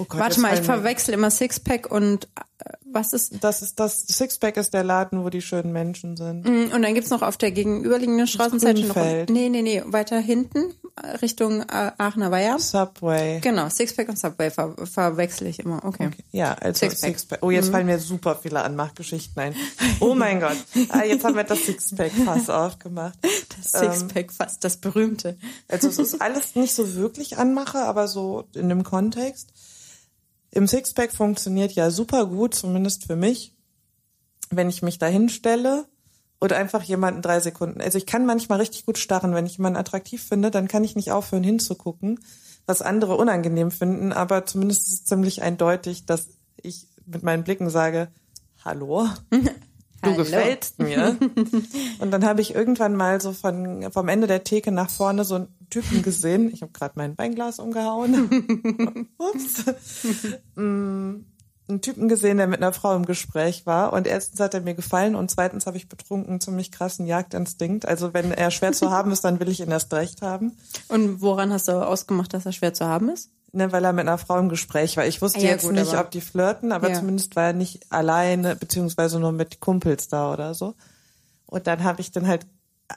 Oh 0.00 0.04
Gott, 0.04 0.20
Warte 0.20 0.40
mal, 0.40 0.54
ich 0.54 0.60
verwechsel 0.60 1.12
immer 1.12 1.30
Sixpack 1.30 1.90
und 1.90 2.28
äh, 2.64 2.70
was 2.84 3.12
ist? 3.12 3.42
Das 3.42 3.62
ist 3.62 3.80
das 3.80 4.06
Sixpack 4.06 4.56
ist 4.56 4.72
der 4.72 4.84
Laden, 4.84 5.24
wo 5.24 5.28
die 5.28 5.42
schönen 5.42 5.72
Menschen 5.72 6.16
sind. 6.16 6.44
Mm, 6.44 6.72
und 6.72 6.82
dann 6.82 6.94
gibt's 6.94 7.10
noch 7.10 7.22
auf 7.22 7.36
der 7.36 7.50
gegenüberliegenden 7.50 8.28
Straßenseite 8.28 8.84
noch. 8.84 8.94
Nee, 8.94 9.48
nee, 9.48 9.62
nee, 9.62 9.82
weiter 9.86 10.18
hinten 10.18 10.72
Richtung 11.20 11.62
äh, 11.62 11.92
Aachener 11.98 12.30
Weiher. 12.30 12.58
Subway. 12.58 13.40
Genau, 13.40 13.68
Sixpack 13.68 14.08
und 14.08 14.18
Subway 14.18 14.50
ver 14.50 14.74
verwechsel 14.84 15.48
ich 15.48 15.58
immer. 15.58 15.84
Okay. 15.84 16.10
Ja, 16.30 16.54
also 16.54 16.78
Sixpack. 16.78 17.10
Sixpack. 17.10 17.38
Oh, 17.42 17.50
jetzt 17.50 17.68
mhm. 17.68 17.72
fallen 17.72 17.86
mir 17.86 17.98
super 17.98 18.38
viele 18.40 18.62
Anmachgeschichten 18.62 19.40
ein. 19.40 19.54
Oh 20.00 20.14
mein 20.14 20.40
Gott. 20.40 20.56
Ah, 20.90 21.04
jetzt 21.04 21.24
haben 21.24 21.36
wir 21.36 21.44
das 21.44 21.64
Sixpack 21.66 22.12
fast 22.24 22.50
aufgemacht. 22.52 23.18
Das 23.56 23.72
Sixpack 23.72 24.32
fast, 24.32 24.64
das 24.64 24.76
berühmte. 24.76 25.36
Also 25.68 25.88
es 25.88 25.98
ist 25.98 26.20
alles 26.20 26.54
nicht 26.54 26.74
so 26.74 26.94
wirklich 26.94 27.38
Anmache, 27.38 27.78
aber 27.78 28.08
so 28.08 28.44
in 28.54 28.68
dem 28.68 28.84
Kontext. 28.84 29.52
Im 30.50 30.66
Sixpack 30.66 31.12
funktioniert 31.12 31.72
ja 31.72 31.90
super 31.90 32.26
gut, 32.26 32.54
zumindest 32.54 33.04
für 33.04 33.16
mich, 33.16 33.54
wenn 34.50 34.68
ich 34.68 34.82
mich 34.82 34.98
da 34.98 35.06
hinstelle 35.06 35.86
oder 36.40 36.56
einfach 36.56 36.82
jemanden 36.82 37.22
drei 37.22 37.40
Sekunden. 37.40 37.80
Also 37.80 37.98
ich 37.98 38.06
kann 38.06 38.24
manchmal 38.24 38.60
richtig 38.60 38.86
gut 38.86 38.98
starren. 38.98 39.34
Wenn 39.34 39.46
ich 39.46 39.58
jemanden 39.58 39.78
attraktiv 39.78 40.22
finde, 40.22 40.50
dann 40.50 40.68
kann 40.68 40.84
ich 40.84 40.96
nicht 40.96 41.10
aufhören 41.10 41.42
hinzugucken, 41.42 42.20
was 42.66 42.82
andere 42.82 43.16
unangenehm 43.16 43.70
finden. 43.70 44.12
Aber 44.12 44.46
zumindest 44.46 44.88
ist 44.88 44.94
es 44.94 45.04
ziemlich 45.04 45.42
eindeutig, 45.42 46.06
dass 46.06 46.28
ich 46.62 46.86
mit 47.06 47.22
meinen 47.22 47.44
Blicken 47.44 47.70
sage, 47.70 48.08
hallo, 48.64 49.08
du 49.30 49.40
hallo. 50.02 50.16
gefällst 50.16 50.78
mir. 50.78 51.18
Und 51.98 52.10
dann 52.10 52.24
habe 52.24 52.40
ich 52.40 52.54
irgendwann 52.54 52.94
mal 52.94 53.20
so 53.20 53.32
von 53.32 53.90
vom 53.90 54.08
Ende 54.08 54.26
der 54.26 54.44
Theke 54.44 54.70
nach 54.70 54.90
vorne 54.90 55.24
so 55.24 55.46
einen 55.70 55.84
Typen 55.84 56.02
gesehen. 56.02 56.50
Ich 56.52 56.62
habe 56.62 56.72
gerade 56.72 56.94
mein 56.96 57.16
Weinglas 57.18 57.58
umgehauen. 57.58 59.08
Ups. 59.18 59.64
Mm 60.54 61.16
einen 61.68 61.82
Typen 61.82 62.08
gesehen, 62.08 62.38
der 62.38 62.46
mit 62.46 62.62
einer 62.62 62.72
Frau 62.72 62.96
im 62.96 63.04
Gespräch 63.04 63.66
war. 63.66 63.92
Und 63.92 64.06
erstens 64.06 64.40
hat 64.40 64.54
er 64.54 64.62
mir 64.62 64.74
gefallen 64.74 65.14
und 65.14 65.30
zweitens 65.30 65.66
habe 65.66 65.76
ich 65.76 65.88
betrunken 65.88 66.40
ziemlich 66.40 66.72
krassen 66.72 67.06
Jagdinstinkt. 67.06 67.86
Also 67.86 68.14
wenn 68.14 68.32
er 68.32 68.50
schwer 68.50 68.72
zu 68.72 68.90
haben 68.90 69.12
ist, 69.12 69.24
dann 69.24 69.38
will 69.38 69.48
ich 69.48 69.60
ihn 69.60 69.70
erst 69.70 69.92
recht 69.92 70.22
haben. 70.22 70.56
Und 70.88 71.20
woran 71.20 71.52
hast 71.52 71.68
du 71.68 71.72
ausgemacht, 71.72 72.32
dass 72.32 72.46
er 72.46 72.52
schwer 72.52 72.72
zu 72.72 72.86
haben 72.86 73.10
ist? 73.10 73.30
Ne, 73.52 73.72
weil 73.72 73.84
er 73.84 73.94
mit 73.94 74.06
einer 74.06 74.18
Frau 74.18 74.38
im 74.38 74.50
Gespräch 74.50 74.96
war. 74.98 75.06
Ich 75.06 75.22
wusste 75.22 75.40
ja, 75.40 75.48
jetzt 75.48 75.64
gut, 75.64 75.72
nicht, 75.72 75.96
ob 75.96 76.10
die 76.10 76.20
flirten, 76.20 76.70
aber 76.70 76.90
ja. 76.90 76.98
zumindest 76.98 77.34
war 77.34 77.44
er 77.44 77.52
nicht 77.54 77.90
alleine, 77.90 78.56
beziehungsweise 78.56 79.18
nur 79.18 79.32
mit 79.32 79.60
Kumpels 79.60 80.08
da 80.08 80.32
oder 80.34 80.52
so. 80.52 80.74
Und 81.46 81.66
dann 81.66 81.82
habe 81.82 82.02
ich 82.02 82.12
dann 82.12 82.26
halt 82.26 82.46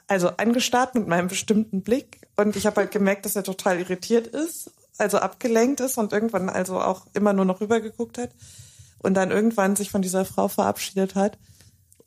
also 0.06 0.28
angestarrt 0.28 0.94
mit 0.94 1.06
meinem 1.06 1.28
bestimmten 1.28 1.82
Blick 1.82 2.20
und 2.36 2.56
ich 2.56 2.66
habe 2.66 2.76
halt 2.76 2.90
gemerkt, 2.90 3.24
dass 3.24 3.36
er 3.36 3.44
total 3.44 3.78
irritiert 3.78 4.26
ist, 4.26 4.70
also 4.98 5.18
abgelenkt 5.18 5.80
ist 5.80 5.98
und 5.98 6.12
irgendwann 6.12 6.48
also 6.48 6.80
auch 6.80 7.06
immer 7.14 7.32
nur 7.32 7.44
noch 7.44 7.60
rübergeguckt 7.60 8.18
hat 8.18 8.30
und 9.02 9.14
dann 9.14 9.30
irgendwann 9.30 9.76
sich 9.76 9.90
von 9.90 10.02
dieser 10.02 10.24
Frau 10.24 10.48
verabschiedet 10.48 11.14
hat 11.14 11.38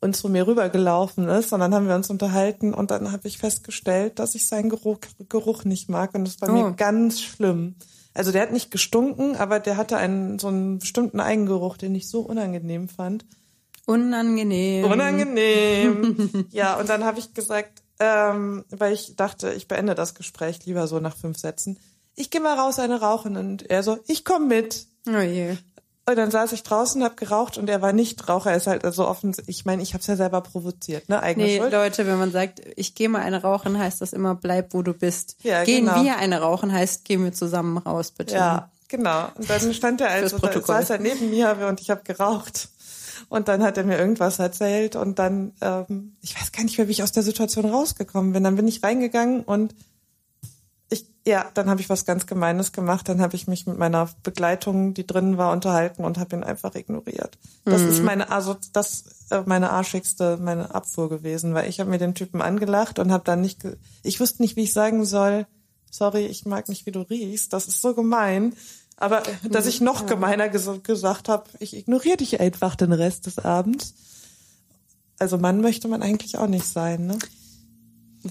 und 0.00 0.16
zu 0.16 0.28
mir 0.28 0.46
rübergelaufen 0.46 1.28
ist 1.28 1.52
und 1.52 1.60
dann 1.60 1.74
haben 1.74 1.88
wir 1.88 1.94
uns 1.94 2.10
unterhalten 2.10 2.74
und 2.74 2.90
dann 2.90 3.12
habe 3.12 3.28
ich 3.28 3.38
festgestellt, 3.38 4.18
dass 4.18 4.34
ich 4.34 4.46
seinen 4.46 4.68
Geruch, 4.68 4.98
Geruch 5.28 5.64
nicht 5.64 5.88
mag 5.88 6.14
und 6.14 6.26
das 6.26 6.40
war 6.40 6.48
oh. 6.48 6.52
mir 6.52 6.72
ganz 6.72 7.20
schlimm. 7.20 7.76
Also 8.14 8.32
der 8.32 8.42
hat 8.42 8.52
nicht 8.52 8.70
gestunken, 8.70 9.36
aber 9.36 9.60
der 9.60 9.76
hatte 9.76 9.98
einen 9.98 10.38
so 10.38 10.48
einen 10.48 10.78
bestimmten 10.78 11.20
Eigengeruch, 11.20 11.76
den 11.76 11.94
ich 11.94 12.08
so 12.08 12.20
unangenehm 12.20 12.88
fand. 12.88 13.26
Unangenehm. 13.86 14.84
Unangenehm. 14.84 16.46
ja, 16.50 16.74
und 16.78 16.88
dann 16.88 17.04
habe 17.04 17.18
ich 17.18 17.32
gesagt, 17.34 17.82
ähm, 17.98 18.64
weil 18.70 18.92
ich 18.92 19.16
dachte, 19.16 19.52
ich 19.52 19.68
beende 19.68 19.94
das 19.94 20.14
Gespräch 20.14 20.66
lieber 20.66 20.86
so 20.86 21.00
nach 21.00 21.16
fünf 21.16 21.38
Sätzen. 21.38 21.78
Ich 22.14 22.30
gehe 22.30 22.40
mal 22.40 22.58
raus 22.58 22.78
eine 22.78 23.00
rauchen 23.00 23.36
und 23.36 23.70
er 23.70 23.82
so, 23.82 23.98
ich 24.06 24.24
komm 24.24 24.48
mit. 24.48 24.86
Oh 25.08 25.20
je. 25.20 25.56
Und 26.08 26.16
dann 26.16 26.30
saß 26.30 26.52
ich 26.52 26.62
draußen, 26.62 27.02
hab 27.02 27.16
geraucht 27.16 27.58
und 27.58 27.68
er 27.68 27.82
war 27.82 27.92
nicht 27.92 28.28
Raucher. 28.28 28.50
Er 28.50 28.56
ist 28.56 28.68
halt 28.68 28.84
also 28.84 29.08
offen. 29.08 29.34
Ich 29.48 29.64
meine, 29.64 29.82
ich 29.82 29.92
habe 29.92 30.02
es 30.02 30.06
ja 30.06 30.14
selber 30.14 30.40
provoziert, 30.40 31.08
ne? 31.08 31.20
Eigene 31.20 31.46
nee, 31.46 31.58
Schuld. 31.58 31.72
Leute, 31.72 32.06
wenn 32.06 32.16
man 32.16 32.30
sagt, 32.30 32.60
ich 32.76 32.94
gehe 32.94 33.08
mal 33.08 33.22
eine 33.22 33.42
rauchen, 33.42 33.76
heißt 33.76 34.00
das 34.00 34.12
immer, 34.12 34.36
bleib 34.36 34.72
wo 34.72 34.82
du 34.82 34.94
bist. 34.94 35.36
Ja, 35.42 35.64
Gehen 35.64 35.86
genau. 35.86 36.04
wir 36.04 36.16
eine 36.16 36.40
rauchen, 36.40 36.72
heißt, 36.72 37.04
gehen 37.04 37.24
wir 37.24 37.32
zusammen 37.32 37.78
raus, 37.78 38.12
bitte. 38.12 38.36
Ja, 38.36 38.70
genau. 38.86 39.30
Und 39.34 39.50
dann 39.50 39.74
stand 39.74 40.00
er 40.00 40.10
also, 40.10 40.38
da 40.38 40.60
saß 40.60 40.90
er 40.90 40.98
neben 40.98 41.30
mir 41.30 41.66
und 41.68 41.80
ich 41.80 41.90
habe 41.90 42.02
geraucht. 42.04 42.68
Und 43.28 43.48
dann 43.48 43.62
hat 43.62 43.76
er 43.76 43.84
mir 43.84 43.98
irgendwas 43.98 44.38
erzählt 44.38 44.96
und 44.96 45.18
dann, 45.18 45.52
ähm, 45.60 46.16
ich 46.20 46.34
weiß 46.40 46.52
gar 46.52 46.64
nicht 46.64 46.78
mehr, 46.78 46.88
wie 46.88 46.92
ich 46.92 47.02
aus 47.02 47.12
der 47.12 47.22
Situation 47.22 47.66
rausgekommen 47.66 48.32
bin. 48.32 48.44
Dann 48.44 48.56
bin 48.56 48.68
ich 48.68 48.82
reingegangen 48.82 49.42
und 49.42 49.74
Ja, 51.26 51.50
dann 51.54 51.68
habe 51.68 51.80
ich 51.80 51.90
was 51.90 52.04
ganz 52.04 52.26
Gemeines 52.26 52.70
gemacht. 52.70 53.08
Dann 53.08 53.20
habe 53.20 53.34
ich 53.34 53.48
mich 53.48 53.66
mit 53.66 53.76
meiner 53.76 54.08
Begleitung, 54.22 54.94
die 54.94 55.04
drin 55.04 55.36
war, 55.36 55.50
unterhalten 55.50 56.04
und 56.04 56.18
habe 56.18 56.36
ihn 56.36 56.44
einfach 56.44 56.76
ignoriert. 56.76 57.36
Das 57.64 57.82
mhm. 57.82 57.88
ist 57.88 58.02
meine, 58.04 58.30
also 58.30 58.54
das 58.72 59.26
äh, 59.30 59.42
meine 59.44 59.70
arschigste, 59.70 60.36
meine 60.36 60.72
Abfuhr 60.72 61.08
gewesen, 61.08 61.52
weil 61.52 61.68
ich 61.68 61.80
habe 61.80 61.90
mir 61.90 61.98
den 61.98 62.14
Typen 62.14 62.40
angelacht 62.40 63.00
und 63.00 63.10
habe 63.10 63.24
dann 63.24 63.40
nicht, 63.40 63.66
ich 64.04 64.20
wusste 64.20 64.40
nicht, 64.40 64.54
wie 64.54 64.62
ich 64.62 64.72
sagen 64.72 65.04
soll. 65.04 65.48
Sorry, 65.90 66.26
ich 66.26 66.46
mag 66.46 66.68
nicht, 66.68 66.86
wie 66.86 66.92
du 66.92 67.00
riechst. 67.00 67.52
Das 67.52 67.66
ist 67.66 67.82
so 67.82 67.92
gemein. 67.92 68.54
Aber 68.96 69.22
dass 69.48 69.66
ich 69.66 69.80
noch 69.80 70.06
gemeiner 70.06 70.48
ges 70.48 70.70
gesagt 70.82 71.28
habe, 71.28 71.44
ich 71.58 71.76
ignoriere 71.76 72.16
dich 72.16 72.40
einfach 72.40 72.76
den 72.76 72.92
Rest 72.92 73.26
des 73.26 73.38
Abends. 73.38 73.94
Also 75.18 75.38
Mann 75.38 75.60
möchte 75.60 75.88
man 75.88 76.02
eigentlich 76.02 76.38
auch 76.38 76.46
nicht 76.46 76.66
sein, 76.66 77.06
ne? 77.06 77.18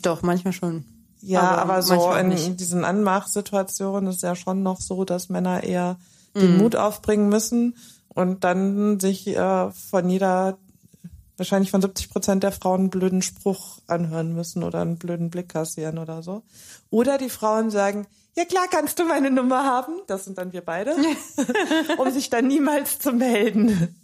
Doch, 0.01 0.23
manchmal 0.23 0.53
schon. 0.53 0.85
Ja, 1.21 1.41
aber, 1.41 1.73
aber 1.73 1.81
so 1.81 2.13
in, 2.13 2.31
in, 2.31 2.57
diesen 2.57 2.83
Anmachsituationen 2.83 4.09
ist 4.09 4.21
ja 4.21 4.35
schon 4.35 4.63
noch 4.63 4.81
so, 4.81 5.05
dass 5.05 5.29
Männer 5.29 5.63
eher 5.63 5.97
den 6.35 6.57
mm. 6.57 6.57
Mut 6.57 6.75
aufbringen 6.75 7.29
müssen 7.29 7.75
und 8.09 8.43
dann 8.43 8.99
sich 8.99 9.27
äh, 9.27 9.71
von 9.71 10.09
jeder, 10.09 10.57
wahrscheinlich 11.37 11.71
von 11.71 11.81
70 11.81 12.09
Prozent 12.09 12.43
der 12.43 12.51
Frauen 12.51 12.81
einen 12.81 12.89
blöden 12.89 13.21
Spruch 13.21 13.79
anhören 13.87 14.33
müssen 14.33 14.63
oder 14.63 14.81
einen 14.81 14.97
blöden 14.97 15.29
Blick 15.29 15.49
kassieren 15.49 15.97
oder 15.97 16.21
so. 16.21 16.43
Oder 16.89 17.17
die 17.17 17.29
Frauen 17.29 17.71
sagen, 17.71 18.05
ja 18.35 18.45
klar 18.45 18.67
kannst 18.69 18.99
du 18.99 19.05
meine 19.05 19.31
Nummer 19.31 19.63
haben, 19.63 20.01
das 20.07 20.25
sind 20.25 20.37
dann 20.37 20.53
wir 20.53 20.61
beide, 20.61 20.95
um 21.97 22.11
sich 22.11 22.29
dann 22.29 22.47
niemals 22.47 22.99
zu 22.99 23.11
melden. 23.11 23.95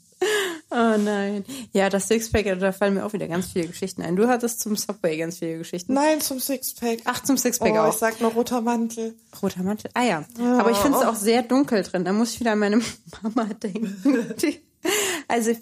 Oh 0.69 0.97
nein. 0.97 1.43
Ja, 1.73 1.89
das 1.89 2.07
Sixpack, 2.07 2.59
da 2.59 2.71
fallen 2.71 2.93
mir 2.93 3.05
auch 3.05 3.13
wieder 3.13 3.27
ganz 3.27 3.47
viele 3.47 3.67
Geschichten 3.67 4.03
ein. 4.03 4.15
Du 4.15 4.27
hattest 4.27 4.61
zum 4.61 4.75
Subway 4.75 5.17
ganz 5.17 5.39
viele 5.39 5.57
Geschichten. 5.57 5.93
Nein, 5.93 6.21
zum 6.21 6.39
Sixpack. 6.39 6.99
Ach, 7.05 7.21
zum 7.23 7.37
Sixpack 7.37 7.73
oh, 7.73 7.79
auch. 7.79 7.93
Ich 7.93 7.99
sag 7.99 8.21
nur 8.21 8.31
roter 8.31 8.61
Mantel. 8.61 9.15
Roter 9.41 9.63
Mantel. 9.63 9.89
Ah 9.95 10.03
ja. 10.03 10.23
Oh. 10.39 10.59
Aber 10.59 10.71
ich 10.71 10.77
finde 10.77 10.99
es 10.99 11.05
auch 11.05 11.15
sehr 11.15 11.41
dunkel 11.41 11.83
drin. 11.83 12.05
Da 12.05 12.13
muss 12.13 12.33
ich 12.33 12.39
wieder 12.39 12.51
an 12.51 12.59
meine 12.59 12.81
Mama 13.21 13.45
denken. 13.45 14.35
Die 14.41 14.61
also 15.31 15.51
ich 15.51 15.59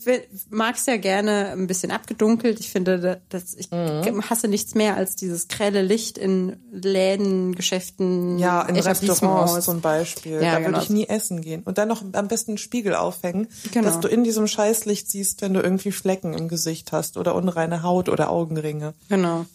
mag 0.49 0.75
es 0.75 0.85
ja 0.87 0.97
gerne 0.97 1.51
ein 1.51 1.67
bisschen 1.67 1.91
abgedunkelt. 1.91 2.59
Ich 2.59 2.69
finde, 2.69 3.21
dass 3.29 3.53
ich 3.53 3.69
mhm. 3.69 4.27
hasse 4.27 4.47
nichts 4.47 4.73
mehr 4.73 4.95
als 4.95 5.15
dieses 5.15 5.47
grelle 5.47 5.83
Licht 5.83 6.17
in 6.17 6.57
Läden, 6.71 7.53
Geschäften, 7.53 8.39
ja, 8.39 8.63
in 8.63 8.75
Restaurants 8.75 9.63
zum 9.63 9.81
Beispiel. 9.81 10.41
Ja, 10.41 10.53
da 10.53 10.57
genau. 10.57 10.69
würde 10.69 10.83
ich 10.83 10.89
nie 10.89 11.07
essen 11.07 11.41
gehen. 11.41 11.61
Und 11.63 11.77
dann 11.77 11.87
noch 11.87 12.03
am 12.13 12.27
besten 12.27 12.51
einen 12.51 12.57
Spiegel 12.57 12.95
aufhängen, 12.95 13.47
genau. 13.71 13.85
dass 13.85 13.99
du 13.99 14.07
in 14.07 14.23
diesem 14.23 14.47
Scheißlicht 14.47 15.09
siehst, 15.09 15.43
wenn 15.43 15.53
du 15.53 15.61
irgendwie 15.61 15.91
Flecken 15.91 16.33
im 16.33 16.47
Gesicht 16.47 16.91
hast 16.91 17.15
oder 17.15 17.35
unreine 17.35 17.83
Haut 17.83 18.09
oder 18.09 18.31
Augenringe. 18.31 18.95
Genau. 19.07 19.45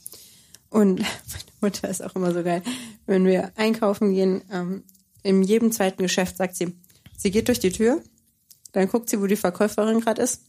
Und 0.71 1.01
meine 1.01 1.11
Mutter 1.61 1.89
ist 1.89 2.05
auch 2.05 2.15
immer 2.15 2.33
so 2.33 2.45
geil. 2.45 2.63
Wenn 3.07 3.27
wir 3.27 3.51
einkaufen 3.57 4.15
gehen, 4.15 4.43
ähm, 4.53 4.85
in 5.25 5.43
jedem 5.43 5.73
zweiten 5.73 6.03
Geschäft 6.03 6.37
sagt 6.37 6.55
sie, 6.55 6.73
sie 7.17 7.33
geht 7.33 7.49
durch 7.49 7.59
die 7.59 7.73
Tür 7.73 8.01
dann 8.75 8.89
guckt 8.89 9.09
sie, 9.09 9.21
wo 9.21 9.27
die 9.27 9.37
Verkäuferin 9.37 10.01
gerade 10.01 10.23
ist. 10.23 10.43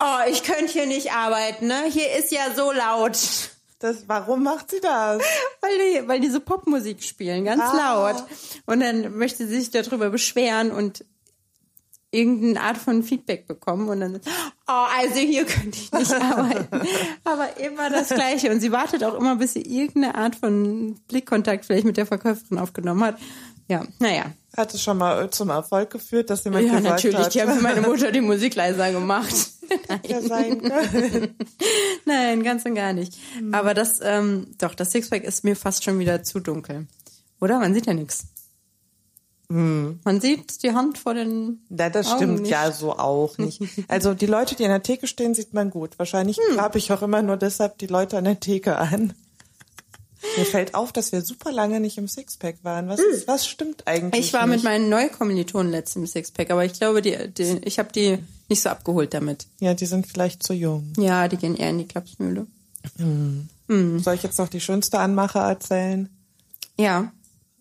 Oh, 0.00 0.30
ich 0.30 0.42
könnte 0.42 0.72
hier 0.72 0.86
nicht 0.86 1.12
arbeiten, 1.12 1.66
ne? 1.66 1.84
Hier 1.88 2.16
ist 2.16 2.32
ja 2.32 2.54
so 2.56 2.72
laut. 2.72 3.18
Das, 3.78 4.08
warum 4.08 4.44
macht 4.44 4.70
sie 4.70 4.80
das? 4.80 5.22
Weil 5.60 5.78
die, 5.78 6.08
weil 6.08 6.20
die 6.20 6.30
so 6.30 6.40
Popmusik 6.40 7.02
spielen, 7.02 7.44
ganz 7.44 7.62
ah. 7.62 7.76
laut. 7.76 8.24
Und 8.66 8.80
dann 8.80 9.16
möchte 9.16 9.46
sie 9.46 9.60
sich 9.60 9.70
darüber 9.70 10.10
beschweren 10.10 10.70
und 10.70 11.04
irgendeine 12.12 12.60
Art 12.60 12.78
von 12.78 13.02
Feedback 13.02 13.46
bekommen 13.46 13.88
und 13.88 14.00
dann, 14.00 14.20
oh, 14.68 14.86
also 15.00 15.18
hier 15.18 15.46
könnte 15.46 15.78
ich 15.78 15.90
nicht 15.90 16.12
arbeiten. 16.20 16.86
Aber 17.24 17.56
immer 17.58 17.90
das 17.90 18.10
Gleiche. 18.10 18.50
Und 18.50 18.60
sie 18.60 18.70
wartet 18.70 19.02
auch 19.02 19.14
immer, 19.14 19.36
bis 19.36 19.54
sie 19.54 19.62
irgendeine 19.62 20.14
Art 20.14 20.36
von 20.36 20.94
Blickkontakt 21.08 21.64
vielleicht 21.64 21.86
mit 21.86 21.96
der 21.96 22.06
Verkäuferin 22.06 22.58
aufgenommen 22.58 23.02
hat. 23.02 23.18
Ja, 23.68 23.84
naja. 23.98 24.26
Hat 24.56 24.74
es 24.74 24.82
schon 24.82 24.98
mal 24.98 25.30
zum 25.30 25.48
Erfolg 25.48 25.90
geführt, 25.90 26.28
dass 26.28 26.44
jemand 26.44 26.66
ja, 26.66 26.72
gesagt 26.72 26.84
natürlich. 26.84 27.16
hat? 27.16 27.34
Ja, 27.34 27.46
natürlich. 27.46 27.58
Die 27.58 27.66
haben 27.66 27.72
für 27.72 27.80
meine 27.80 27.86
Mutter 27.88 28.12
die 28.12 28.20
Musik 28.20 28.54
leiser 28.54 28.92
gemacht. 28.92 29.34
Können. 30.06 31.34
Nein, 32.04 32.42
ganz 32.42 32.64
und 32.66 32.74
gar 32.74 32.92
nicht. 32.92 33.16
Mhm. 33.40 33.54
Aber 33.54 33.72
das, 33.72 34.00
ähm, 34.02 34.48
doch, 34.58 34.74
das 34.74 34.90
Sixpack 34.90 35.24
ist 35.24 35.44
mir 35.44 35.56
fast 35.56 35.84
schon 35.84 35.98
wieder 35.98 36.22
zu 36.22 36.40
dunkel. 36.40 36.86
Oder? 37.40 37.58
Man 37.58 37.72
sieht 37.72 37.86
ja 37.86 37.94
nichts. 37.94 38.26
Mhm. 39.48 40.00
Man 40.04 40.20
sieht 40.20 40.62
die 40.62 40.72
Hand 40.72 40.98
vor 40.98 41.14
den. 41.14 41.64
Ja, 41.70 41.90
das 41.90 42.08
Augen 42.08 42.16
stimmt 42.16 42.40
nicht. 42.40 42.50
ja 42.50 42.70
so 42.72 42.92
auch 42.92 43.38
nicht. 43.38 43.60
Also 43.88 44.14
die 44.14 44.26
Leute, 44.26 44.54
die 44.54 44.64
an 44.64 44.70
der 44.70 44.82
Theke 44.82 45.06
stehen, 45.06 45.34
sieht 45.34 45.52
man 45.52 45.70
gut. 45.70 45.98
Wahrscheinlich 45.98 46.38
hm. 46.38 46.60
habe 46.60 46.78
ich 46.78 46.92
auch 46.92 47.02
immer 47.02 47.22
nur 47.22 47.36
deshalb 47.36 47.78
die 47.78 47.86
Leute 47.86 48.16
an 48.16 48.24
der 48.24 48.40
Theke 48.40 48.78
an. 48.78 49.12
Mir 50.36 50.44
fällt 50.44 50.74
auf, 50.74 50.92
dass 50.92 51.12
wir 51.12 51.22
super 51.22 51.52
lange 51.52 51.80
nicht 51.80 51.98
im 51.98 52.08
Sixpack 52.08 52.56
waren. 52.62 52.88
Was, 52.88 53.00
ist, 53.00 53.26
was 53.26 53.46
stimmt 53.46 53.86
eigentlich? 53.86 54.26
Ich 54.26 54.32
war 54.32 54.46
nicht? 54.46 54.56
mit 54.56 54.64
meinen 54.64 54.88
Neukommilitonen 54.88 55.70
letztens 55.70 56.02
im 56.02 56.06
Sixpack, 56.06 56.50
aber 56.50 56.64
ich 56.64 56.74
glaube, 56.74 57.02
die, 57.02 57.28
die, 57.28 57.60
ich 57.64 57.78
habe 57.78 57.92
die 57.92 58.18
nicht 58.48 58.62
so 58.62 58.68
abgeholt 58.68 59.14
damit. 59.14 59.46
Ja, 59.60 59.74
die 59.74 59.86
sind 59.86 60.06
vielleicht 60.06 60.42
zu 60.42 60.52
jung. 60.52 60.92
Ja, 60.96 61.28
die 61.28 61.36
gehen 61.36 61.56
eher 61.56 61.70
in 61.70 61.78
die 61.78 61.88
Klapsmühle. 61.88 62.46
Hm. 62.96 63.48
Hm. 63.68 63.98
Soll 63.98 64.14
ich 64.14 64.22
jetzt 64.22 64.38
noch 64.38 64.48
die 64.48 64.60
schönste 64.60 64.98
Anmache 64.98 65.38
erzählen? 65.38 66.08
Ja. 66.78 67.12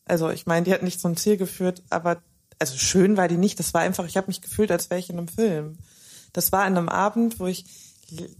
Also 0.05 0.29
ich 0.29 0.45
meine, 0.45 0.65
die 0.65 0.73
hat 0.73 0.83
nicht 0.83 0.99
zum 0.99 1.15
Ziel 1.17 1.37
geführt, 1.37 1.83
aber 1.89 2.21
also 2.59 2.77
schön 2.77 3.17
war 3.17 3.27
die 3.27 3.37
nicht. 3.37 3.59
Das 3.59 3.73
war 3.73 3.81
einfach, 3.81 4.05
ich 4.05 4.17
habe 4.17 4.27
mich 4.27 4.41
gefühlt, 4.41 4.71
als 4.71 4.89
wäre 4.89 4.99
ich 4.99 5.09
in 5.09 5.17
einem 5.17 5.27
Film. 5.27 5.77
Das 6.33 6.51
war 6.51 6.63
an 6.63 6.77
einem 6.77 6.89
Abend, 6.89 7.39
wo 7.39 7.47
ich 7.47 7.65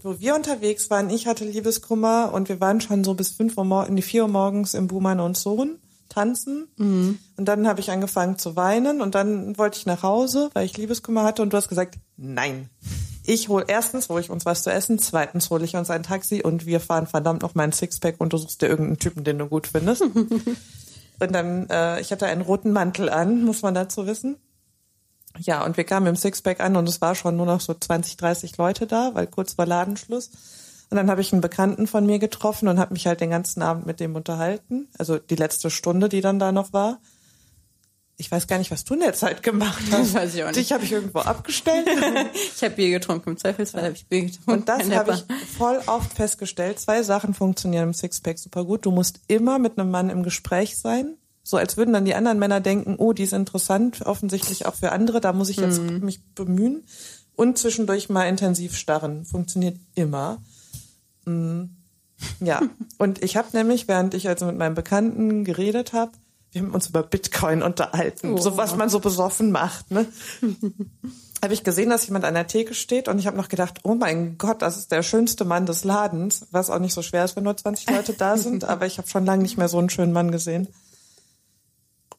wo 0.01 0.19
wir 0.19 0.35
unterwegs 0.35 0.89
waren, 0.89 1.09
ich 1.09 1.27
hatte 1.27 1.45
Liebeskummer 1.45 2.31
und 2.33 2.49
wir 2.49 2.59
waren 2.59 2.81
schon 2.81 3.03
so 3.03 3.13
bis 3.13 3.29
fünf 3.29 3.57
Uhr 3.57 3.65
morgens, 3.65 3.95
die 3.95 4.01
vier 4.01 4.23
Uhr 4.23 4.29
morgens 4.29 4.73
im 4.73 4.87
Buhmann 4.87 5.19
und 5.19 5.37
Sohn 5.37 5.79
tanzen. 6.09 6.67
Mhm. 6.77 7.19
Und 7.37 7.45
dann 7.45 7.67
habe 7.67 7.79
ich 7.79 7.89
angefangen 7.89 8.37
zu 8.37 8.55
weinen 8.55 9.01
und 9.01 9.15
dann 9.15 9.57
wollte 9.57 9.77
ich 9.77 9.85
nach 9.85 10.03
Hause, 10.03 10.49
weil 10.53 10.65
ich 10.65 10.77
Liebeskummer 10.77 11.23
hatte 11.23 11.41
und 11.41 11.53
du 11.53 11.57
hast 11.57 11.69
gesagt, 11.69 11.95
nein. 12.17 12.69
Ich 13.23 13.49
hol 13.49 13.63
erstens 13.67 14.09
hole 14.09 14.19
ich 14.19 14.29
uns 14.29 14.45
was 14.45 14.63
zu 14.63 14.71
essen, 14.71 14.97
zweitens 14.99 15.49
hole 15.49 15.63
ich 15.63 15.75
uns 15.75 15.89
ein 15.89 16.03
Taxi 16.03 16.41
und 16.41 16.65
wir 16.65 16.79
fahren 16.79 17.07
verdammt 17.07 17.43
noch 17.43 17.55
mein 17.55 17.71
Sixpack 17.71 18.15
und 18.17 18.33
du 18.33 18.37
suchst 18.37 18.61
dir 18.61 18.67
irgendeinen 18.67 18.99
Typen, 18.99 19.23
den 19.23 19.37
du 19.37 19.45
gut 19.45 19.67
findest. 19.67 20.01
und 21.19 21.31
dann, 21.31 21.69
äh, 21.69 22.01
ich 22.01 22.11
hatte 22.11 22.25
einen 22.25 22.41
roten 22.41 22.71
Mantel 22.71 23.09
an, 23.09 23.43
muss 23.43 23.61
man 23.61 23.75
dazu 23.75 24.07
wissen. 24.07 24.37
Ja, 25.39 25.63
und 25.65 25.77
wir 25.77 25.83
kamen 25.83 26.07
im 26.07 26.15
Sixpack 26.15 26.59
an 26.59 26.75
und 26.75 26.87
es 26.87 27.01
war 27.01 27.15
schon 27.15 27.37
nur 27.37 27.45
noch 27.45 27.61
so 27.61 27.73
20, 27.73 28.17
30 28.17 28.57
Leute 28.57 28.87
da, 28.87 29.11
weil 29.13 29.27
kurz 29.27 29.53
vor 29.53 29.65
Ladenschluss. 29.65 30.29
Und 30.89 30.97
dann 30.97 31.09
habe 31.09 31.21
ich 31.21 31.31
einen 31.31 31.41
Bekannten 31.41 31.87
von 31.87 32.05
mir 32.05 32.19
getroffen 32.19 32.67
und 32.67 32.77
habe 32.77 32.93
mich 32.93 33.07
halt 33.07 33.21
den 33.21 33.29
ganzen 33.29 33.61
Abend 33.61 33.85
mit 33.85 34.01
dem 34.01 34.15
unterhalten. 34.15 34.89
Also 34.97 35.17
die 35.17 35.35
letzte 35.35 35.69
Stunde, 35.69 36.09
die 36.09 36.19
dann 36.19 36.37
da 36.37 36.51
noch 36.51 36.73
war. 36.73 36.99
Ich 38.17 38.29
weiß 38.29 38.45
gar 38.45 38.59
nicht, 38.59 38.71
was 38.71 38.83
du 38.83 38.93
in 38.93 38.99
der 38.99 39.13
Zeit 39.13 39.41
gemacht 39.41 39.81
hast. 39.89 40.13
Weiß 40.13 40.35
ich 40.35 40.43
auch 40.43 40.47
nicht. 40.47 40.57
Dich 40.57 40.71
habe 40.73 40.83
ich 40.83 40.91
irgendwo 40.91 41.19
abgestellt. 41.19 41.87
ich 42.55 42.61
habe 42.61 42.75
Bier 42.75 42.91
getrunken. 42.91 43.31
Im 43.31 43.37
Zweifelsfall 43.37 43.83
habe 43.83 43.93
ich 43.93 44.05
Bier 44.05 44.25
getrunken. 44.25 44.51
Und 44.51 44.69
das 44.69 44.91
habe 44.91 45.13
ich 45.13 45.25
voll 45.57 45.81
oft 45.87 46.13
festgestellt. 46.13 46.79
Zwei 46.79 47.03
Sachen 47.03 47.33
funktionieren 47.33 47.85
im 47.85 47.93
Sixpack 47.93 48.37
super 48.37 48.65
gut. 48.65 48.85
Du 48.85 48.91
musst 48.91 49.21
immer 49.27 49.59
mit 49.59 49.79
einem 49.79 49.89
Mann 49.89 50.09
im 50.09 50.23
Gespräch 50.23 50.77
sein. 50.77 51.15
So 51.51 51.57
als 51.57 51.75
würden 51.75 51.91
dann 51.91 52.05
die 52.05 52.15
anderen 52.15 52.39
Männer 52.39 52.61
denken, 52.61 52.95
oh, 52.97 53.11
die 53.11 53.23
ist 53.23 53.33
interessant, 53.33 54.05
offensichtlich 54.05 54.67
auch 54.67 54.75
für 54.75 54.93
andere, 54.93 55.19
da 55.19 55.33
muss 55.33 55.49
ich 55.49 55.57
jetzt 55.57 55.81
mhm. 55.81 55.99
mich 55.99 56.23
bemühen. 56.33 56.85
Und 57.35 57.57
zwischendurch 57.57 58.07
mal 58.07 58.23
intensiv 58.23 58.77
starren. 58.77 59.25
Funktioniert 59.25 59.75
immer. 59.93 60.41
Mhm. 61.25 61.71
Ja, 62.39 62.61
und 62.97 63.21
ich 63.21 63.35
habe 63.35 63.49
nämlich, 63.51 63.89
während 63.89 64.13
ich 64.13 64.29
also 64.29 64.45
mit 64.45 64.57
meinem 64.57 64.75
Bekannten 64.75 65.43
geredet 65.43 65.91
habe, 65.91 66.13
wir 66.53 66.61
haben 66.61 66.71
uns 66.71 66.87
über 66.87 67.03
Bitcoin 67.03 67.63
unterhalten, 67.63 68.35
oh. 68.35 68.37
so 68.37 68.55
was 68.55 68.77
man 68.77 68.87
so 68.87 69.01
besoffen 69.01 69.51
macht, 69.51 69.91
ne? 69.91 70.05
habe 71.43 71.53
ich 71.53 71.65
gesehen, 71.65 71.89
dass 71.89 72.07
jemand 72.07 72.23
an 72.23 72.33
der 72.33 72.47
Theke 72.47 72.73
steht 72.73 73.09
und 73.09 73.19
ich 73.19 73.27
habe 73.27 73.35
noch 73.35 73.49
gedacht, 73.49 73.79
oh 73.83 73.95
mein 73.95 74.37
Gott, 74.37 74.61
das 74.61 74.77
ist 74.77 74.91
der 74.93 75.03
schönste 75.03 75.43
Mann 75.43 75.65
des 75.65 75.83
Ladens, 75.83 76.45
was 76.51 76.69
auch 76.69 76.79
nicht 76.79 76.93
so 76.93 77.01
schwer 77.01 77.25
ist, 77.25 77.35
wenn 77.35 77.43
nur 77.43 77.57
20 77.57 77.89
Leute 77.89 78.13
da 78.13 78.37
sind, 78.37 78.63
aber 78.69 78.85
ich 78.85 78.99
habe 78.99 79.09
schon 79.09 79.25
lange 79.25 79.43
nicht 79.43 79.57
mehr 79.57 79.67
so 79.67 79.79
einen 79.79 79.89
schönen 79.89 80.13
Mann 80.13 80.31
gesehen 80.31 80.69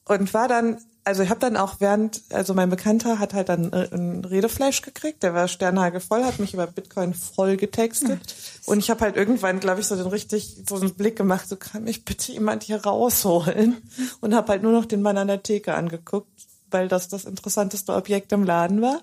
und 0.05 0.35
war 0.35 0.49
dann, 0.49 0.79
also 1.05 1.23
ich 1.23 1.31
habe 1.31 1.41
dann 1.41 1.57
auch 1.57 1.77
während, 1.79 2.23
also 2.31 2.55
mein 2.55 2.71
Bekannter 2.71 3.19
hat 3.19 3.35
halt 3.35 3.49
dann 3.49 3.73
äh, 3.73 3.89
ein 3.93 4.25
Redefleisch 4.25 4.83
gekriegt, 4.83 5.23
der 5.23 5.35
war 5.35 5.49
sternhagelvoll, 5.49 6.25
hat 6.25 6.39
mich 6.39 6.55
über 6.55 6.67
Bitcoin 6.67 7.15
voll 7.15 7.57
getextet. 7.57 8.21
Und 8.67 8.79
ich 8.79 8.91
habe 8.91 9.01
halt 9.01 9.17
irgendwann, 9.17 9.61
glaube 9.61 9.81
ich, 9.81 9.87
so 9.87 9.97
den 9.97 10.07
richtig 10.07 10.57
so 10.69 10.77
einen 10.77 10.95
Blick 10.95 11.17
gemacht, 11.17 11.49
so 11.49 11.57
kann 11.57 11.85
mich 11.85 12.05
bitte 12.05 12.33
jemand 12.33 12.63
hier 12.63 12.83
rausholen? 12.83 13.77
Und 14.21 14.35
habe 14.35 14.53
halt 14.53 14.63
nur 14.63 14.73
noch 14.73 14.85
den 14.85 15.03
Mann 15.03 15.19
an 15.19 15.29
der 15.29 15.43
Theke 15.43 15.75
angeguckt, 15.75 16.31
weil 16.71 16.89
das 16.89 17.09
das 17.09 17.25
interessanteste 17.25 17.95
Objekt 17.95 18.33
im 18.33 18.45
Laden 18.45 18.81
war. 18.83 19.03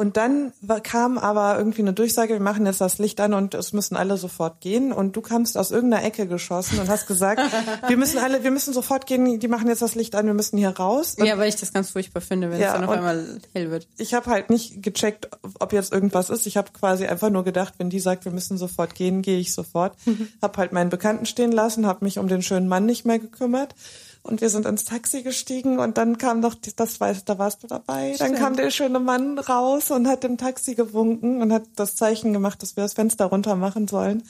Und 0.00 0.16
dann 0.16 0.54
kam 0.82 1.18
aber 1.18 1.58
irgendwie 1.58 1.82
eine 1.82 1.92
Durchsage, 1.92 2.32
wir 2.32 2.40
machen 2.40 2.64
jetzt 2.64 2.80
das 2.80 2.96
Licht 2.96 3.20
an 3.20 3.34
und 3.34 3.52
es 3.52 3.74
müssen 3.74 3.96
alle 3.96 4.16
sofort 4.16 4.62
gehen. 4.62 4.94
Und 4.94 5.14
du 5.14 5.20
kamst 5.20 5.58
aus 5.58 5.70
irgendeiner 5.70 6.02
Ecke 6.06 6.26
geschossen 6.26 6.78
und 6.80 6.88
hast 6.88 7.06
gesagt, 7.06 7.42
wir 7.86 7.98
müssen 7.98 8.16
alle, 8.16 8.42
wir 8.42 8.50
müssen 8.50 8.72
sofort 8.72 9.04
gehen, 9.04 9.38
die 9.38 9.48
machen 9.48 9.68
jetzt 9.68 9.82
das 9.82 9.94
Licht 9.96 10.14
an, 10.14 10.24
wir 10.24 10.32
müssen 10.32 10.56
hier 10.56 10.70
raus. 10.70 11.16
Und 11.18 11.26
Ja, 11.26 11.36
weil 11.36 11.50
ich 11.50 11.56
das 11.56 11.74
ganz 11.74 11.90
furchtbar 11.90 12.22
finde, 12.22 12.50
wenn 12.50 12.58
Ja, 12.58 12.68
es 12.68 12.72
dann 12.80 12.84
auf 12.84 12.90
einmal 12.92 13.40
hell 13.52 13.70
wird. 13.70 13.88
ich 13.98 14.14
habe 14.14 14.30
halt 14.30 14.48
nicht 14.48 14.82
gecheckt, 14.82 15.28
ob 15.58 15.74
jetzt 15.74 15.92
irgendwas 15.92 16.30
ist. 16.30 16.46
Ich 16.46 16.56
habe 16.56 16.70
quasi 16.72 17.04
einfach 17.06 17.28
nur 17.28 17.44
gedacht, 17.44 17.74
wenn 17.76 17.90
die 17.90 18.00
sagt, 18.00 18.24
wir 18.24 18.32
müssen 18.32 18.56
sofort 18.56 18.94
gehen, 18.94 19.20
gehe 19.20 19.38
ich 19.38 19.52
sofort. 19.52 19.96
Hab 20.40 20.56
halt 20.56 20.72
meinen 20.72 20.88
Bekannten 20.88 21.26
stehen 21.26 21.52
lassen, 21.52 21.84
habe 21.86 22.06
mich 22.06 22.18
um 22.18 22.26
den 22.26 22.40
schönen 22.40 22.68
Mann 22.68 22.86
nicht 22.86 23.04
mehr 23.04 23.18
gekümmert. 23.18 23.74
Und 24.22 24.42
wir 24.42 24.50
sind 24.50 24.66
ins 24.66 24.84
Taxi 24.84 25.22
gestiegen 25.22 25.78
und 25.78 25.96
dann 25.96 26.18
kam 26.18 26.40
noch, 26.40 26.54
das 26.54 27.00
weiß, 27.00 27.24
da 27.24 27.38
warst 27.38 27.62
du 27.62 27.66
dabei. 27.66 28.14
Dann 28.18 28.28
Stimmt. 28.28 28.38
kam 28.38 28.56
der 28.56 28.70
schöne 28.70 29.00
Mann 29.00 29.38
raus 29.38 29.90
und 29.90 30.06
hat 30.06 30.24
dem 30.24 30.36
Taxi 30.36 30.74
gewunken 30.74 31.40
und 31.40 31.52
hat 31.52 31.64
das 31.76 31.94
Zeichen 31.94 32.32
gemacht, 32.32 32.62
dass 32.62 32.76
wir 32.76 32.82
das 32.82 32.92
Fenster 32.92 33.26
runter 33.26 33.56
machen 33.56 33.88
sollen. 33.88 34.22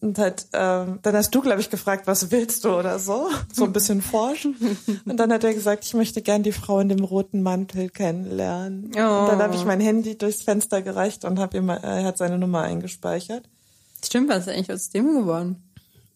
Und 0.00 0.16
hat, 0.18 0.46
ähm, 0.52 1.00
dann 1.02 1.16
hast 1.16 1.34
du, 1.34 1.40
glaube 1.40 1.60
ich, 1.60 1.70
gefragt, 1.70 2.06
was 2.06 2.30
willst 2.30 2.64
du 2.64 2.70
oder 2.70 3.00
so, 3.00 3.28
so 3.52 3.64
ein 3.64 3.72
bisschen 3.72 4.00
forsch. 4.00 4.46
Und 5.04 5.16
dann 5.16 5.32
hat 5.32 5.42
er 5.42 5.52
gesagt, 5.52 5.84
ich 5.84 5.94
möchte 5.94 6.22
gern 6.22 6.44
die 6.44 6.52
Frau 6.52 6.78
in 6.78 6.88
dem 6.88 7.02
roten 7.02 7.42
Mantel 7.42 7.88
kennenlernen. 7.88 8.92
Oh. 8.94 9.00
Und 9.00 9.28
dann 9.28 9.42
habe 9.42 9.56
ich 9.56 9.64
mein 9.64 9.80
Handy 9.80 10.16
durchs 10.16 10.42
Fenster 10.42 10.82
gereicht 10.82 11.24
und 11.24 11.40
habe 11.40 11.56
ihm, 11.56 11.68
er 11.68 12.04
hat 12.04 12.16
seine 12.16 12.38
Nummer 12.38 12.62
eingespeichert. 12.62 13.48
Stimmt, 14.04 14.28
was 14.28 14.46
ist 14.46 14.52
eigentlich 14.52 14.72
aus 14.72 14.90
dem 14.90 15.12
geworden? 15.12 15.64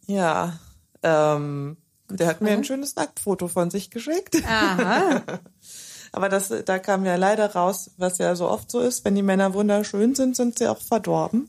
Ja, 0.07 0.61
ähm, 1.03 1.77
der 2.19 2.27
hat 2.27 2.41
mir 2.41 2.51
ein 2.51 2.65
schönes 2.65 2.97
Nacktfoto 2.97 3.49
von 3.49 3.71
sich 3.71 3.91
geschickt. 3.91 4.37
Aha. 4.47 5.23
Aber 6.13 6.29
das, 6.29 6.53
da 6.67 6.79
kam 6.79 7.07
ja 7.07 7.17
leider 7.17 7.53
raus, 7.55 7.91
was 7.97 8.19
ja 8.19 8.35
so 8.37 8.49
oft 8.49 8.71
so 8.71 8.81
ist, 8.81 9.05
wenn 9.05 9.15
die 9.15 9.23
Männer 9.23 9.55
wunderschön 9.55 10.15
sind, 10.15 10.37
sind 10.37 10.59
sie 10.59 10.69
auch 10.69 10.81
verdorben. 10.81 11.49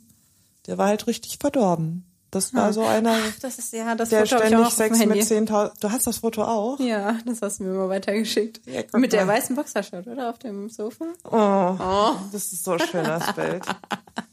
Der 0.67 0.77
war 0.77 0.87
halt 0.87 1.05
richtig 1.07 1.37
verdorben. 1.39 2.05
Das 2.31 2.53
war 2.55 2.73
so 2.73 2.83
einer, 2.83 3.15
Das 3.41 3.59
ist 3.59 3.73
ja 3.73 3.93
das 3.93 4.09
der 4.09 4.25
Foto 4.25 4.37
ständig 4.43 4.69
Sex 4.69 4.97
mit 4.99 5.09
Handy. 5.29 5.51
10.000. 5.51 5.71
Du 5.79 5.91
hast 5.91 6.07
das 6.07 6.17
Foto 6.17 6.43
auch? 6.43 6.79
Ja, 6.79 7.19
das 7.27 7.43
hast 7.43 7.59
du 7.59 7.65
mir 7.65 7.73
mal 7.73 7.89
weitergeschickt. 7.89 8.61
Ja, 8.65 8.81
Mit 8.97 9.13
der 9.13 9.25
mal. 9.25 9.33
weißen 9.35 9.55
Boxershort, 9.55 10.07
oder? 10.07 10.31
Auf 10.31 10.39
dem 10.39 10.67
Sofa? 10.69 11.05
Oh, 11.25 12.15
das 12.31 12.51
ist 12.51 12.63
so 12.63 12.71
ein 12.71 12.79
schönes 12.79 13.31
Bild. 13.33 13.63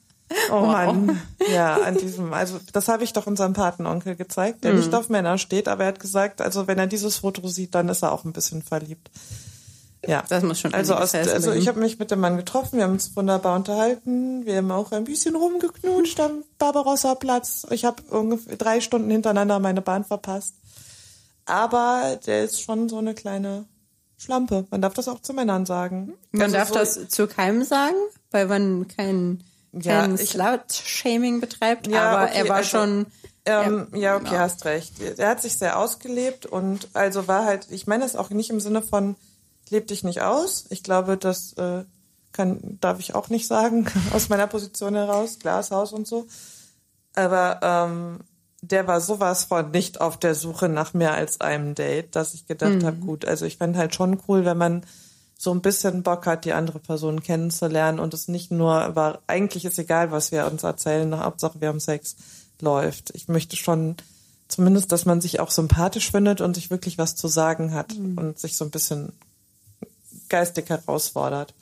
Oh 0.53 0.61
Mann, 0.61 1.21
ja, 1.53 1.75
an 1.83 1.97
diesem, 1.97 2.33
also 2.33 2.61
das 2.73 2.87
habe 2.89 3.03
ich 3.05 3.13
doch 3.13 3.27
unserem 3.27 3.53
Patenonkel 3.53 4.15
gezeigt, 4.17 4.63
der 4.65 4.75
nicht 4.75 4.95
auf 4.95 5.09
Männer 5.09 5.39
steht, 5.39 5.67
aber 5.67 5.83
er 5.85 5.89
hat 5.89 6.01
gesagt, 6.01 6.41
also 6.41 6.67
wenn 6.69 6.79
er 6.79 6.87
dieses 6.87 7.17
Foto 7.19 7.47
sieht, 7.49 7.75
dann 7.75 7.89
ist 7.89 8.03
er 8.03 8.13
auch 8.13 8.25
ein 8.25 8.33
bisschen 8.33 8.63
verliebt. 8.63 9.11
Ja, 10.07 10.23
Das 10.29 10.43
muss 10.43 10.59
schon 10.61 10.73
also 10.73 10.95
aus, 10.95 11.15
also 11.15 11.53
ich 11.53 11.69
habe 11.69 11.79
mich 11.81 11.99
mit 11.99 12.11
dem 12.11 12.21
Mann 12.21 12.37
getroffen, 12.37 12.79
wir 12.79 12.85
haben 12.85 12.93
uns 12.95 13.15
wunderbar 13.17 13.57
unterhalten, 13.57 14.47
wir 14.47 14.57
haben 14.59 14.71
auch 14.71 14.93
ein 14.93 15.05
bisschen 15.05 15.37
rumgeknutscht 15.37 16.19
am 16.21 16.43
Barbarossa-Platz. 16.59 17.67
Ich 17.71 17.85
habe 17.85 18.03
ungefähr 18.11 18.57
drei 18.57 18.81
Stunden 18.81 19.11
hintereinander 19.11 19.59
meine 19.59 19.83
Bahn 19.83 20.05
verpasst, 20.05 20.55
aber 21.45 22.19
der 22.27 22.45
ist 22.45 22.63
schon 22.63 22.89
so 22.89 22.99
eine 22.99 23.15
kleine 23.15 23.67
Schlampe. 24.17 24.67
Man 24.71 24.81
darf 24.81 24.95
das 24.95 25.09
auch 25.09 25.21
zu 25.21 25.33
Männern 25.35 25.67
sagen. 25.67 26.13
Man 26.33 26.43
Also 26.45 26.57
darf 26.57 26.69
so- 26.69 26.75
das 26.75 27.09
zu 27.09 27.27
keinem 27.27 27.65
sagen, 27.65 27.97
weil 28.31 28.47
man 28.47 28.87
kein, 28.89 29.43
Ja, 29.73 30.01
kein 30.01 30.19
Slut-Shaming 30.19 31.41
betreibt, 31.41 31.87
Ja, 31.87 32.11
aber 32.11 32.25
okay, 32.31 32.39
er 32.39 32.49
war 32.49 32.57
also- 32.57 32.69
schon... 32.69 33.07
Ähm, 33.47 33.89
ja, 33.95 34.17
okay, 34.17 34.39
hast 34.39 34.67
recht. 34.67 35.01
Er 35.01 35.31
hat 35.31 35.41
sich 35.41 35.57
sehr 35.57 35.79
ausgelebt 35.79 36.45
und 36.45 36.89
also 36.93 37.27
war 37.27 37.47
halt, 37.47 37.69
ich 37.71 37.87
meine 37.87 38.05
das 38.05 38.15
auch 38.15 38.29
nicht 38.29 38.51
im 38.51 38.61
Sinne 38.61 38.83
von, 38.83 39.17
leb 39.71 39.87
dich 39.87 40.05
nicht 40.05 40.21
aus. 40.21 40.67
Ich 40.69 40.83
glaube, 40.83 41.17
das 41.17 41.55
äh, 41.55 41.85
kann, 42.33 42.79
darf 42.81 43.01
ich 43.01 43.15
auch 43.15 43.31
nicht 43.31 43.47
sagen, 43.47 43.87
aus 44.13 44.29
meiner 44.29 44.47
Position 44.47 44.95
heraus, 44.95 45.39
Glashaus 45.39 45.93
und 45.95 46.07
so. 46.07 46.27
Aber 47.15 47.61
ähm, 47.63 48.21
der 48.61 48.87
war 48.87 49.01
sowas 49.01 49.45
von 49.45 49.71
nicht 49.71 50.01
auf 50.01 50.19
der 50.19 50.35
Suche 50.35 50.69
nach 50.69 50.93
mehr 50.93 51.15
als 51.15 51.41
einem 51.41 51.75
Date, 51.75 52.15
dass 52.15 52.35
ich 52.35 52.47
gedacht 52.47 52.85
habe, 52.85 52.97
gut, 52.99 53.25
also 53.25 53.47
ich 53.47 53.57
fände 53.57 53.79
halt 53.79 53.95
schon 53.95 54.21
cool, 54.29 54.45
wenn 54.45 54.59
man 54.59 54.85
so 55.43 55.53
ein 55.55 55.63
bisschen 55.63 56.03
Bock 56.03 56.27
hat, 56.27 56.45
die 56.45 56.53
andere 56.53 56.79
Person 56.81 57.23
kennenzulernen 57.23 57.99
und 57.99 58.13
es 58.13 58.29
nicht 58.29 58.51
nur 58.51 58.95
war, 58.95 59.21
eigentlich 59.27 59.65
ist 59.65 59.79
egal, 59.79 60.11
was 60.13 60.33
wir 60.33 60.45
uns 60.45 60.65
erzählen, 60.65 61.19
Hauptsache 61.19 61.63
wir 61.63 61.69
haben 61.69 61.81
Sex, 61.81 62.15
läuft. 62.61 63.09
Ich 63.15 63.27
möchte 63.27 63.57
schon 63.57 63.97
zumindest, 64.49 64.93
dass 64.93 65.07
man 65.07 65.23
sich 65.23 65.41
auch 65.41 65.51
sympathisch 65.51 66.11
findet 66.11 66.43
und 66.43 66.55
sich 66.57 66.71
wirklich 66.71 66.99
was 66.99 67.17
zu 67.17 67.27
sagen 67.27 67.73
hat 67.73 67.95
und 67.95 68.39
sich 68.39 68.55
so 68.55 68.67
ein 68.67 68.71
bisschen 68.71 69.15
geistig 70.29 70.69
herausfordert. 70.69 71.55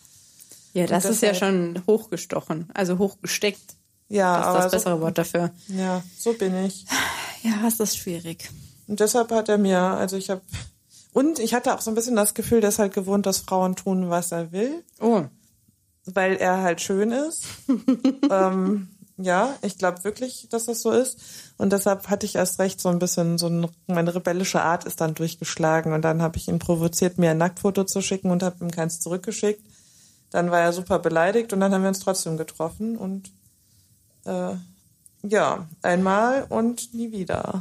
Ja, 0.75 0.87
das 0.89 1.05
Und 1.05 1.13
ist 1.13 1.23
ja 1.23 1.29
deshalb- 1.31 1.77
schon 1.77 1.83
hochgestochen, 1.87 2.69
also 2.75 2.99
hochgesteckt. 2.99 3.77
Ja, 4.09 4.39
Das 4.39 4.41
ist 4.43 4.49
aber 4.49 4.63
das 4.65 4.71
bessere 4.73 5.01
Wort 5.01 5.19
dafür. 5.19 5.51
So, 5.69 5.75
ja, 5.75 6.03
so 6.19 6.33
bin 6.33 6.65
ich. 6.65 6.85
Ja, 7.45 7.69
ist 7.69 7.79
das 7.79 7.97
schwierig. 7.97 8.51
Und 8.89 8.99
deshalb 8.99 9.31
hat 9.31 9.49
er 9.49 9.59
mir, 9.59 9.79
also 9.79 10.17
ich 10.17 10.31
habe 10.31 10.41
und 11.13 11.39
ich 11.39 11.55
hatte 11.55 11.75
auch 11.75 11.81
so 11.81 11.91
ein 11.91 11.95
bisschen 11.95 12.17
das 12.17 12.35
Gefühl, 12.35 12.61
der 12.61 12.69
ist 12.69 12.79
halt 12.79 12.95
gewohnt, 12.95 13.27
dass 13.27 13.39
Frauen 13.39 13.77
tun, 13.77 14.11
was 14.11 14.33
er 14.33 14.53
will, 14.53 14.85
Oh, 15.01 15.25
weil 16.15 16.37
er 16.37 16.63
halt 16.63 16.81
schön 16.81 17.13
ist. 17.13 17.45
ähm, 18.31 18.89
ja, 19.17 19.57
ich 19.63 19.79
glaube 19.79 20.05
wirklich, 20.05 20.49
dass 20.51 20.67
das 20.67 20.81
so 20.81 20.91
ist. 20.93 21.19
Und 21.59 21.73
deshalb 21.73 22.09
hatte 22.09 22.25
ich 22.25 22.37
erst 22.37 22.61
recht 22.61 22.81
so 22.81 22.89
ein 22.89 23.01
bisschen, 23.01 23.37
so 23.37 23.49
ein, 23.49 23.67
meine 23.89 24.15
rebellische 24.15 24.63
Art 24.63 24.85
ist 24.85 25.01
dann 25.01 25.15
durchgeschlagen. 25.15 25.93
Und 25.93 26.03
dann 26.03 26.23
habe 26.23 26.37
ich 26.37 26.49
ihn 26.49 26.61
provoziert, 26.61 27.19
mir 27.19 27.33
ein 27.33 27.39
Nacktfoto 27.39 27.85
zu 27.85 28.01
schicken 28.01 28.31
und 28.31 28.43
habe 28.43 28.65
ihm 28.65 28.71
keins 28.71 29.01
zurückgeschickt. 29.01 29.63
Dann 30.31 30.51
war 30.51 30.61
er 30.61 30.73
super 30.73 30.99
beleidigt 31.01 31.53
und 31.53 31.61
dann 31.61 31.73
haben 31.73 31.83
wir 31.83 31.89
uns 31.89 32.01
trotzdem 32.01 32.37
getroffen. 32.37 32.97
Und 32.97 33.31
äh, 34.25 34.55
ja, 35.23 35.67
einmal 35.83 36.47
und 36.49 36.95
nie 36.95 37.11
wieder. 37.11 37.61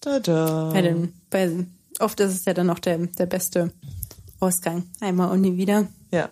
Tada. 0.00 0.70
bei 0.72 0.80
den, 0.80 1.12
bei, 1.28 1.66
oft 2.00 2.20
ist 2.20 2.32
es 2.32 2.44
ja 2.44 2.54
dann 2.54 2.66
noch 2.66 2.78
der, 2.78 2.98
der 2.98 3.26
beste 3.26 3.72
Ausgang. 4.40 4.84
Einmal 5.00 5.30
und 5.30 5.40
nie 5.40 5.56
wieder. 5.56 5.86
Ja. 6.10 6.28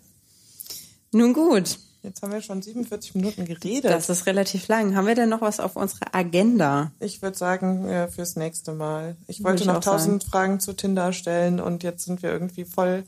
Nun 1.12 1.32
gut, 1.32 1.78
Jetzt 2.02 2.22
haben 2.22 2.32
wir 2.32 2.40
schon 2.40 2.62
47 2.62 3.14
Minuten 3.14 3.44
geredet. 3.44 3.90
das 3.90 4.08
ist 4.08 4.24
relativ 4.24 4.68
lang. 4.68 4.96
Haben 4.96 5.06
wir 5.06 5.14
denn 5.14 5.28
noch 5.28 5.42
was 5.42 5.60
auf 5.60 5.76
unserer 5.76 6.14
Agenda? 6.14 6.92
Ich 6.98 7.20
würde 7.20 7.36
sagen, 7.36 7.86
ja, 7.88 8.08
fürs 8.08 8.36
nächste 8.36 8.72
Mal. 8.72 9.16
Ich 9.26 9.44
wollte 9.44 9.66
noch 9.66 9.76
auch 9.76 9.80
tausend 9.80 10.24
Fragen 10.24 10.60
zu 10.60 10.72
Tinder 10.72 11.12
stellen 11.12 11.60
und 11.60 11.82
jetzt 11.82 12.06
sind 12.06 12.22
wir 12.22 12.30
irgendwie 12.30 12.64
voll 12.64 13.04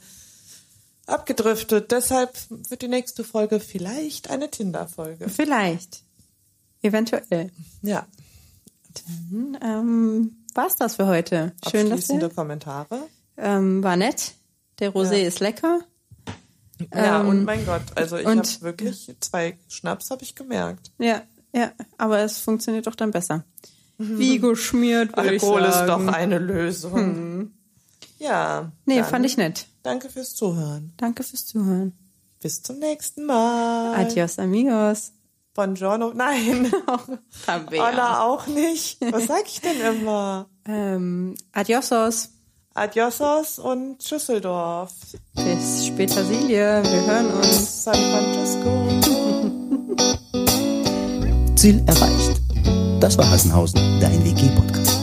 abgedriftet. 1.06 1.90
Deshalb 1.90 2.36
wird 2.50 2.82
die 2.82 2.88
nächste 2.88 3.24
Folge 3.24 3.60
vielleicht 3.60 4.28
eine 4.28 4.50
Tinder-Folge. 4.50 5.30
Vielleicht. 5.30 6.02
Eventuell. 6.82 7.50
Ja. 7.80 8.06
Ähm, 9.62 10.41
war's 10.54 10.76
das 10.76 10.96
für 10.96 11.06
heute? 11.06 11.52
Schön, 11.70 11.90
dass 11.90 12.08
wir, 12.08 12.28
Kommentare. 12.30 13.08
ähm, 13.36 13.82
war 13.82 13.96
nett. 13.96 14.34
Der 14.78 14.92
Rosé 14.92 15.16
Ja. 15.16 15.28
ist 15.28 15.40
lecker. 15.40 15.80
ja, 16.94 17.20
Ähm, 17.20 17.28
und 17.28 17.44
mein 17.44 17.64
Gott, 17.66 17.82
also 17.94 18.16
ich 18.16 18.26
habe 18.26 18.42
wirklich 18.60 19.14
zwei 19.20 19.58
Schnaps 19.68 20.10
habe 20.10 20.22
ich 20.22 20.34
gemerkt. 20.34 20.90
Ja, 20.98 21.22
ja, 21.54 21.70
aber 21.98 22.20
es 22.20 22.38
funktioniert 22.38 22.86
doch 22.86 22.94
dann 22.94 23.10
besser. 23.10 23.44
Wie 23.98 24.38
geschmiert, 24.38 25.16
würde 25.16 25.34
ich 25.36 25.42
Alkohol 25.42 25.62
ist 25.62 25.74
sagen. 25.74 26.06
doch 26.06 26.12
eine 26.12 26.38
Lösung. 26.38 27.52
Ja. 28.18 28.72
Nee, 28.86 28.96
dann 29.00 29.04
fand 29.04 29.26
ich 29.26 29.36
nett. 29.36 29.66
Danke 29.82 30.08
fürs 30.08 30.34
Zuhören. 30.34 30.92
Danke 30.96 31.22
fürs 31.22 31.46
Zuhören. 31.46 31.92
Bis 32.40 32.62
zum 32.62 32.78
nächsten 32.80 33.26
Mal. 33.26 33.94
Adios, 33.94 34.38
amigos. 34.38 35.12
Buongiorno. 35.54 36.12
Nein. 36.14 36.72
Anna 37.46 38.24
auch 38.24 38.46
nicht. 38.46 38.98
Was 39.12 39.26
sag 39.26 39.46
ich 39.46 39.60
denn 39.60 39.80
immer? 39.80 40.46
Ähm, 40.66 41.34
adiosos. 41.52 42.30
Adiosos 42.74 43.58
und 43.58 44.02
Schüsseldorf. 44.02 44.92
Bis 45.34 45.86
später, 45.86 46.24
Silje. 46.24 46.82
Wir 46.82 47.06
hören 47.06 47.30
uns. 47.34 47.84
San 47.84 47.94
Francisco. 47.94 48.88
Ziel 51.54 51.82
erreicht. 51.86 52.40
Das 53.00 53.18
war 53.18 53.30
Hassenhausen, 53.30 54.00
dein 54.00 54.24
WG-Podcast. 54.24 55.01